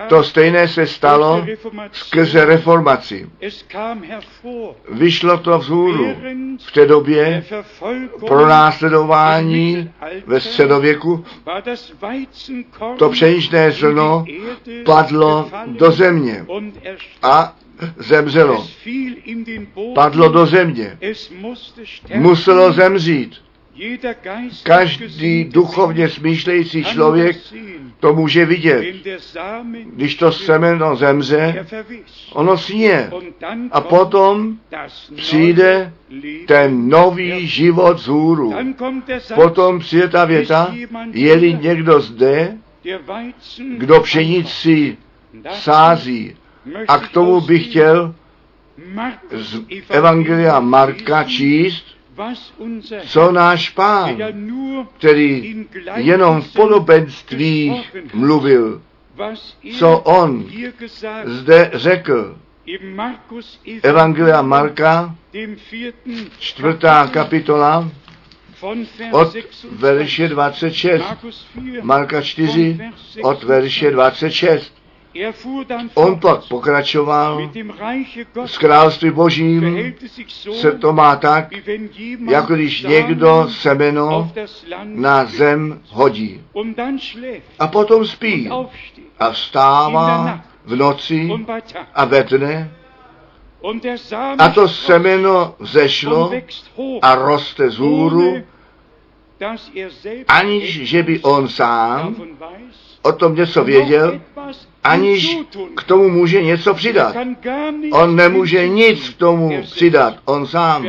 To 0.09 0.23
stejné 0.23 0.67
se 0.67 0.87
stalo 0.87 1.45
skrze 1.91 2.45
reformaci. 2.45 3.29
Vyšlo 4.91 5.37
to 5.37 5.59
vzhůru 5.59 6.15
v 6.67 6.71
té 6.71 6.85
době 6.85 7.43
pro 8.27 8.47
následování 8.47 9.91
ve 10.25 10.41
středověku 10.41 11.25
to 12.97 13.09
pšeničné 13.09 13.71
zrno 13.71 14.25
padlo 14.85 15.49
do 15.65 15.91
země 15.91 16.45
a 17.21 17.55
zemřelo. 17.97 18.67
Padlo 19.95 20.29
do 20.29 20.45
země. 20.45 20.97
Muselo 22.15 22.71
zemřít. 22.71 23.35
Každý 24.63 25.43
duchovně 25.43 26.09
smýšlející 26.09 26.83
člověk 26.83 27.37
to 27.99 28.13
může 28.13 28.45
vidět. 28.45 28.85
Když 29.93 30.15
to 30.15 30.31
semeno 30.31 30.95
zemře, 30.95 31.65
ono 32.33 32.57
sně. 32.57 33.11
Dann 33.39 33.69
A 33.71 33.81
potom 33.81 34.57
přijde 35.15 35.93
ten 36.47 36.89
nový 36.89 37.47
život 37.47 37.99
z 37.99 38.07
hůru. 38.07 38.53
Potom 39.35 39.79
přijde 39.79 40.07
ta 40.07 40.25
věta, 40.25 40.75
je-li 41.11 41.53
někdo 41.53 41.99
zde, 41.99 42.57
kdo 43.77 43.99
pšenici 43.99 44.97
sází. 45.51 46.35
A 46.87 46.97
k 46.97 47.07
tomu 47.07 47.41
bych 47.41 47.69
chtěl 47.69 48.15
z 49.31 49.61
Evangelia 49.89 50.59
Marka 50.59 51.23
číst, 51.23 51.85
co 53.07 53.31
náš 53.31 53.69
pán, 53.69 54.17
který 54.97 55.55
jenom 55.95 56.41
v 56.41 56.53
podobenstvích 56.53 57.71
hat, 57.95 58.13
mluvil, 58.13 58.81
co 59.79 59.97
on 59.99 60.45
zde 61.25 61.71
řekl. 61.73 62.37
Evangelia 63.83 64.41
Marka, 64.41 65.15
čtvrtá 66.39 67.07
kapitola, 67.07 67.89
od 69.11 69.33
26, 69.33 69.65
verše 69.71 70.27
26. 70.27 71.01
Markus 71.01 71.45
4, 71.51 71.81
Marka 71.81 72.21
4, 72.21 72.79
od 73.23 73.43
verše 73.43 73.91
26. 73.91 74.82
On 75.93 76.19
pak 76.19 76.47
pokračoval, 76.47 77.51
s 78.45 78.57
království 78.57 79.11
božím. 79.11 79.93
se 80.53 80.71
to 80.71 80.93
má 80.93 81.15
tak, 81.15 81.47
jako 82.29 82.55
když 82.55 82.81
někdo 82.83 83.47
semeno 83.49 84.31
na 84.83 85.25
zem 85.25 85.81
hodí. 85.89 86.41
A 87.59 87.67
potom 87.67 88.05
spí. 88.05 88.49
a 89.19 89.31
vstává 89.31 90.41
v 90.65 90.75
noci 90.75 91.29
a 91.95 92.05
ve 92.05 92.23
dne. 92.23 92.71
A 94.39 94.49
to 94.49 94.69
semeno 94.69 95.55
zešlo 95.59 96.31
a 97.01 97.15
roste 97.15 97.69
z 97.69 97.77
hůru, 97.77 98.35
er 98.35 98.43
aniž 100.27 100.89
že 100.89 101.03
by 101.03 101.19
on 101.19 101.47
sám 101.47 102.15
o 103.01 103.11
tom 103.11 103.35
něco 103.35 103.63
věděl, 103.63 104.21
aniž 104.83 105.37
k 105.75 105.83
tomu 105.83 106.09
může 106.09 106.43
něco 106.43 106.73
přidat. 106.73 107.15
On 107.91 108.15
nemůže 108.15 108.67
nic 108.67 109.09
k 109.09 109.17
tomu 109.17 109.61
přidat, 109.61 110.19
on 110.25 110.47
sám. 110.47 110.87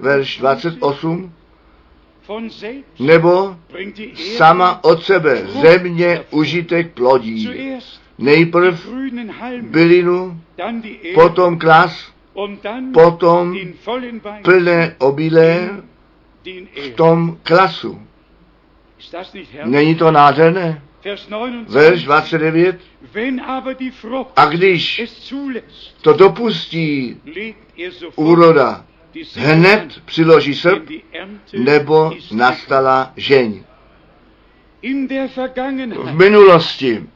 Verš 0.00 0.38
28. 0.38 1.32
Von 2.28 2.50
selbst 2.50 3.00
Nebo 3.00 3.56
sama 4.14 4.84
od 4.84 5.02
sebe 5.02 5.46
země 5.46 6.24
užitek 6.30 6.92
plodí. 6.92 7.50
Nejprv 8.18 8.88
bylinu, 9.62 10.40
potom 11.14 11.58
klas, 11.58 12.12
potom 12.92 13.56
plné 14.42 14.96
obilé 14.98 15.70
v 16.82 16.90
tom 16.94 17.38
klasu. 17.42 18.00
Není 19.64 19.94
to 19.94 20.10
nádherné? 20.10 20.82
Vers 21.04 21.26
29. 21.26 21.68
Verš 21.68 22.04
29. 22.04 22.76
Wenn 23.12 23.40
aber 23.40 23.74
die 23.74 23.90
Frucht 23.90 24.30
A 24.36 24.46
když 24.46 25.02
to 26.02 26.12
dopustí 26.12 27.16
er 27.78 27.92
úroda, 28.16 28.84
Säge 29.24 29.46
hned 29.46 30.02
přiloží 30.04 30.54
srp, 30.54 30.90
nebo 31.58 32.12
nastala 32.32 33.12
žeň. 33.16 33.64
V 36.02 36.14
minulosti 36.14 37.06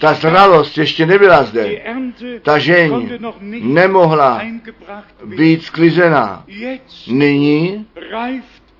ta 0.00 0.14
zralost 0.14 0.78
ještě 0.78 1.06
nebyla 1.06 1.42
zde. 1.42 1.82
Ta 2.42 2.58
žeň 2.58 3.18
nemohla 3.60 4.42
být 5.24 5.64
sklizená. 5.64 6.44
Nyní 7.06 7.86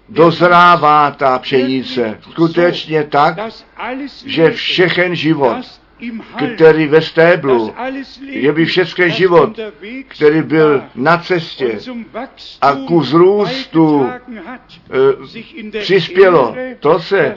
dozrává 0.08 1.10
ta 1.10 1.38
pšenice. 1.38 2.18
Skutečně 2.30 3.04
tak, 3.04 3.36
že 4.24 4.50
všechen 4.50 5.14
život, 5.16 5.56
který 6.36 6.86
ve 6.86 7.02
stéblu, 7.02 7.74
je 8.20 8.52
by 8.52 8.64
všechen 8.64 9.08
das 9.08 9.16
život, 9.16 9.60
který 10.08 10.42
byl 10.42 10.82
na 10.94 11.18
cestě, 11.18 11.78
a 12.60 12.72
ku 12.72 13.02
hat, 14.44 14.60
eh, 15.74 15.80
přispělo. 15.80 16.54
To 16.80 17.00
se 17.00 17.36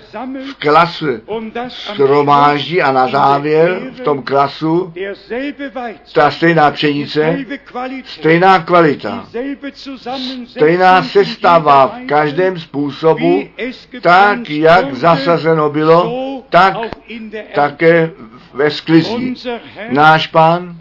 v 0.52 0.56
klase 0.60 1.22
shromáždí 1.70 2.82
a 2.82 2.92
na 2.92 3.08
závěr 3.08 3.82
v 3.94 4.00
tom 4.00 4.24
klasu 4.24 4.94
ta 6.14 6.32
stejná 6.32 6.72
pšenice, 6.72 7.38
stejná 8.06 8.60
kvalita, 8.60 9.28
stejná 10.48 11.04
sestava 11.04 11.88
v 11.88 12.06
každém 12.06 12.60
způsobu, 12.60 13.44
tak 14.02 14.50
jak 14.50 14.94
zasazeno 14.94 15.70
bylo, 15.70 16.31
tak 16.52 16.74
také 17.56 18.12
ve 18.54 18.70
sklizí. 18.72 19.34
Náš 19.90 20.28
pán 20.28 20.78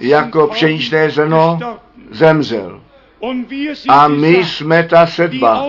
jako 0.00 0.46
pšeničné 0.46 1.10
zrno 1.10 1.58
zemřel. 2.10 2.80
A 3.88 4.08
my 4.08 4.44
jsme 4.44 4.82
ta 4.82 5.06
sedba, 5.06 5.66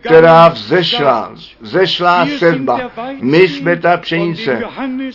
která 0.00 0.48
vzešla, 0.48 1.32
vzešla 1.60 2.26
sedba. 2.38 2.90
My 3.20 3.48
jsme 3.48 3.76
ta 3.76 3.96
pšenice, 3.96 4.62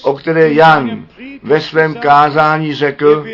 o 0.04 0.14
které 0.14 0.54
Jan 0.54 1.08
ve 1.44 1.62
svém 1.62 1.96
kázání 1.96 2.74
řekl, 2.74 3.26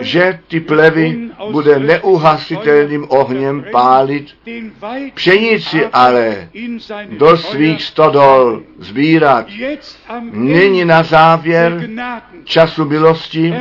že 0.00 0.38
ty 0.48 0.60
plevy 0.60 1.18
bude 1.50 1.78
neuhasitelným 1.78 3.06
ohněm 3.08 3.64
pálit, 3.72 4.26
pšenici 5.14 5.86
ale 5.86 6.48
do 7.18 7.36
svých 7.36 7.82
stodol 7.82 8.62
am 10.08 10.30
Nyní 10.32 10.84
na 10.84 11.02
závěr 11.02 11.88
času 12.44 12.84
milosti 12.84 13.54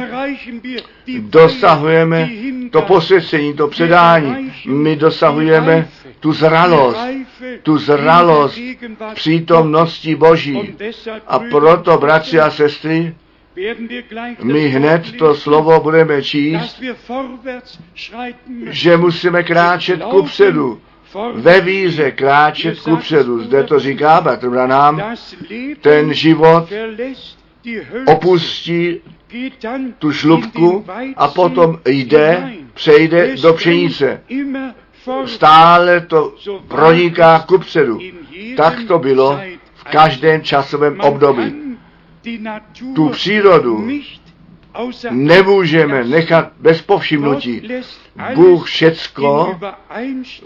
dosahujeme 1.20 2.30
to 2.72 2.82
posvěcení, 2.82 3.54
to 3.54 3.68
předání. 3.68 4.54
My 4.66 4.96
dosahujeme 4.96 5.88
tu 6.20 6.34
zralost, 6.34 7.00
tu 7.64 7.78
zralost 7.78 8.60
přítomnosti 9.14 10.16
Boží. 10.16 10.76
A 11.28 11.40
proto, 11.40 11.98
bratři 11.98 12.40
a 12.40 12.52
sestry, 12.52 13.16
my 14.44 14.68
hned 14.68 15.18
to 15.18 15.36
slovo 15.36 15.80
budeme 15.80 16.24
číst, 16.24 16.82
že 18.70 18.98
musíme 18.98 19.44
kráčet 19.44 20.04
kupředu, 20.04 20.82
ve 21.34 21.62
víře 21.62 22.12
kráčet 22.12 22.80
kupředu. 22.80 23.44
Zde 23.44 23.64
to 23.64 23.80
říká 23.80 24.22
Bratr 24.22 24.50
Branham, 24.50 25.02
ten 25.82 26.14
život 26.14 26.70
opustí 28.06 29.02
tu 30.00 30.12
šlubku 30.12 30.86
a 31.16 31.28
potom 31.28 31.80
jde, 31.86 32.54
přejde 32.74 33.36
do 33.42 33.54
pšenice. 33.54 34.22
Stále 35.26 36.02
to 36.02 36.36
proniká 36.68 37.40
kupředu. 37.40 38.00
Tak 38.58 38.84
to 38.88 39.00
bylo 39.00 39.40
v 39.74 39.84
každém 39.84 40.42
časovém 40.42 41.00
období. 41.00 41.67
Tu 42.96 43.10
přírodu 43.10 43.88
nemůžeme 45.10 46.04
nechat 46.04 46.52
bez 46.60 46.82
povšimnutí. 46.82 47.70
Bůh 48.36 48.66
všecko 48.66 49.60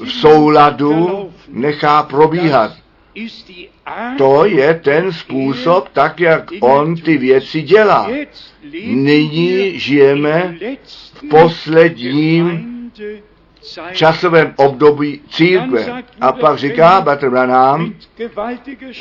v 0.03 0.11
souladu 0.11 1.31
nechá 1.47 2.03
probíhat. 2.03 2.71
To 4.17 4.45
je 4.45 4.73
ten 4.73 5.13
způsob, 5.13 5.89
tak 5.89 6.19
jak 6.19 6.49
on 6.59 6.95
ty 6.95 7.17
věci 7.17 7.61
dělá. 7.61 8.09
Nyní 8.85 9.79
žijeme 9.79 10.57
v 11.13 11.29
posledním 11.29 12.67
časovém 13.93 14.53
období 14.55 15.21
církve. 15.29 16.03
A 16.21 16.31
pak 16.31 16.57
říká 16.57 17.05
Branham 17.29 17.93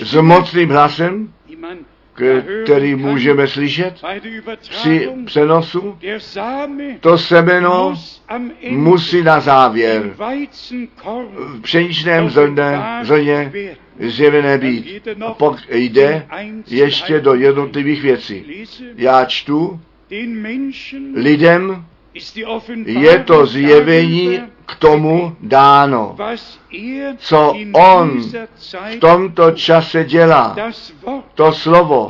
s 0.03 0.15
mocným 0.15 0.71
hlasem, 0.71 1.33
který 2.65 2.95
můžeme 2.95 3.47
slyšet 3.49 3.95
při 4.59 5.09
přenosu, 5.27 5.99
to 7.01 7.19
semeno 7.19 7.95
musí 8.71 9.23
na 9.23 9.41
závěr 9.41 10.15
v 10.17 11.61
pšeničném 11.63 12.31
zrně, 12.31 12.79
zrně 13.03 13.53
zjevené 13.99 14.59
být. 14.59 15.09
A 15.27 15.35
pak 15.35 15.55
jde 15.71 16.27
ještě 16.67 17.21
do 17.21 17.35
jednotlivých 17.35 18.03
věcí. 18.03 18.67
Já 18.97 19.25
čtu, 19.25 19.81
lidem 21.15 21.85
je 22.87 23.19
to 23.19 23.47
zjevení 23.47 24.41
k 24.71 24.75
tomu 24.75 25.37
dáno, 25.41 26.17
co 27.19 27.55
on 27.73 28.23
v 28.71 28.99
tomto 29.01 29.51
čase 29.51 30.05
dělá. 30.05 30.57
To 31.35 31.53
slovo, 31.53 32.09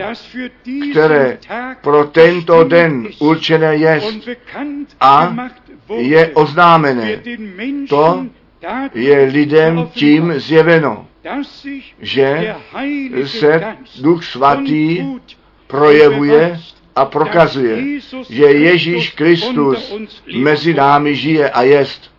které 0.90 1.38
pro 1.82 2.04
tento 2.04 2.64
den 2.64 3.08
určené 3.18 3.76
je 3.76 4.00
a 5.00 5.36
je 5.96 6.28
oznámené. 6.34 7.22
To 7.88 8.26
je 8.94 9.24
lidem 9.24 9.88
tím 9.92 10.32
zjeveno, 10.40 11.06
že 12.00 12.54
se 13.24 13.76
Duch 14.00 14.24
Svatý 14.24 15.06
projevuje 15.66 16.60
a 16.96 17.04
prokazuje, 17.04 18.00
že 18.28 18.44
Ježíš 18.44 19.10
Kristus 19.10 19.94
mezi 20.36 20.74
námi 20.74 21.14
žije 21.14 21.50
a 21.50 21.62
jest. 21.62 22.10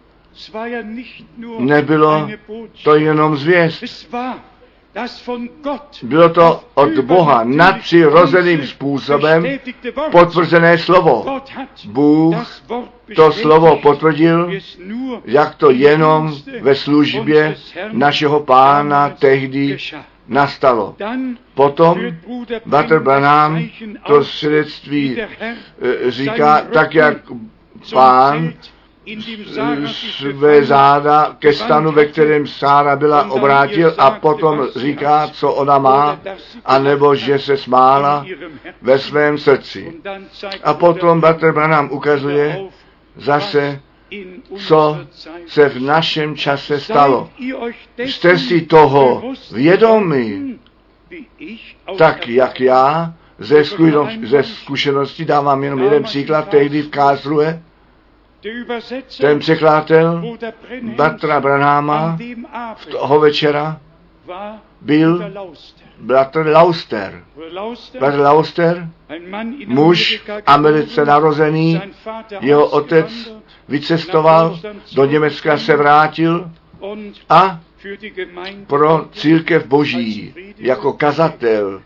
Nebylo 1.60 2.30
to 2.84 2.96
jenom 2.96 3.38
zvěst. 3.38 3.84
Bylo 6.04 6.30
to 6.30 6.64
od 6.74 7.00
Boha 7.00 7.44
nadpřirozeným 7.44 8.68
způsobem 8.68 9.46
potvrzené 10.12 10.78
slovo. 10.78 11.42
Bůh 11.86 12.36
To 13.16 13.32
slovo 13.32 13.76
potvrdil, 13.78 14.52
jak 15.26 15.56
to 15.56 15.72
jenom 15.72 16.34
ve 16.62 16.76
službě 16.76 17.56
našeho 17.92 18.40
pána 18.40 19.10
tehdy 19.10 19.78
nastalo. 20.28 20.96
Potom 21.54 22.00
Bratr 22.66 23.00
Branham 23.00 23.64
to 24.08 24.24
svědectví 24.24 25.18
eh, 25.22 26.12
říká 26.12 26.62
tak, 26.62 26.96
jak 26.96 27.18
pán 27.94 28.54
Své 29.08 30.34
befand, 30.34 30.64
záda 30.64 31.36
ke 31.40 31.54
stanu, 31.54 31.92
ve 31.92 32.06
kterém 32.06 32.48
Sára 32.48 32.96
byla 32.96 33.32
obrátil 33.32 33.94
a 33.98 34.12
potom 34.12 34.68
říká, 34.76 35.30
co 35.34 35.54
ona 35.54 35.78
má, 35.78 36.20
anebo 36.66 37.16
že 37.16 37.40
se 37.40 37.58
smála 37.58 38.26
ve 38.82 39.00
svém 39.00 39.38
srdci. 39.38 39.94
A 40.64 40.74
potom 40.74 41.22
Bratr 41.22 41.52
Branham 41.52 41.52
Branham 41.52 41.90
ukazuje 41.92 42.60
zase, 43.16 43.82
co 44.56 44.98
se 45.48 45.70
v 45.70 45.82
našem 45.82 46.36
čase 46.36 46.80
stalo. 46.80 47.30
Jste 47.98 48.38
si 48.38 48.62
toho 48.62 49.34
vědomi, 49.52 50.56
aus 51.88 51.98
tak 51.98 52.28
jak 52.28 52.60
já 52.60 53.14
ze, 53.40 53.64
zkušenost- 53.66 54.20
ze 54.24 54.44
zkušenosti 54.44 55.26
dávám 55.26 55.64
jenom 55.64 55.80
jeden 55.84 56.04
příklad, 56.04 56.50
tehdy 56.50 56.82
v 56.82 56.90
Übersetzer 56.90 57.62
ten 59.22 59.40
překladatel 59.40 60.38
Bratra 60.96 61.40
Branhama 61.40 62.18
toho 62.92 63.20
večera 63.20 63.80
byl 64.82 65.32
bratr 66.00 66.46
Lauster. 66.54 67.24
Bratr 68.00 68.20
Lauster, 68.20 68.88
muž 69.68 70.24
Americe 70.46 71.06
narozený, 71.06 71.82
jeho 72.42 72.68
otec 72.68 73.32
vycestoval, 73.68 74.60
do 74.96 75.06
Německa 75.06 75.58
se 75.58 75.76
vrátil 75.76 76.52
a 77.30 77.60
pro 78.68 79.06
církev 79.12 79.66
boží 79.66 80.34
jako 80.58 80.94
kazatel 80.94 81.82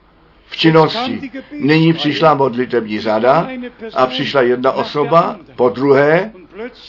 v 0.47 0.57
činnosti. 0.57 1.31
Nyní 1.59 1.93
přišla 1.93 2.33
modlitební 2.33 2.99
řada 2.99 3.47
a 3.93 4.07
přišla 4.07 4.41
jedna 4.41 4.71
osoba 4.71 5.39
po 5.55 5.69
druhé 5.69 6.31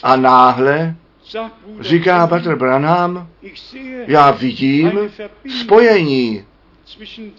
a 0.03 0.15
náhle 0.15 0.95
říká 1.79 2.27
Bratr 2.27 2.55
Branham, 2.55 3.27
já 4.07 4.31
vidím 4.31 4.91
spojení 5.61 6.45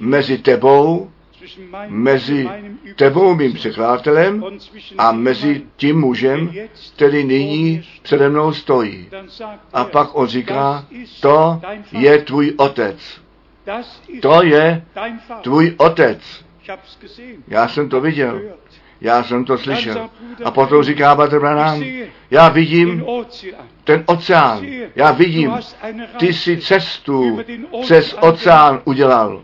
mezi 0.00 0.38
tebou, 0.38 1.10
mezi 1.88 2.48
tebou, 2.96 3.34
mým 3.34 3.52
překladatelem 3.52 4.44
a 4.98 5.12
mezi 5.12 5.62
tím 5.76 6.00
mužem, 6.00 6.52
který 6.96 7.24
nyní 7.24 7.84
přede 8.02 8.28
mnou 8.28 8.52
stojí. 8.52 9.08
A 9.72 9.84
pak 9.84 10.14
on 10.14 10.26
říká, 10.26 10.86
to 11.20 11.60
je 11.92 12.18
tvůj 12.18 12.54
otec. 12.56 13.20
To 14.20 14.42
je 14.42 14.84
tvůj 15.42 15.74
otec. 15.76 16.44
Já 17.48 17.68
jsem 17.68 17.88
to 17.88 18.00
viděl. 18.00 18.40
Já 19.00 19.24
jsem 19.24 19.44
to 19.44 19.58
slyšel. 19.58 20.08
A 20.44 20.50
potom 20.50 20.82
říká 20.82 21.14
Bratr 21.14 21.40
Branham, 21.40 21.84
já 22.30 22.48
vidím 22.48 23.04
ten 23.84 24.02
oceán, 24.06 24.66
já 24.96 25.10
vidím, 25.10 25.52
ty 26.18 26.26
Reise 26.26 26.40
si 26.40 26.56
cestu 26.56 27.38
přes 27.82 28.16
oceán 28.20 28.80
udělal. 28.84 29.42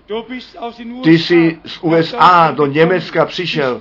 Ty 1.03 1.19
jsi 1.19 1.59
z 1.67 1.79
USA 1.83 2.51
do 2.51 2.67
Německa 2.67 3.27
přišel, 3.27 3.81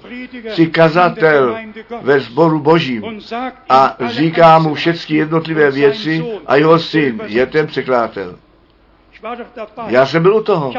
jsi 0.50 0.68
kazatel 0.68 1.58
ve 2.02 2.20
sboru 2.20 2.60
božím. 2.60 3.22
A 3.70 3.98
říká 4.06 4.60
mu 4.60 4.74
všechny 4.74 5.16
jednotlivé 5.16 5.72
věci 5.72 6.26
a 6.45 6.56
jeho 6.56 6.80
syn 6.80 7.22
je 7.26 7.45
ten 7.45 7.68
překladatel. 7.68 8.36
Já 9.88 10.06
jsem 10.06 10.24
byl 10.24 10.36
u 10.36 10.44
toho. 10.44 10.74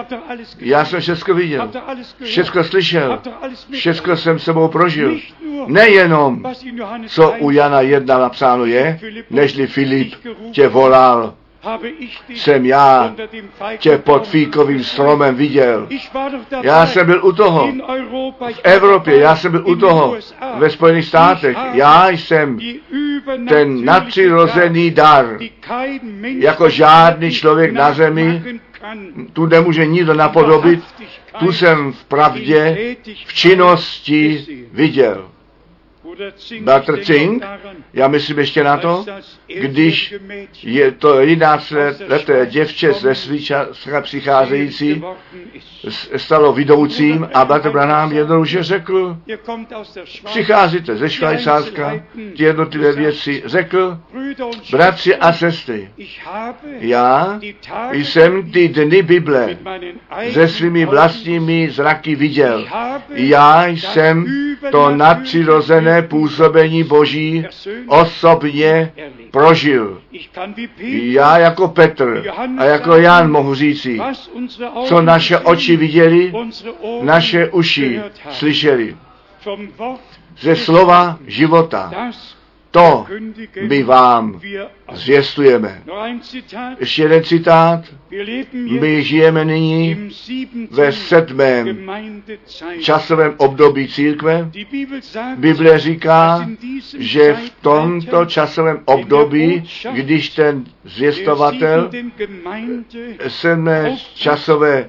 Já 0.58 0.84
jsem 0.84 1.00
všechno 1.00 1.34
viděl. 1.34 1.70
Všechno 2.24 2.64
slyšel. 2.64 3.20
Všechno 3.72 4.16
jsem 4.16 4.38
sebou 4.38 4.68
prožil. 4.68 5.18
Nejenom, 5.66 6.42
co 7.06 7.22
1 7.22 7.46
u 7.46 7.50
Jana 7.50 7.80
1 7.80 8.18
napsáno 8.18 8.64
je, 8.64 9.00
nežli 9.30 9.66
Filip 9.66 10.14
tě 10.52 10.68
volal, 10.68 11.34
jsem 12.28 12.66
já 12.66 13.14
tě 13.78 13.98
pod 13.98 14.28
fíkovým 14.28 14.84
stromem 14.84 15.34
viděl. 15.34 15.88
Já 16.62 16.86
jsem 16.86 17.06
byl 17.06 17.24
u 17.24 17.32
toho. 17.32 17.72
V 18.52 18.60
Evropě, 18.62 19.18
já 19.18 19.36
jsem 19.36 19.52
byl 19.52 19.66
u 19.66 19.76
toho. 19.76 20.16
Ve 20.56 20.70
Spojených 20.70 21.04
státech. 21.04 21.56
Já 21.72 22.08
jsem 22.10 22.58
ten 23.48 23.84
nadpřirozený 23.84 24.90
dar. 24.90 25.38
Jako 26.22 26.68
žádný 26.68 27.32
člověk 27.32 27.72
na 27.72 27.92
zemi. 27.92 28.42
Tu 29.32 29.46
nemůže 29.46 29.86
nikdo 29.86 30.14
napodobit. 30.14 30.84
Tu 31.38 31.52
jsem 31.52 31.92
v 31.92 32.04
pravdě, 32.04 32.78
v 33.26 33.34
činnosti 33.34 34.46
viděl. 34.72 35.28
Bratr 36.60 37.04
Cink, 37.04 37.44
já 37.92 38.08
myslím 38.08 38.38
ještě 38.38 38.64
na 38.64 38.76
to, 38.76 39.04
když 39.60 40.14
je 40.62 40.90
to 40.92 41.20
11 41.20 41.72
leté 42.08 42.46
děvče 42.46 42.92
ze 42.92 43.14
Svíčaska 43.14 44.00
přicházející 44.00 45.02
stalo 46.16 46.52
vidoucím 46.52 47.28
a 47.34 47.44
Bratr 47.44 47.70
Branham 47.70 48.12
jednoduše 48.12 48.62
řekl, 48.62 49.16
přicházíte 50.24 50.96
ze 50.96 51.10
Švajcárska, 51.10 52.00
ty 52.36 52.42
jednotlivé 52.44 52.92
věci, 52.92 53.42
řekl, 53.46 53.98
bratři 54.70 55.16
a 55.16 55.32
sestry, 55.32 55.90
já 56.78 57.40
jsem 57.92 58.50
ty 58.50 58.68
dny 58.68 59.02
Bible 59.02 59.56
se 60.32 60.48
svými 60.48 60.86
vlastními 60.86 61.70
zraky 61.70 62.14
viděl. 62.14 62.66
Já 63.10 63.66
jsem 63.66 64.26
to 64.70 64.90
nadpřirozené 64.90 66.02
působení 66.04 66.84
Boží 66.84 67.46
osobně 67.86 68.92
prožil. 69.30 70.02
Já 70.90 71.38
jako 71.38 71.68
Petr 71.68 72.24
a 72.58 72.64
jako 72.64 72.96
Jan 72.96 73.30
mohu 73.30 73.54
říci, 73.54 74.00
co 74.84 75.02
naše 75.02 75.38
oči 75.38 75.76
viděli, 75.76 76.32
naše 77.02 77.48
uši 77.48 78.00
slyšeli. 78.30 78.96
Ze 80.40 80.56
slova 80.56 81.18
života. 81.26 81.92
To 82.74 83.06
my 83.68 83.82
vám 83.82 84.40
zvěstujeme. 84.92 85.82
Ještě 86.78 87.02
jeden 87.02 87.24
citát. 87.24 87.84
My 88.80 89.02
žijeme 89.02 89.44
nyní 89.44 90.10
ve 90.70 90.92
sedmém 90.92 91.90
časovém 92.80 93.34
období 93.36 93.88
církve. 93.88 94.50
Bible 95.36 95.78
říká, 95.78 96.48
že 96.98 97.34
v 97.34 97.50
tomto 97.62 98.24
časovém 98.24 98.80
období, 98.84 99.70
když 99.92 100.28
ten 100.28 100.64
zvěstovatel 100.84 101.90
sedmé 103.28 103.96
časové 104.14 104.88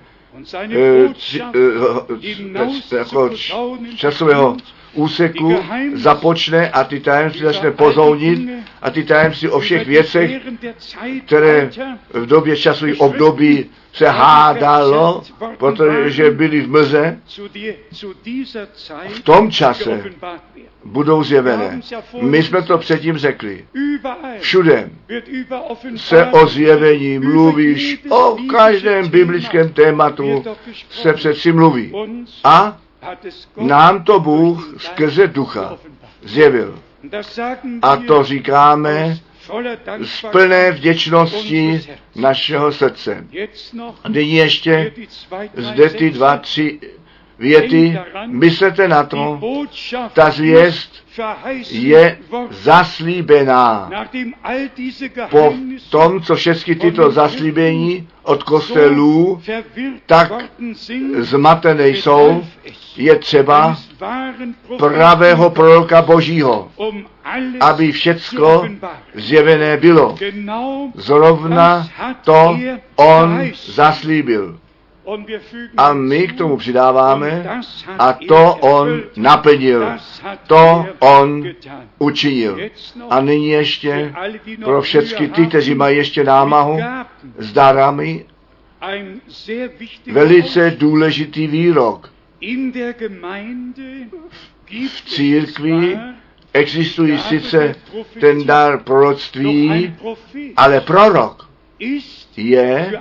eh, 0.53 1.14
eh, 2.91 2.98
jako 2.98 3.30
časového 3.95 4.57
úseku 4.95 5.55
započne 5.93 6.69
a 6.69 6.84
ty 6.84 6.99
tajemství 6.99 7.41
začne 7.41 7.72
pozounit 7.72 8.49
a 8.81 8.89
ty 8.91 9.03
tajemství 9.03 9.49
o 9.49 9.59
všech 9.59 9.88
věcech, 9.88 10.31
které 11.26 11.69
v 12.13 12.26
době 12.26 12.57
časových 12.57 13.01
období 13.01 13.65
se 13.93 14.09
hádalo, 14.09 15.23
protože 15.57 16.31
byly 16.31 16.61
v 16.61 16.69
mlze, 16.69 17.19
v 19.07 19.22
tom 19.23 19.51
čase 19.51 20.03
budou 20.85 21.23
zjevené. 21.23 21.81
My 22.22 22.43
jsme 22.43 22.61
to 22.61 22.77
předtím 22.77 23.17
řekli. 23.17 23.65
Všude 24.39 24.89
se 25.95 26.26
o 26.26 26.47
zjevení 26.47 27.19
mluvíš, 27.19 27.99
o 28.09 28.38
každém 28.51 29.09
biblickém 29.09 29.69
tématu 29.69 30.43
se 30.89 31.13
přeci 31.13 31.51
mluví. 31.51 31.93
A 32.43 32.77
nám 33.57 34.03
to 34.03 34.19
Bůh 34.19 34.73
skrze 34.77 35.27
ducha 35.27 35.77
zjevil. 36.23 36.80
A 37.82 37.95
to 37.95 38.23
říkáme 38.23 39.18
z 40.03 40.22
plné 40.32 40.72
vděčnosti 40.72 41.82
našeho 42.15 42.72
srdce. 42.72 43.27
A 44.03 44.10
nyní 44.10 44.36
ještě 44.36 44.94
zde 45.57 45.90
ty 45.90 46.10
dva, 46.10 46.38
tři 46.38 46.80
věty, 47.40 47.99
myslete 48.26 48.88
na 48.88 49.03
to, 49.03 49.40
ta 50.14 50.30
zvěst 50.32 51.06
je 51.72 52.18
zaslíbená. 52.49 53.91
Po 55.30 55.53
tom, 55.90 56.22
co 56.22 56.36
všechny 56.36 56.76
tyto 56.76 57.12
zaslíbení 57.12 58.07
od 58.24 58.44
kostelů 58.44 59.41
tak 60.06 60.32
zmatené 61.18 61.90
jsou, 61.90 62.44
je 62.98 63.20
třeba 63.20 63.78
pravého 64.78 65.49
proroka 65.49 66.02
Božího, 66.02 66.72
aby 67.60 67.91
všecko 67.91 68.68
zjevené 69.14 69.78
bylo. 69.78 70.16
Zrovna 70.95 71.88
to 72.24 72.57
on 72.95 73.44
zaslíbil. 73.66 74.60
A 75.77 75.94
my 75.94 76.27
k 76.27 76.38
tomu 76.38 76.57
přidáváme, 76.57 77.61
a 77.99 78.14
to 78.14 78.56
on 78.56 79.03
naplnil, 79.18 79.88
to 80.48 80.86
on 80.99 81.44
učinil. 81.99 82.57
A 83.10 83.22
nyní 83.22 83.49
ještě 83.49 84.14
pro 84.64 84.82
všechny 84.82 85.27
ty, 85.27 85.48
kteří 85.48 85.76
mají 85.76 85.98
ještě 85.98 86.23
námahu 86.23 86.80
s 87.38 87.53
darami, 87.53 88.26
velice 90.11 90.76
důležitý 90.77 91.48
výrok. 91.48 92.14
V 94.88 95.02
církvi 95.06 95.99
existují 96.53 97.19
sice 97.19 97.76
ten 98.19 98.45
dar 98.45 98.84
proroctví, 98.84 99.95
ale 100.57 100.82
prorok 100.82 101.49
je 102.38 102.99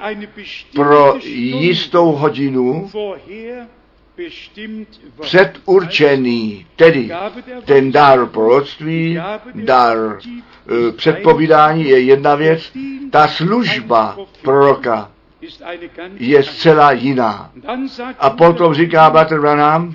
pro 0.74 1.14
jistou 1.60 2.12
hodinu 2.12 2.90
předurčený, 5.20 6.66
tedy 6.76 7.10
ten 7.64 7.92
dar 7.92 8.26
proroctví, 8.26 9.18
dar 9.54 9.96
e, 10.88 10.92
předpovídání 10.92 11.88
je 11.88 12.00
jedna 12.00 12.34
věc, 12.34 12.72
ta 13.10 13.28
služba 13.28 14.16
proroka 14.42 15.10
je 16.18 16.42
zcela 16.42 16.92
jiná. 16.92 17.50
A 18.18 18.30
potom 18.30 18.74
říká 18.74 19.10
Bater 19.10 19.40
Branham, 19.40 19.92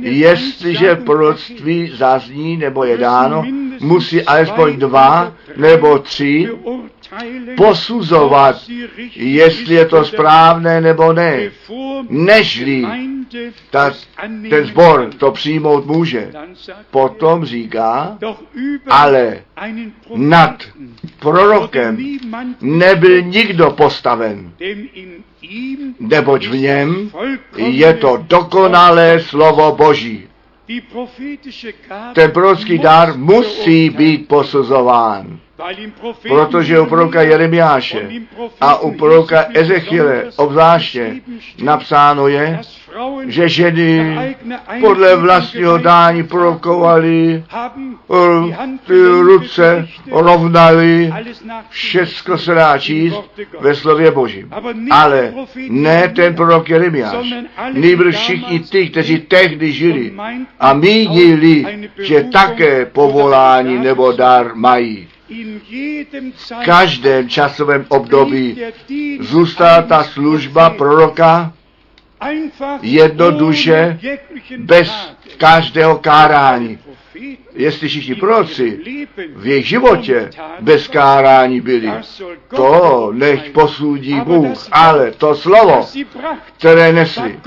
jestliže 0.00 0.96
proroctví 0.96 1.92
zazní 1.96 2.56
nebo 2.56 2.84
je 2.84 2.96
dáno, 2.96 3.44
musí 3.80 4.22
alespoň 4.22 4.76
dva 4.78 5.32
nebo 5.56 5.98
tři 5.98 6.48
posuzovat, 7.56 8.56
jestli 9.14 9.74
je 9.74 9.86
to 9.86 10.04
správné 10.04 10.80
nebo 10.80 11.12
ne, 11.12 11.50
nežli 12.08 12.84
ta, 13.70 13.92
ten 14.50 14.66
zbor 14.66 15.10
to 15.18 15.32
přijmout 15.32 15.86
může. 15.86 16.32
Potom 16.90 17.44
říká, 17.44 18.18
ale 18.90 19.38
nad 20.14 20.62
prorokem 21.18 22.18
nebyl 22.60 23.22
nikdo 23.22 23.70
postaven, 23.70 24.52
neboť 26.00 26.46
v 26.46 26.56
něm 26.56 27.10
je 27.56 27.94
to 27.94 28.18
dokonalé 28.22 29.20
slovo 29.20 29.74
Boží. 29.76 30.28
Ten 32.14 32.30
prorocký 32.30 32.78
dar 32.78 33.16
musí 33.16 33.90
být 33.90 34.28
posuzován. 34.28 35.38
Protože 36.28 36.80
u 36.80 36.86
proroka 36.86 37.22
Jeremiáše 37.22 38.08
a 38.60 38.76
u 38.76 38.90
proroka 38.90 39.44
Ezechiele 39.54 40.24
obzvláště 40.36 41.14
napsáno 41.62 42.28
je, 42.28 42.60
že 43.26 43.48
ženy 43.48 44.16
podle 44.80 45.16
vlastního 45.16 45.78
dání 45.78 46.22
prorokovali, 46.22 47.44
ty 48.86 49.02
ruce 49.04 49.88
rovnali, 50.10 51.12
všechno 51.68 52.38
se 52.38 52.54
dá 52.54 52.78
číst 52.78 53.16
ve 53.60 53.74
slově 53.74 54.10
Božím. 54.10 54.50
Ale 54.90 55.32
ne 55.68 56.08
ten 56.08 56.34
prorok 56.34 56.70
Jeremiáš, 56.70 57.34
nejbrž 57.72 58.16
všichni 58.16 58.60
ty, 58.60 58.88
kteří 58.88 59.18
tehdy 59.18 59.72
žili 59.72 60.12
a 60.60 60.74
mínili, 60.74 61.88
že 61.98 62.24
také 62.24 62.86
povolání 62.86 63.78
nebo 63.78 64.12
dar 64.12 64.54
mají 64.54 65.08
v 66.36 66.64
každém 66.64 67.28
časovém 67.28 67.86
období 67.88 68.62
zůstala 69.20 69.82
ta 69.82 70.04
služba 70.04 70.70
proroka 70.70 71.52
jednoduše 72.82 73.98
bez 74.58 75.14
každého 75.38 75.98
kárání. 75.98 76.78
Jestli 77.54 77.88
všichni 77.88 78.14
proroci 78.14 78.78
v 79.36 79.46
jejich 79.46 79.66
životě 79.68 80.30
bez 80.60 80.88
kárání 80.88 81.60
byli, 81.60 81.90
to 82.56 83.10
nech 83.14 83.50
posudí 83.50 84.20
Bůh, 84.20 84.58
ale 84.72 85.10
to 85.10 85.34
slovo, 85.34 85.86
které 86.58 86.92
nesli, 86.92 87.40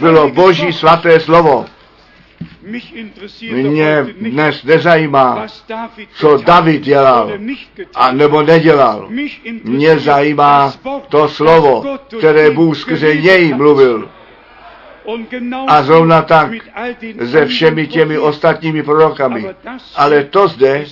bylo 0.00 0.30
Boží 0.30 0.72
svaté 0.72 1.20
slovo. 1.20 1.66
Mě 3.52 4.06
dnes 4.20 4.64
nezajímá, 4.64 5.46
co 6.14 6.36
David 6.36 6.82
dělal 6.82 7.32
a 7.94 8.12
nebo 8.12 8.42
nedělal. 8.42 9.08
Mě 9.64 9.98
zajímá 9.98 10.74
to 11.08 11.28
slovo, 11.28 11.98
které 12.18 12.50
Bůh 12.50 12.76
skrze 12.76 13.16
něj 13.16 13.54
mluvil. 13.54 14.08
A 15.66 15.82
zrovna 15.82 16.22
tak 16.22 16.50
se 17.30 17.46
všemi 17.46 17.86
těmi 17.86 18.18
ostatními 18.18 18.82
prorokami. 18.82 19.46
Ale 19.96 20.24
to 20.24 20.48
zde 20.48 20.84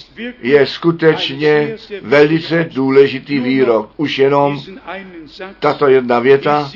je 0.43 0.66
skutečně 0.66 1.77
velice 2.02 2.68
důležitý 2.72 3.40
výrok. 3.40 3.90
Už 3.97 4.18
jenom 4.18 4.60
tato 5.60 5.89
jedna 5.89 6.18
věta, 6.18 6.70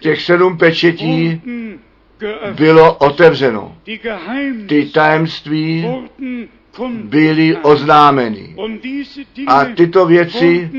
těch 0.00 0.22
sedm 0.22 0.58
pečetí 0.58 1.40
bylo 2.54 2.94
otevřeno. 2.94 3.76
Ty 4.66 4.86
tajemství 4.92 5.86
byly 6.88 7.56
oznámeny. 7.56 8.54
A 9.46 9.64
tyto 9.64 10.06
věci 10.06 10.70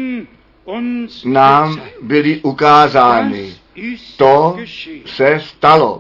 nám 1.26 1.82
byly 2.02 2.40
ukázány. 2.44 3.54
To 4.18 4.58
se 5.06 5.40
stalo. 5.40 6.00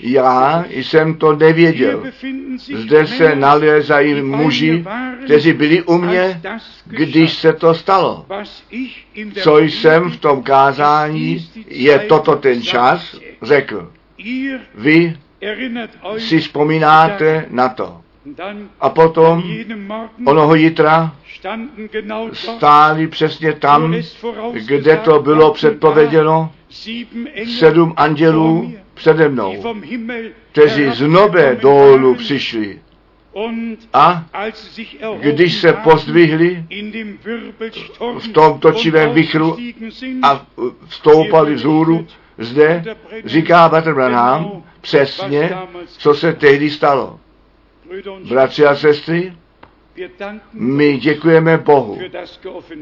Já 0.00 0.64
jsem 0.70 1.14
to 1.14 1.36
nevěděl. 1.36 2.02
Zde 2.74 3.06
se 3.06 3.36
nalézají 3.36 4.22
muži, 4.22 4.84
kteří 5.24 5.52
byli 5.52 5.82
u 5.82 5.98
mě, 5.98 6.40
když 6.86 7.32
se 7.32 7.52
to 7.52 7.74
stalo. 7.74 8.26
Co 9.42 9.58
jsem 9.58 10.10
v 10.10 10.16
tom 10.16 10.42
kázání, 10.42 11.48
je 11.66 11.98
toto 11.98 12.36
ten 12.36 12.62
čas, 12.62 13.16
řekl. 13.42 13.92
Vy 14.74 15.16
si 16.18 16.38
vzpomínáte 16.40 17.46
na 17.50 17.68
to. 17.68 18.00
A 18.80 18.88
potom 18.90 19.42
onoho 20.26 20.54
jitra 20.54 21.16
stáli 22.32 23.06
přesně 23.06 23.52
tam, 23.52 23.94
kde 24.52 24.96
to 24.96 25.22
bylo 25.22 25.52
předpověděno, 25.52 26.52
sedm 27.58 27.92
andělů 27.96 28.74
přede 28.94 29.28
mnou, 29.28 29.74
kteří 30.52 30.90
z 30.90 31.00
nebe 31.08 31.56
dolů 31.60 32.14
přišli. 32.14 32.78
A 33.92 34.24
když 35.20 35.54
se 35.60 35.72
pozdvihli 35.72 36.64
v 38.18 38.28
tom 38.32 38.58
točivém 38.58 39.12
vychru 39.12 39.56
a 40.22 40.46
vstoupali 40.88 41.54
vzhůru, 41.54 42.06
zde 42.38 42.84
říká 43.24 43.68
Bater 43.68 43.94
Branham 43.94 44.62
přesně, 44.80 45.50
co 45.86 46.14
se 46.14 46.32
tehdy 46.32 46.70
stalo. 46.70 47.20
Bratři 48.28 48.66
a 48.66 48.76
sestry, 48.76 49.32
my 50.52 50.96
děkujeme 50.98 51.58
Bohu 51.58 51.98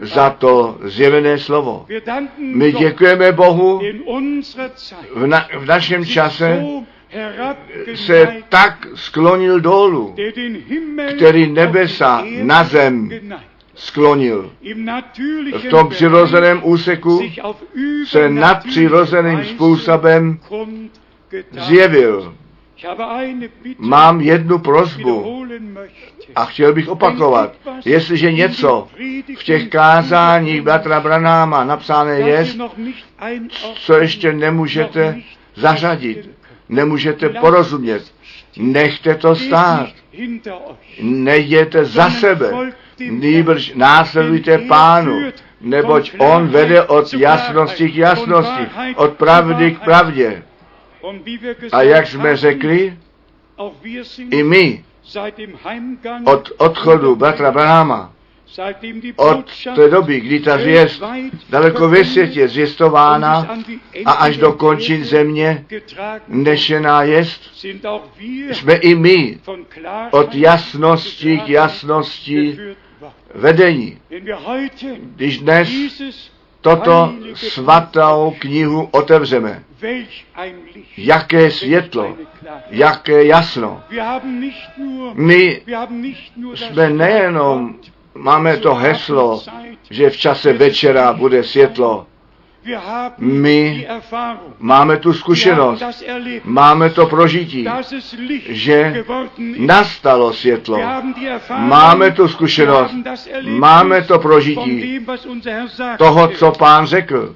za 0.03 0.31
to 0.31 0.79
zjevené 0.83 1.39
slovo. 1.39 1.87
My 2.39 2.73
děkujeme 2.73 3.33
Bohu 3.33 3.81
v, 5.15 5.27
na, 5.27 5.49
v 5.59 5.65
našem 5.67 6.05
čase 6.05 6.65
se 7.95 8.37
tak 8.49 8.87
sklonil 8.95 9.61
dolů, 9.61 10.15
který 11.17 11.53
nebesa 11.53 12.25
na 12.43 12.65
zem 12.65 13.11
sklonil. 13.81 14.53
V 15.59 15.69
tom 15.71 15.89
přirozeném 15.89 16.61
úseku 16.65 17.23
se 18.07 18.31
nadpřirozeným 18.31 19.45
způsobem 19.45 20.39
zjevil. 21.51 22.35
Mám 23.79 24.21
jednu 24.21 24.59
prozbu 24.59 25.45
a 26.35 26.45
chtěl 26.45 26.73
bych 26.73 26.89
opakovat, 26.89 27.53
jestliže 27.85 28.33
něco 28.33 28.89
v 29.39 29.45
těch 29.45 29.69
kázáních 29.69 30.63
bratra 30.63 31.01
Branáma 31.01 31.65
napsané 31.65 32.19
je, 32.19 32.47
co 33.75 33.95
ještě 33.95 34.33
nemůžete 34.33 35.21
zařadit, 35.55 36.31
nemůžete 36.69 37.29
porozumět. 37.29 38.13
Nechte 38.57 39.15
to 39.15 39.37
stát. 39.37 39.89
Nejděte 41.01 41.85
za 41.85 42.11
sebe, 42.11 42.73
nýbrž 43.01 43.73
následujte 43.75 44.59
pánu, 44.59 45.33
neboť 45.61 46.13
on 46.19 46.49
vede 46.49 46.83
od 46.83 47.15
jasnosti 47.15 47.91
k 47.91 47.97
jasnosti, 47.97 48.67
od 48.97 49.13
pravdy 49.13 49.75
k 49.75 49.79
pravdě. 49.81 50.43
A 51.73 51.83
jak 51.83 52.07
jsme 52.07 52.37
řekli, 52.37 52.99
i 54.31 54.43
my 54.43 54.85
od 56.25 56.53
odchodu 56.57 57.17
bratra 57.17 57.51
Brahama, 57.51 58.13
od 59.17 59.45
té 59.77 59.89
doby, 59.89 60.21
kdy 60.21 60.41
ta 60.41 60.59
zvěst 60.59 61.03
daleko 61.51 61.89
ve 61.89 62.05
světě 62.05 62.49
zvěstována 62.49 63.59
a 64.05 64.13
až 64.13 64.37
do 64.37 64.53
končin 64.53 65.05
země 65.05 65.65
nešená 66.29 67.03
jest, 67.03 67.41
jsme 68.53 68.75
i 68.75 68.95
my 68.95 69.39
od 70.11 70.35
jasnosti 70.35 71.39
k 71.39 71.49
jasnosti 71.49 72.59
vedení. 73.35 73.99
Když 75.17 75.39
dnes 75.39 75.69
toto 76.61 77.15
svatou 77.35 78.35
knihu 78.39 78.89
otevřeme, 78.91 79.65
jaké 80.97 81.51
světlo, 81.51 82.17
jaké 82.71 83.25
jasno. 83.25 83.83
My 85.15 85.63
jsme 86.55 86.91
nejenom, 86.91 87.75
máme 88.15 88.57
to 88.57 88.75
heslo, 88.75 89.43
že 89.91 90.11
v 90.11 90.17
čase 90.17 90.53
večera 90.53 91.13
bude 91.13 91.45
světlo, 91.45 92.07
my 93.19 93.87
máme 94.59 94.97
tu 94.97 95.13
zkušenost, 95.13 95.83
máme 96.45 96.91
to 96.91 97.07
prožití, 97.07 97.67
že 98.49 99.05
nastalo 99.59 100.33
světlo. 100.33 100.81
Máme 101.59 102.11
tu 102.11 102.29
zkušenost, 102.29 102.95
máme 103.49 104.03
to 104.03 104.19
prožití 104.19 105.01
toho, 105.99 106.29
co 106.29 106.53
pán 106.53 106.87
řekl. 106.87 107.35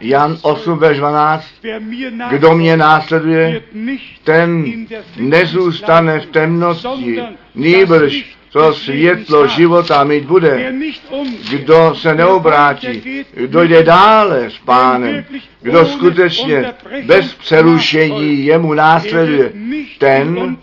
Jan 0.00 0.36
8, 0.42 0.78
verš 0.78 0.98
12. 0.98 1.44
Kdo 2.30 2.54
mě 2.54 2.76
následuje, 2.76 3.62
ten 4.24 4.64
nezůstane 5.16 6.20
v 6.20 6.26
temnosti, 6.26 7.20
nýbrž 7.54 8.37
to 8.52 8.72
světlo 8.72 9.46
života 9.46 10.04
mít 10.04 10.24
bude. 10.24 10.72
Kdo 11.50 11.94
se 11.94 12.14
neobrátí, 12.14 13.24
kdo 13.34 13.62
jde 13.62 13.82
dále 13.82 14.50
s 14.50 14.58
pánem, 14.58 15.24
kdo 15.60 15.86
skutečně 15.86 16.74
bez 17.06 17.34
přerušení 17.34 18.44
jemu 18.44 18.74
následuje, 18.74 19.52
ten 19.98 20.56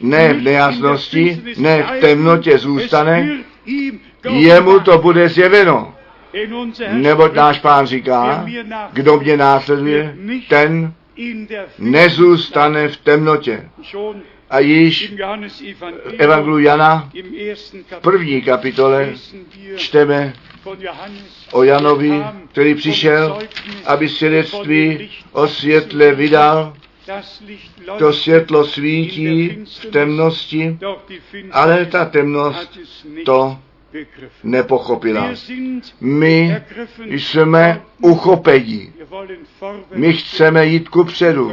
ne 0.00 0.34
v 0.34 0.42
nejasnosti, 0.42 1.42
ne 1.56 1.82
v 1.82 2.00
temnotě 2.00 2.58
zůstane, 2.58 3.28
jemu 4.28 4.80
to 4.80 4.98
bude 4.98 5.28
zjeveno. 5.28 5.94
Neboť 6.92 7.34
náš 7.34 7.58
pán 7.58 7.86
říká, 7.86 8.46
kdo 8.92 9.20
mě 9.20 9.36
následuje, 9.36 10.14
ten 10.48 10.92
nezůstane 11.78 12.88
v 12.88 12.96
temnotě. 12.96 13.68
A 14.50 14.58
již 14.60 15.12
v 15.74 16.14
Evangelu 16.18 16.58
Jana 16.58 17.10
v 17.98 18.00
první 18.00 18.42
kapitole 18.42 19.12
čteme 19.76 20.32
o 21.52 21.62
Janovi, 21.62 22.22
který 22.52 22.74
přišel, 22.74 23.38
aby 23.86 24.08
svědectví 24.08 25.10
o 25.32 25.48
světle 25.48 26.14
vydal. 26.14 26.74
To 27.98 28.12
světlo 28.12 28.64
svítí 28.64 29.48
v 29.80 29.86
temnosti, 29.86 30.78
ale 31.52 31.86
ta 31.86 32.04
temnost 32.04 32.78
to 33.24 33.58
nepochopila. 34.44 35.30
My 36.00 36.62
jsme 37.08 37.82
uchopení. 38.00 38.92
My 39.94 40.12
chceme 40.12 40.66
jít 40.66 40.88
ku 40.88 41.04
předu. 41.04 41.52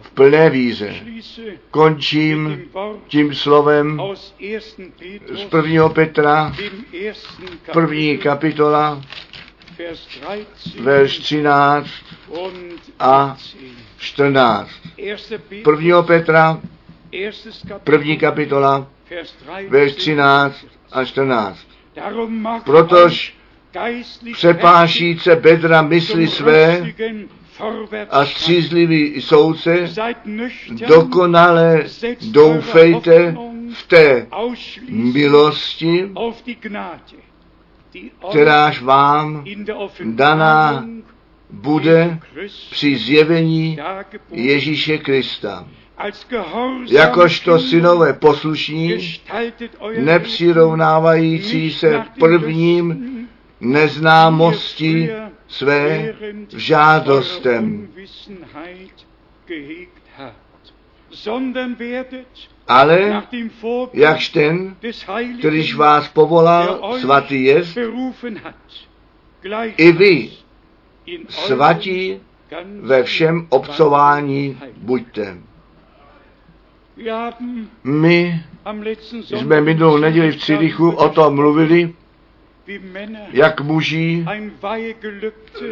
V 0.00 0.10
plné 0.10 0.50
víze. 0.50 0.94
Končím 1.70 2.62
tím 3.08 3.34
slovem 3.34 4.02
z 5.34 5.44
prvního 5.50 5.88
Petra, 5.88 6.52
první 7.72 8.18
kapitola, 8.18 9.02
verš 10.80 11.18
13 11.18 11.88
a 12.98 13.36
14. 13.98 14.70
Prvního 15.64 16.02
Petra, 16.02 16.60
první 17.84 18.18
kapitola, 18.18 18.86
verš 19.68 19.94
13 19.94 20.66
a 20.92 21.04
14. 21.04 21.58
Protož 22.64 23.34
přepášíce 24.32 25.36
bedra 25.36 25.82
mysli 25.82 26.28
své 26.28 26.92
a 28.10 28.26
střízlivý 28.26 29.20
souce, 29.22 29.88
dokonale 30.88 31.84
doufejte 32.30 33.36
v 33.74 33.86
té 33.86 34.26
milosti, 34.88 36.10
kteráž 38.30 38.82
vám 38.82 39.44
daná 40.04 40.84
bude 41.50 42.20
při 42.70 42.96
zjevení 42.96 43.78
Ježíše 44.30 44.98
Krista. 44.98 45.68
Jakožto 46.90 47.58
synové 47.58 48.12
poslušní, 48.12 48.98
nepřirovnávající 49.98 51.72
se 51.72 52.04
prvním 52.18 53.28
neznámosti 53.60 55.10
své 55.48 56.14
žádostem, 56.56 57.88
ale 62.68 63.22
jakž 63.92 64.28
ten, 64.28 64.76
kterýž 65.38 65.74
vás 65.74 66.08
povolal, 66.08 66.98
svatý 67.00 67.44
je, 67.44 67.62
i 69.76 69.92
vy 69.92 70.30
svatí 71.28 72.20
ve 72.80 73.02
všem 73.02 73.46
obcování 73.50 74.58
buďte. 74.76 75.49
My 77.84 78.42
jsme 79.20 79.60
minulou 79.60 79.96
neděli 79.96 80.32
v 80.32 80.36
Cirichu 80.36 80.90
o 80.90 81.08
tom 81.08 81.34
mluvili, 81.34 81.92
jak 83.32 83.60
muži 83.60 84.26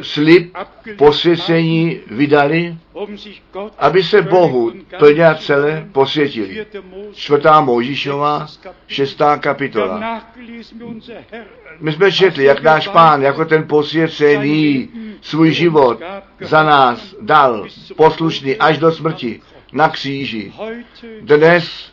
slib 0.02 0.56
posvěcení 0.96 2.00
vydali, 2.10 2.76
aby 3.78 4.05
se 4.05 4.22
Bohu 4.22 4.72
plně 4.98 5.26
a 5.26 5.34
celé 5.34 5.88
posvětili. 5.92 6.66
Čtvrtá 7.12 7.60
Mojžíšová, 7.60 8.46
šestá 8.86 9.36
kapitola. 9.36 10.22
My 11.80 11.92
jsme 11.92 12.12
četli, 12.12 12.44
jak 12.44 12.62
náš 12.62 12.88
pán, 12.88 13.22
jako 13.22 13.44
ten 13.44 13.68
posvěcený, 13.68 14.88
svůj 15.20 15.52
život 15.52 16.02
za 16.40 16.62
nás 16.62 17.14
dal, 17.20 17.66
poslušný 17.96 18.56
až 18.56 18.78
do 18.78 18.92
smrti 18.92 19.40
na 19.73 19.89
kříži. 19.89 20.53
Dnes 21.20 21.93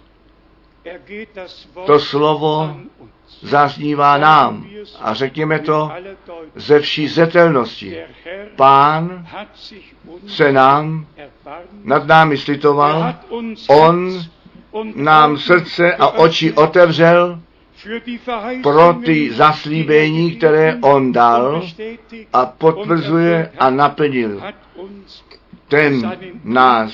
to 1.86 2.00
slovo 2.00 2.78
zaznívá 3.42 4.18
nám 4.18 4.68
a 5.02 5.14
řekněme 5.14 5.60
to 5.60 5.92
ze 6.56 6.80
vší 6.80 7.08
zetelnosti. 7.08 7.98
Pán 8.56 9.28
se 10.28 10.52
nám 10.52 11.06
nad 11.84 12.08
námi 12.08 12.38
slitoval, 12.38 13.14
on 13.70 14.10
nám 14.96 15.38
srdce 15.38 15.96
a 15.96 16.08
oči 16.08 16.54
otevřel 16.54 17.40
pro 18.64 18.94
ty 19.06 19.34
zaslíbení, 19.34 20.36
které 20.36 20.78
on 20.82 21.12
dal 21.12 21.62
a 22.34 22.46
potvrzuje 22.46 23.52
a 23.60 23.70
naplnil. 23.70 24.42
Ten 25.68 26.18
nás 26.44 26.94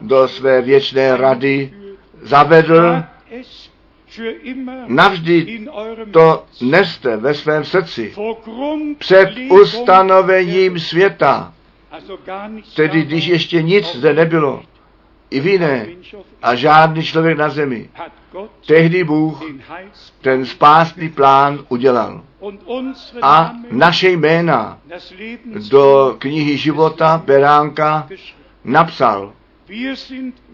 do 0.00 0.28
své 0.28 0.62
věčné 0.62 1.16
rady 1.16 1.74
zavedl. 2.22 3.02
Navždy 4.86 5.66
to 6.10 6.44
neste 6.62 7.16
ve 7.16 7.34
svém 7.34 7.64
srdci 7.64 8.14
před 8.98 9.28
ustanovením 9.50 10.78
světa, 10.78 11.54
tedy 12.76 13.02
když 13.02 13.26
ještě 13.26 13.62
nic 13.62 13.94
zde 13.96 14.14
nebylo, 14.14 14.62
i 15.34 15.40
vy 15.40 15.58
ne. 15.58 15.86
A 16.42 16.54
žádný 16.54 17.02
člověk 17.02 17.38
na 17.38 17.48
zemi. 17.48 17.88
Tehdy 18.66 19.04
Bůh 19.04 19.42
ten 20.20 20.46
spásný 20.46 21.08
plán 21.08 21.58
udělal. 21.68 22.22
A 23.22 23.52
naše 23.70 24.10
jména 24.10 24.78
do 25.70 26.16
knihy 26.18 26.56
života 26.56 27.22
Beránka 27.26 28.08
napsal. 28.64 29.32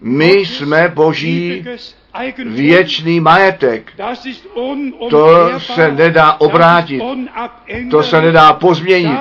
My 0.01 0.31
jsme 0.33 0.87
Boží 0.87 1.65
věčný 2.45 3.19
majetek. 3.19 3.91
To 5.09 5.49
se 5.57 5.91
nedá 5.91 6.33
obrátit. 6.39 7.03
To 7.91 8.03
se 8.03 8.21
nedá 8.21 8.53
pozměnit. 8.53 9.19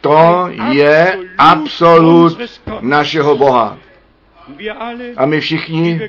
To 0.00 0.48
je 0.70 1.18
Absolut 1.38 2.38
našeho 2.80 3.36
Boha. 3.36 3.78
A 5.16 5.26
my 5.26 5.40
všichni, 5.40 6.00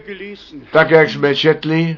tak 0.72 0.92
jak 0.92 1.10
jsme 1.10 1.36
četli, 1.36 1.98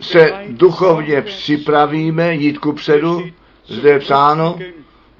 se 0.00 0.32
duchovně 0.48 1.22
připravíme 1.22 2.34
jít 2.34 2.58
ku 2.58 2.72
předu, 2.72 3.22
zde 3.66 3.90
je 3.90 3.98
psáno, 3.98 4.58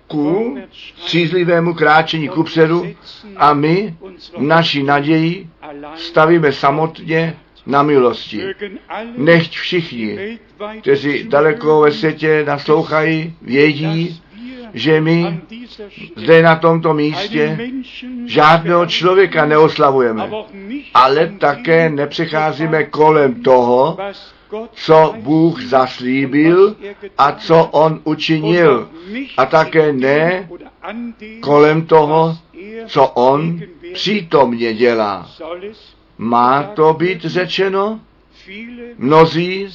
ku 0.07 0.59
střízlivému 0.97 1.75
kráčení 1.75 2.29
ku 2.29 2.43
předu 2.43 2.87
a 3.37 3.55
my 3.55 3.97
naši 4.39 4.83
naději 4.83 5.49
stavíme 5.97 6.53
samotně 6.53 7.37
na 7.67 7.83
milosti. 7.83 8.43
Nechť 9.17 9.53
všichni, 9.57 10.39
kteří 10.81 11.25
daleko 11.29 11.81
ve 11.81 11.93
světě 11.93 12.45
naslouchají, 12.47 13.35
vědí, 13.43 14.23
že 14.75 15.01
my 15.01 15.41
zde 16.17 16.43
na 16.43 16.57
tomto 16.57 16.95
místě 16.95 17.59
žádného 18.27 18.87
člověka 18.87 19.47
neoslavujeme, 19.47 20.31
ale 20.95 21.27
také 21.39 21.91
nepřecházíme 21.91 22.85
kolem 22.85 23.43
toho, 23.43 23.99
co 24.73 25.15
Bůh 25.19 25.63
zaslíbil 25.63 26.77
a 27.19 27.33
co 27.33 27.65
On 27.65 28.01
učinil, 28.05 28.89
a 29.37 29.47
také 29.47 29.93
ne 29.93 30.49
kolem 31.41 31.87
toho, 31.87 32.37
co 32.87 33.07
On 33.07 33.61
přítomně 33.93 34.75
dělá. 34.75 35.31
Má 36.19 36.63
to 36.63 36.93
být 36.93 37.21
řečeno? 37.25 38.01
Mnozí 38.99 39.69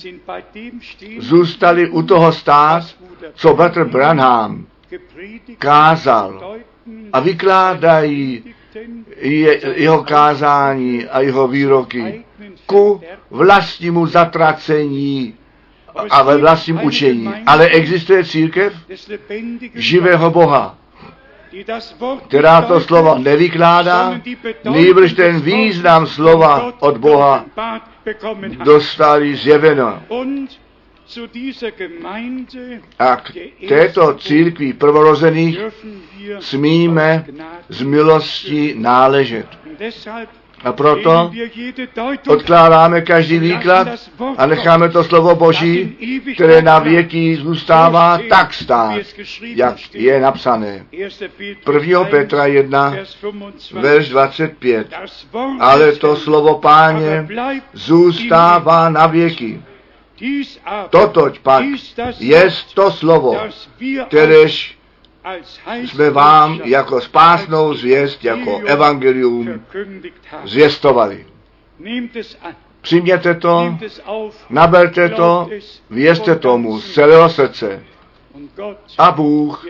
zůstali 1.20 1.90
u 1.90 2.02
toho 2.02 2.32
stát, 2.34 2.84
co 3.36 3.53
Bratr 3.53 3.86
Branham 3.86 4.65
kázal 5.57 6.57
a 7.14 7.20
vykládají 7.20 8.44
je, 9.15 9.60
jeho 9.82 10.03
kázání 10.03 11.06
a 11.06 11.20
jeho 11.22 11.48
výroky 11.48 12.24
ku 12.65 13.02
vlastnímu 13.30 14.06
zatracení 14.07 15.34
a 16.10 16.24
ve 16.24 16.38
vlastním 16.38 16.84
učení. 16.84 17.30
Ale 17.45 17.68
existuje 17.68 18.26
církev 18.26 18.74
živého 19.76 20.32
Boha, 20.32 20.78
která 22.28 22.61
to 22.61 22.82
slova 22.82 23.18
nevykládá, 23.18 24.22
nýbrž 24.70 25.14
ten 25.14 25.41
význam 25.41 26.07
slova 26.07 26.74
od 26.80 26.98
Boha 26.98 27.45
dostali 28.64 29.36
zjeveno. 29.36 30.03
A 33.00 33.16
k 33.16 33.32
této 33.68 34.14
církvi 34.14 34.74
prvorozených 34.74 35.60
smíme 36.40 37.26
z 37.70 37.82
milosti 37.82 38.76
náležet. 38.78 39.48
A 40.64 40.72
proto 40.74 41.32
odkládáme 42.28 43.02
každý 43.02 43.40
výklad 43.40 43.88
a 44.38 44.46
necháme 44.46 44.90
to 44.90 45.04
slovo 45.04 45.36
Boží, 45.36 45.98
které 46.34 46.62
na 46.62 46.80
věky 46.80 47.36
zůstává 47.36 48.20
tak 48.30 48.54
stát, 48.54 49.00
jak 49.42 49.76
je 49.94 50.20
napsané. 50.22 50.86
1. 50.92 52.04
Petra 52.04 52.46
1, 52.46 52.96
verš 53.72 54.10
25. 54.10 54.88
Ale 55.60 55.92
to 55.92 56.16
slovo 56.16 56.60
páně 56.60 57.28
zůstává 57.74 58.90
na 58.90 59.08
věky. 59.08 59.62
Totoť 60.90 61.40
pak 61.40 61.66
je 62.20 62.50
to 62.74 62.91
slovo, 62.91 63.38
kteréž 64.08 64.78
jsme 65.68 66.10
vám 66.10 66.62
jako 66.64 67.02
spásnou 67.02 67.74
zvěst, 67.74 68.26
jako 68.26 68.58
evangelium 68.66 69.62
zvěstovali. 70.44 71.26
Přijměte 72.82 73.36
to, 73.36 73.78
naberte 74.50 75.10
to, 75.10 75.50
věřte 75.90 76.36
tomu 76.36 76.80
z 76.80 76.94
celého 76.94 77.30
srdce. 77.30 77.84
A 78.98 79.12
Bůh 79.12 79.66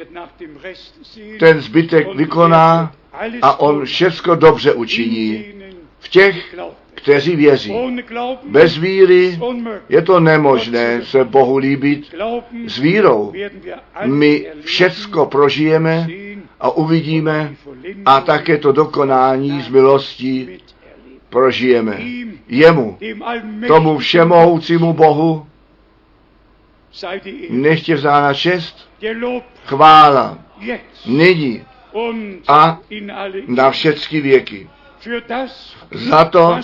ten 1.40 1.62
zbytek 1.62 2.16
vykoná 2.16 2.92
a 3.42 3.60
On 3.60 3.86
všecko 3.86 4.36
dobře 4.36 4.74
učiní 4.74 5.46
v 6.00 6.10
těch, 6.10 6.56
kteří 7.04 7.36
věří. 7.36 7.76
Bez 8.44 8.78
víry 8.78 9.40
je 9.90 10.02
to 10.02 10.20
nemožné 10.20 11.06
se 11.06 11.24
Bohu 11.24 11.58
líbit. 11.58 12.16
S 12.68 12.78
vírou 12.80 13.34
my 14.06 14.48
všecko 14.62 15.26
prožijeme 15.26 16.08
a 16.60 16.70
uvidíme 16.70 17.56
a 18.06 18.22
také 18.22 18.58
to 18.58 18.72
dokonání 18.72 19.62
z 19.62 19.70
milostí 19.70 20.50
prožijeme. 21.30 22.00
Jemu, 22.48 22.98
tomu 23.68 23.98
všemohoucímu 23.98 24.94
Bohu, 24.94 25.46
nechtě 27.50 27.96
vzána 27.96 28.34
čest, 28.34 28.90
chvála, 29.66 30.38
nyní 31.06 31.64
a 32.48 32.80
na 33.48 33.72
všechny 33.72 34.22
věky 34.22 34.68
za 35.92 36.26
to, 36.26 36.60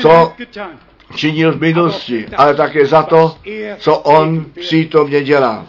co 0.00 0.32
činil 1.14 1.52
v 1.52 1.60
minulosti, 1.60 2.26
ale 2.36 2.54
také 2.54 2.86
za 2.86 3.02
to, 3.02 3.36
co 3.78 3.98
on 3.98 4.46
přítomně 4.60 5.22
dělá. 5.22 5.66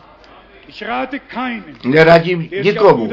Neradím 1.84 2.50
nikomu, 2.64 3.10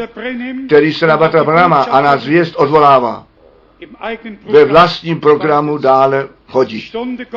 který 0.66 0.94
se 0.94 1.06
na 1.06 1.16
Batra 1.16 1.44
Brahma 1.44 1.82
a 1.82 2.01
na 2.01 2.16
zvěst 2.16 2.56
odvolává. 2.56 3.26
Ve 4.43 4.64
vlastním 4.64 5.20
programu 5.20 5.78
dále 5.78 6.28
chodí. 6.48 6.90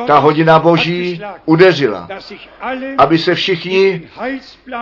Ta 0.06 0.18
hodina 0.18 0.58
Boží 0.58 1.20
udeřila, 1.44 2.08
aby 2.98 3.18
se 3.18 3.34
všichni 3.34 4.08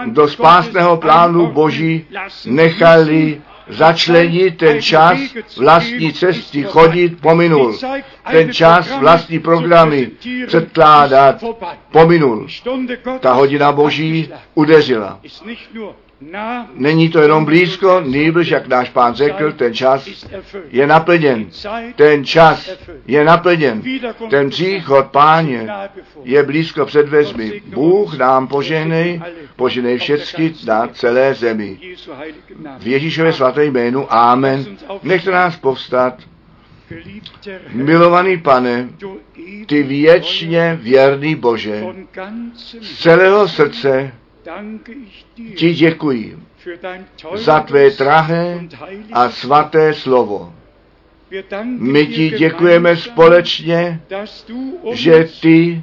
do 0.06 0.28
spásného 0.28 0.96
plánu 0.96 1.46
Boží 1.46 2.06
nechali 2.46 3.42
začlenit 3.68 4.56
ten 4.58 4.82
čas 4.82 5.18
vlastní 5.56 6.12
cesty 6.12 6.62
chodit 6.62 7.20
pominul. 7.20 7.78
Ten 8.30 8.52
čas 8.52 8.98
vlastní 8.98 9.38
programy 9.38 10.10
předkládat 10.46 11.44
pominul. 11.92 12.46
Ta 13.20 13.32
hodina 13.32 13.72
Boží 13.72 14.28
udeřila. 14.54 15.20
Není 16.74 17.08
to 17.08 17.20
jenom 17.20 17.44
blízko, 17.44 18.00
nýbrž, 18.00 18.48
jak 18.48 18.66
náš 18.66 18.90
pán 18.90 19.14
řekl, 19.14 19.52
ten 19.52 19.74
čas 19.74 20.08
je 20.70 20.86
naplněn. 20.86 21.46
Ten 21.96 22.24
čas 22.24 22.70
je 23.06 23.24
naplněn. 23.24 23.82
Ten 24.30 24.50
příchod 24.50 25.06
páně 25.06 25.68
je 26.24 26.42
blízko 26.42 26.86
před 26.86 27.08
vezmi. 27.08 27.62
Bůh 27.66 28.18
nám 28.18 28.48
poženej, 28.48 29.22
poženej 29.56 29.98
všecky 29.98 30.54
na 30.66 30.88
celé 30.88 31.34
zemi. 31.34 31.78
V 32.78 32.86
Ježíšově 32.86 33.32
svaté 33.32 33.64
jménu. 33.64 34.14
Amen. 34.14 34.64
Nechte 35.02 35.30
nás 35.30 35.56
povstat. 35.56 36.14
Milovaný 37.72 38.38
pane, 38.38 38.88
ty 39.66 39.82
věčně 39.82 40.78
věrný 40.82 41.34
Bože, 41.34 41.84
z 42.80 42.98
celého 42.98 43.48
srdce 43.48 44.12
ti 45.56 45.74
děkuji 45.74 46.38
za 47.34 47.60
tvé 47.60 47.90
drahé 47.90 48.60
a 49.12 49.30
svaté 49.30 49.94
slovo. 49.94 50.52
My 51.64 52.06
ti 52.06 52.30
děkujeme 52.30 52.96
společně, 52.96 54.00
že 54.92 55.28
ty 55.40 55.82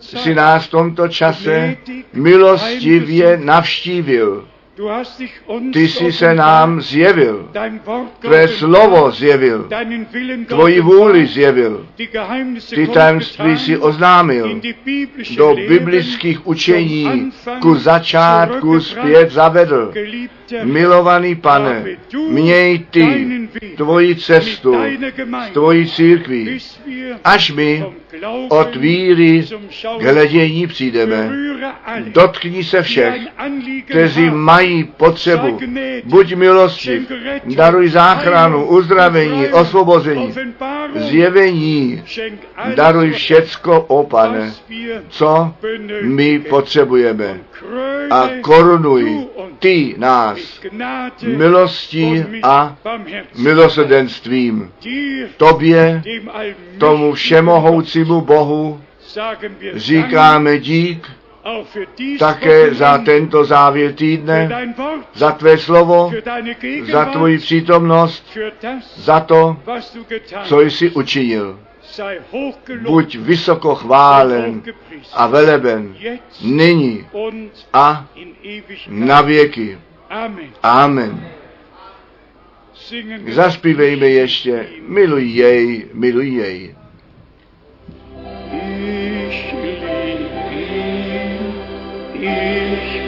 si 0.00 0.34
nás 0.34 0.66
v 0.66 0.70
tomto 0.70 1.08
čase 1.08 1.76
milostivě 2.12 3.36
navštívil 3.36 4.48
Ty 5.72 5.88
jsi 5.88 6.12
se 6.12 6.34
nám 6.34 6.80
zjevil, 6.80 7.50
tvé 8.18 8.48
slovo 8.48 9.10
zjevil, 9.10 9.68
tvoji 10.46 10.80
vůli 10.80 11.26
zjevil, 11.26 11.86
ty 12.74 12.86
tajemství 12.86 13.58
si 13.58 13.78
oznámil 13.78 14.60
do 15.36 15.54
biblických 15.68 16.46
učení, 16.46 17.30
ku 17.60 17.74
začátku 17.74 18.80
zpět 18.80 19.30
zavedl. 19.30 19.92
Milovaný 20.62 21.34
pane, 21.34 21.84
měj 22.28 22.78
ty 22.78 23.28
tvoji 23.76 24.16
cestu 24.16 24.76
s 25.48 25.50
tvojí 25.52 25.90
církví, 25.90 26.58
až 27.24 27.50
my 27.50 27.84
od 28.48 28.76
víry 28.76 29.44
k 29.98 30.02
hledění 30.02 30.66
přijdeme. 30.66 31.30
Dotkni 32.06 32.64
se 32.64 32.82
všech, 32.82 33.14
kteří 33.86 34.24
haben. 34.24 34.63
Mají 34.64 34.84
potřebu. 34.84 35.58
Buď 36.04 36.34
milostiv, 36.34 37.12
daruj 37.56 37.88
záchranu, 37.88 38.66
uzdravení, 38.66 39.48
osvobození, 39.48 40.34
zjevení, 40.94 42.02
daruj 42.74 43.10
všecko, 43.10 43.80
o 43.80 44.04
pane, 44.04 44.52
co 45.08 45.54
my 46.02 46.38
potřebujeme. 46.38 47.40
A 48.10 48.28
korunuj 48.40 49.26
ty 49.58 49.94
nás 49.98 50.38
milostí 51.36 52.24
a 52.42 52.76
milosrdenstvím. 53.38 54.70
Tobě, 55.36 56.02
tomu 56.78 57.12
všemohoucímu 57.12 58.20
Bohu, 58.20 58.80
říkáme 59.74 60.58
dík 60.58 61.10
také 62.18 62.74
za 62.74 62.98
tento 62.98 63.44
závěr 63.44 63.92
týdne, 63.94 64.66
za 65.14 65.32
tvé 65.32 65.58
slovo, 65.58 66.12
za 66.92 67.04
tvoji 67.04 67.38
přítomnost, 67.38 68.38
za 68.96 69.20
to, 69.20 69.56
co 70.44 70.60
jsi 70.60 70.90
učinil. 70.90 71.58
Buď 72.82 73.16
vysoko 73.16 73.74
chválen 73.74 74.62
a 75.12 75.26
veleben 75.26 75.94
nyní 76.42 77.06
a 77.72 78.06
na 78.88 79.20
věky. 79.20 79.78
Amen. 80.62 81.30
Zaspívejme 83.28 84.06
ještě, 84.06 84.66
miluj 84.88 85.30
jej, 85.30 85.86
miluj 85.92 86.28
jej. 86.28 86.74
Ihn, 88.52 89.63
ich 92.24 93.02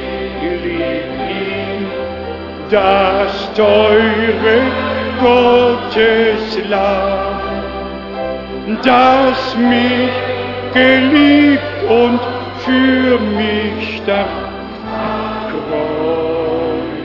lieb 0.64 1.08
ihn, 1.28 1.86
das 2.70 3.50
teure 3.54 4.60
Gottes 5.20 5.76
Gotteslamm, 5.96 7.40
das 8.82 9.56
mich 9.56 10.10
geliebt 10.74 11.62
und 11.88 12.20
für 12.58 13.18
mich 13.18 13.96
starb. 14.02 14.28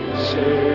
Kreuze. 0.04 0.71